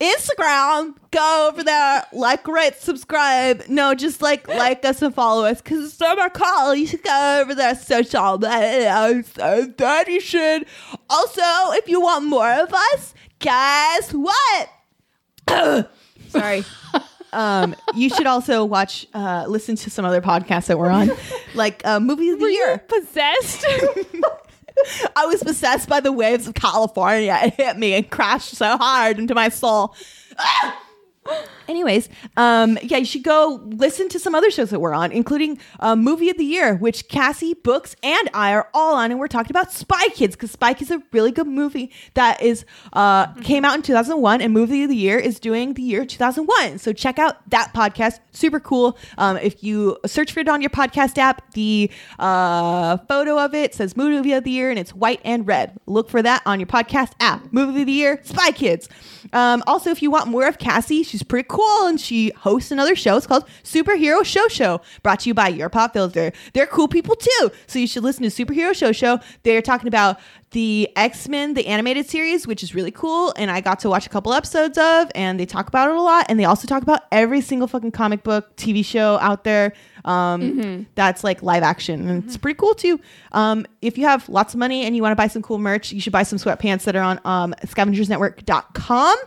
Instagram. 0.00 0.94
Go 1.10 1.48
over 1.50 1.62
there, 1.62 2.04
like, 2.12 2.46
rate, 2.46 2.76
subscribe. 2.76 3.64
No, 3.68 3.94
just 3.94 4.20
like 4.20 4.46
like 4.46 4.84
us 4.84 5.00
and 5.00 5.14
follow 5.14 5.44
us 5.46 5.62
because 5.62 5.86
it's 5.86 5.94
summer 5.94 6.28
call. 6.28 6.74
You 6.74 6.86
should 6.86 7.02
go 7.02 7.40
over 7.40 7.54
there, 7.54 7.74
social 7.74 8.38
media. 8.38 9.22
So 9.34 9.66
that 9.78 10.08
you 10.08 10.20
should. 10.20 10.66
Also, 11.08 11.40
if 11.72 11.88
you 11.88 12.00
want 12.00 12.26
more 12.26 12.50
of 12.50 12.72
us, 12.72 13.14
guess 13.38 14.12
what? 14.12 14.68
Sorry. 16.28 16.64
Um, 17.32 17.74
you 17.94 18.08
should 18.08 18.26
also 18.26 18.64
watch, 18.64 19.06
uh, 19.14 19.44
listen 19.48 19.76
to 19.76 19.90
some 19.90 20.04
other 20.04 20.20
podcasts 20.20 20.66
that 20.66 20.78
we're 20.78 20.90
on, 20.90 21.10
like 21.54 21.82
uh, 21.84 22.00
Movie 22.00 22.30
of 22.30 22.38
the 22.38 22.44
Were 22.44 22.50
Year. 22.50 22.78
possessed? 22.78 23.64
I 25.16 25.26
was 25.26 25.42
possessed 25.42 25.88
by 25.88 26.00
the 26.00 26.12
waves 26.12 26.46
of 26.46 26.54
California. 26.54 27.38
It 27.42 27.54
hit 27.54 27.78
me 27.78 27.94
and 27.94 28.08
crashed 28.10 28.54
so 28.54 28.76
hard 28.76 29.18
into 29.18 29.34
my 29.34 29.48
soul. 29.48 29.94
Ah! 30.38 30.82
Anyways, 31.68 32.08
um, 32.36 32.78
yeah, 32.82 32.98
you 32.98 33.04
should 33.04 33.24
go 33.24 33.60
listen 33.64 34.08
to 34.10 34.18
some 34.20 34.34
other 34.34 34.50
shows 34.50 34.70
that 34.70 34.80
we're 34.80 34.94
on, 34.94 35.10
including 35.10 35.58
uh, 35.80 35.96
Movie 35.96 36.30
of 36.30 36.38
the 36.38 36.44
Year, 36.44 36.76
which 36.76 37.08
Cassie, 37.08 37.54
Books, 37.54 37.96
and 38.02 38.30
I 38.32 38.52
are 38.52 38.68
all 38.72 38.94
on, 38.94 39.10
and 39.10 39.18
we're 39.18 39.26
talking 39.26 39.50
about 39.50 39.72
Spy 39.72 40.08
Kids 40.08 40.36
because 40.36 40.52
Spy 40.52 40.74
Kids 40.74 40.90
is 40.90 40.98
a 40.98 41.02
really 41.12 41.32
good 41.32 41.48
movie 41.48 41.90
that 42.14 42.40
is 42.40 42.64
uh, 42.92 43.32
came 43.42 43.64
out 43.64 43.74
in 43.74 43.82
2001, 43.82 44.40
and 44.40 44.52
Movie 44.52 44.84
of 44.84 44.90
the 44.90 44.96
Year 44.96 45.18
is 45.18 45.40
doing 45.40 45.74
the 45.74 45.82
year 45.82 46.04
2001. 46.04 46.78
So 46.78 46.92
check 46.92 47.18
out 47.18 47.48
that 47.50 47.72
podcast, 47.74 48.20
super 48.30 48.60
cool. 48.60 48.96
Um, 49.18 49.36
if 49.36 49.64
you 49.64 49.98
search 50.06 50.32
for 50.32 50.40
it 50.40 50.48
on 50.48 50.62
your 50.62 50.70
podcast 50.70 51.18
app, 51.18 51.52
the 51.54 51.90
uh, 52.20 52.98
photo 53.08 53.38
of 53.44 53.54
it 53.54 53.74
says 53.74 53.96
Movie 53.96 54.32
of 54.32 54.44
the 54.44 54.50
Year, 54.50 54.70
and 54.70 54.78
it's 54.78 54.94
white 54.94 55.20
and 55.24 55.46
red. 55.46 55.76
Look 55.86 56.08
for 56.10 56.22
that 56.22 56.42
on 56.46 56.60
your 56.60 56.68
podcast 56.68 57.12
app. 57.18 57.52
Movie 57.52 57.80
of 57.80 57.86
the 57.86 57.92
Year, 57.92 58.20
Spy 58.22 58.52
Kids. 58.52 58.88
Um, 59.32 59.64
also, 59.66 59.90
if 59.90 60.02
you 60.02 60.10
want 60.10 60.28
more 60.28 60.46
of 60.46 60.58
Cassie, 60.58 61.02
she's 61.02 61.15
pretty 61.22 61.46
cool 61.48 61.86
and 61.86 62.00
she 62.00 62.30
hosts 62.36 62.70
another 62.70 62.96
show. 62.96 63.16
It's 63.16 63.26
called 63.26 63.46
Superhero 63.62 64.24
Show 64.24 64.48
Show, 64.48 64.80
brought 65.02 65.20
to 65.20 65.28
you 65.30 65.34
by 65.34 65.48
Your 65.48 65.68
Pop 65.68 65.92
Filter. 65.92 66.32
They're 66.52 66.66
cool 66.66 66.88
people 66.88 67.16
too. 67.16 67.50
So 67.66 67.78
you 67.78 67.86
should 67.86 68.02
listen 68.02 68.22
to 68.22 68.30
Superhero 68.30 68.74
Show 68.74 68.92
Show. 68.92 69.20
They're 69.42 69.62
talking 69.62 69.88
about 69.88 70.18
the 70.56 70.88
X 70.96 71.28
Men, 71.28 71.52
the 71.52 71.66
animated 71.66 72.08
series, 72.08 72.46
which 72.46 72.62
is 72.62 72.74
really 72.74 72.90
cool. 72.90 73.34
And 73.36 73.50
I 73.50 73.60
got 73.60 73.80
to 73.80 73.90
watch 73.90 74.06
a 74.06 74.08
couple 74.08 74.32
episodes 74.32 74.78
of, 74.78 75.12
and 75.14 75.38
they 75.38 75.44
talk 75.44 75.68
about 75.68 75.90
it 75.90 75.96
a 75.96 76.00
lot. 76.00 76.24
And 76.30 76.40
they 76.40 76.46
also 76.46 76.66
talk 76.66 76.82
about 76.82 77.02
every 77.12 77.42
single 77.42 77.68
fucking 77.68 77.90
comic 77.90 78.22
book, 78.22 78.56
TV 78.56 78.82
show 78.82 79.18
out 79.20 79.44
there 79.44 79.74
um, 80.06 80.86
that's 80.94 81.22
like 81.22 81.42
live 81.42 81.62
action. 81.62 82.08
And 82.08 82.24
it's 82.24 82.38
pretty 82.38 82.56
cool 82.56 82.74
too. 82.74 82.98
Um, 83.32 83.66
if 83.82 83.98
you 83.98 84.06
have 84.06 84.30
lots 84.30 84.54
of 84.54 84.58
money 84.58 84.86
and 84.86 84.96
you 84.96 85.02
want 85.02 85.12
to 85.12 85.16
buy 85.16 85.26
some 85.26 85.42
cool 85.42 85.58
merch, 85.58 85.92
you 85.92 86.00
should 86.00 86.14
buy 86.14 86.22
some 86.22 86.38
sweatpants 86.38 86.84
that 86.84 86.96
are 86.96 87.02
on 87.02 87.20
um, 87.26 87.54
scavengersnetwork.com. 87.66 89.18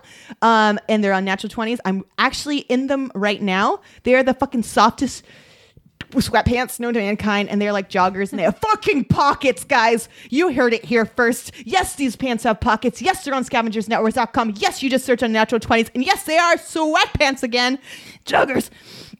Um, 0.41 0.79
and 0.89 1.03
they're 1.03 1.13
on 1.13 1.25
natural 1.25 1.51
20s. 1.51 1.77
I'm 1.85 2.05
actually 2.17 2.59
in 2.59 2.87
them 2.87 3.11
right 3.13 3.39
now. 3.39 3.81
They're 4.01 4.23
the 4.23 4.33
fucking 4.33 4.63
softest 4.63 5.23
sweatpants 6.11 6.79
known 6.79 6.93
to 6.93 6.99
mankind 6.99 7.49
and 7.49 7.61
they're 7.61 7.71
like 7.73 7.89
joggers 7.89 8.31
and 8.31 8.39
they 8.39 8.43
have 8.43 8.57
fucking 8.57 9.05
pockets 9.05 9.63
guys. 9.63 10.09
You 10.29 10.51
heard 10.53 10.73
it 10.73 10.85
here 10.85 11.05
first. 11.05 11.51
Yes 11.65 11.95
these 11.95 12.15
pants 12.15 12.43
have 12.43 12.59
pockets. 12.59 13.01
Yes 13.01 13.23
they're 13.23 13.33
on 13.33 13.43
scavengersnetwork.com 13.43 14.53
yes 14.57 14.81
you 14.83 14.89
just 14.89 15.05
search 15.05 15.23
on 15.23 15.31
natural 15.31 15.59
20s 15.59 15.89
and 15.93 16.03
yes 16.03 16.23
they 16.23 16.37
are 16.37 16.55
sweatpants 16.55 17.43
again. 17.43 17.79
Joggers. 18.25 18.69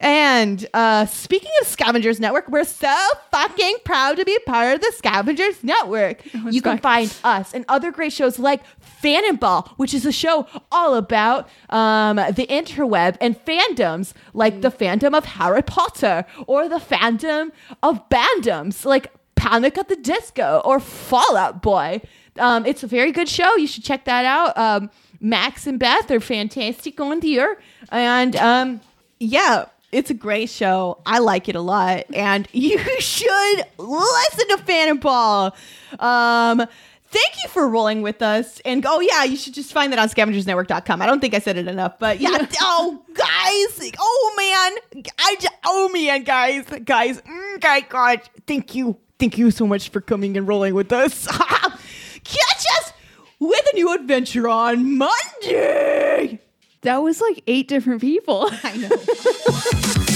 And 0.01 0.65
uh, 0.73 1.05
speaking 1.07 1.51
of 1.61 1.67
Scavengers 1.67 2.21
Network, 2.21 2.47
we're 2.47 2.63
so 2.63 2.95
fucking 3.31 3.77
proud 3.83 4.15
to 4.15 4.23
be 4.23 4.37
part 4.45 4.75
of 4.75 4.81
the 4.81 4.93
Scavengers 4.95 5.61
Network. 5.61 6.21
you 6.49 6.61
can 6.61 6.77
find 6.77 7.13
us 7.23 7.53
and 7.53 7.65
other 7.67 7.91
great 7.91 8.13
shows 8.13 8.39
like 8.39 8.61
Fan 9.02 9.24
and 9.26 9.39
Ball, 9.39 9.62
which 9.78 9.93
is 9.93 10.06
a 10.06 10.12
show 10.12 10.45
all 10.74 10.95
about 10.95 11.47
um, 11.70 12.18
the 12.18 12.45
interweb 12.47 13.16
and 13.22 13.38
fandoms, 13.45 14.14
like 14.34 14.62
the 14.62 14.70
fandom 14.70 15.18
of 15.18 15.24
Harry 15.24 15.62
Potter 15.62 16.26
or 16.47 16.68
the 16.68 16.80
fandom 16.80 17.52
of 17.82 18.10
bandoms, 18.10 18.84
like 18.84 19.14
Panic 19.36 19.78
at 19.78 19.88
the 19.88 19.95
Disco 19.95 20.62
or 20.66 20.82
Fallout 20.82 21.62
Boy. 21.62 22.02
Um, 22.38 22.66
it's 22.66 22.84
a 22.84 22.88
very 22.88 23.14
good 23.14 23.30
show. 23.30 23.56
You 23.56 23.68
should 23.68 23.86
check 23.86 24.04
that 24.04 24.26
out. 24.26 24.58
Um, 24.58 24.89
Max 25.22 25.66
and 25.66 25.80
Beth 25.80 26.12
are 26.12 26.20
fantastic 26.20 27.00
on 27.00 27.22
here, 27.22 27.58
and 27.91 28.36
um, 28.36 28.82
yeah, 29.20 29.66
it's 29.93 30.10
a 30.10 30.14
great 30.14 30.50
show. 30.50 31.02
I 31.06 31.20
like 31.20 31.47
it 31.47 31.56
a 31.56 31.62
lot, 31.62 32.06
and 32.14 32.47
you 32.54 32.80
should 33.00 33.64
listen 33.78 34.47
to 34.50 34.58
Fan 34.66 34.89
and 34.89 35.00
Ball. 35.00 35.56
Um, 36.00 36.66
thank 37.12 37.43
you 37.43 37.49
for 37.49 37.68
rolling 37.68 38.01
with 38.01 38.22
us. 38.22 38.60
And 38.62 38.86
oh 38.86 38.99
yeah, 38.99 39.24
you 39.24 39.38
should 39.38 39.53
just 39.53 39.72
find 39.72 39.91
that 39.91 39.99
on 39.99 40.10
scavengersnetwork.com. 40.10 41.01
I 41.01 41.05
don't 41.05 41.20
think 41.20 41.34
I 41.34 41.39
said 41.39 41.57
it 41.57 41.68
enough, 41.68 41.99
but 41.99 42.20
yeah. 42.20 42.30
oh 42.62 43.03
guys, 43.14 43.91
oh 43.99 44.34
man, 44.38 45.05
I 45.20 45.36
just, 45.39 45.53
oh 45.66 45.89
man, 45.89 46.24
guys, 46.24 46.66
guys, 46.84 47.22
mm, 47.22 47.62
guys, 47.62 47.84
God, 47.89 48.22
thank 48.47 48.76
you, 48.76 48.97
thank 49.18 49.38
you 49.38 49.51
so 49.51 49.66
much 49.68 49.89
for 49.89 50.01
coming 50.01 50.38
and 50.38 50.47
rolling 50.47 50.74
with 50.74 50.91
us. 50.91 51.28
Catch 52.24 52.66
us 52.78 52.93
with 53.39 53.66
a 53.74 53.76
new 53.76 53.93
adventure 53.93 54.47
on 54.47 54.97
Monday. 54.97 56.39
That 56.82 56.97
was 56.97 57.20
like 57.20 57.43
eight 57.47 57.68
different 57.68 58.01
people. 58.01 58.49
I 58.64 58.78
know. 58.78 60.16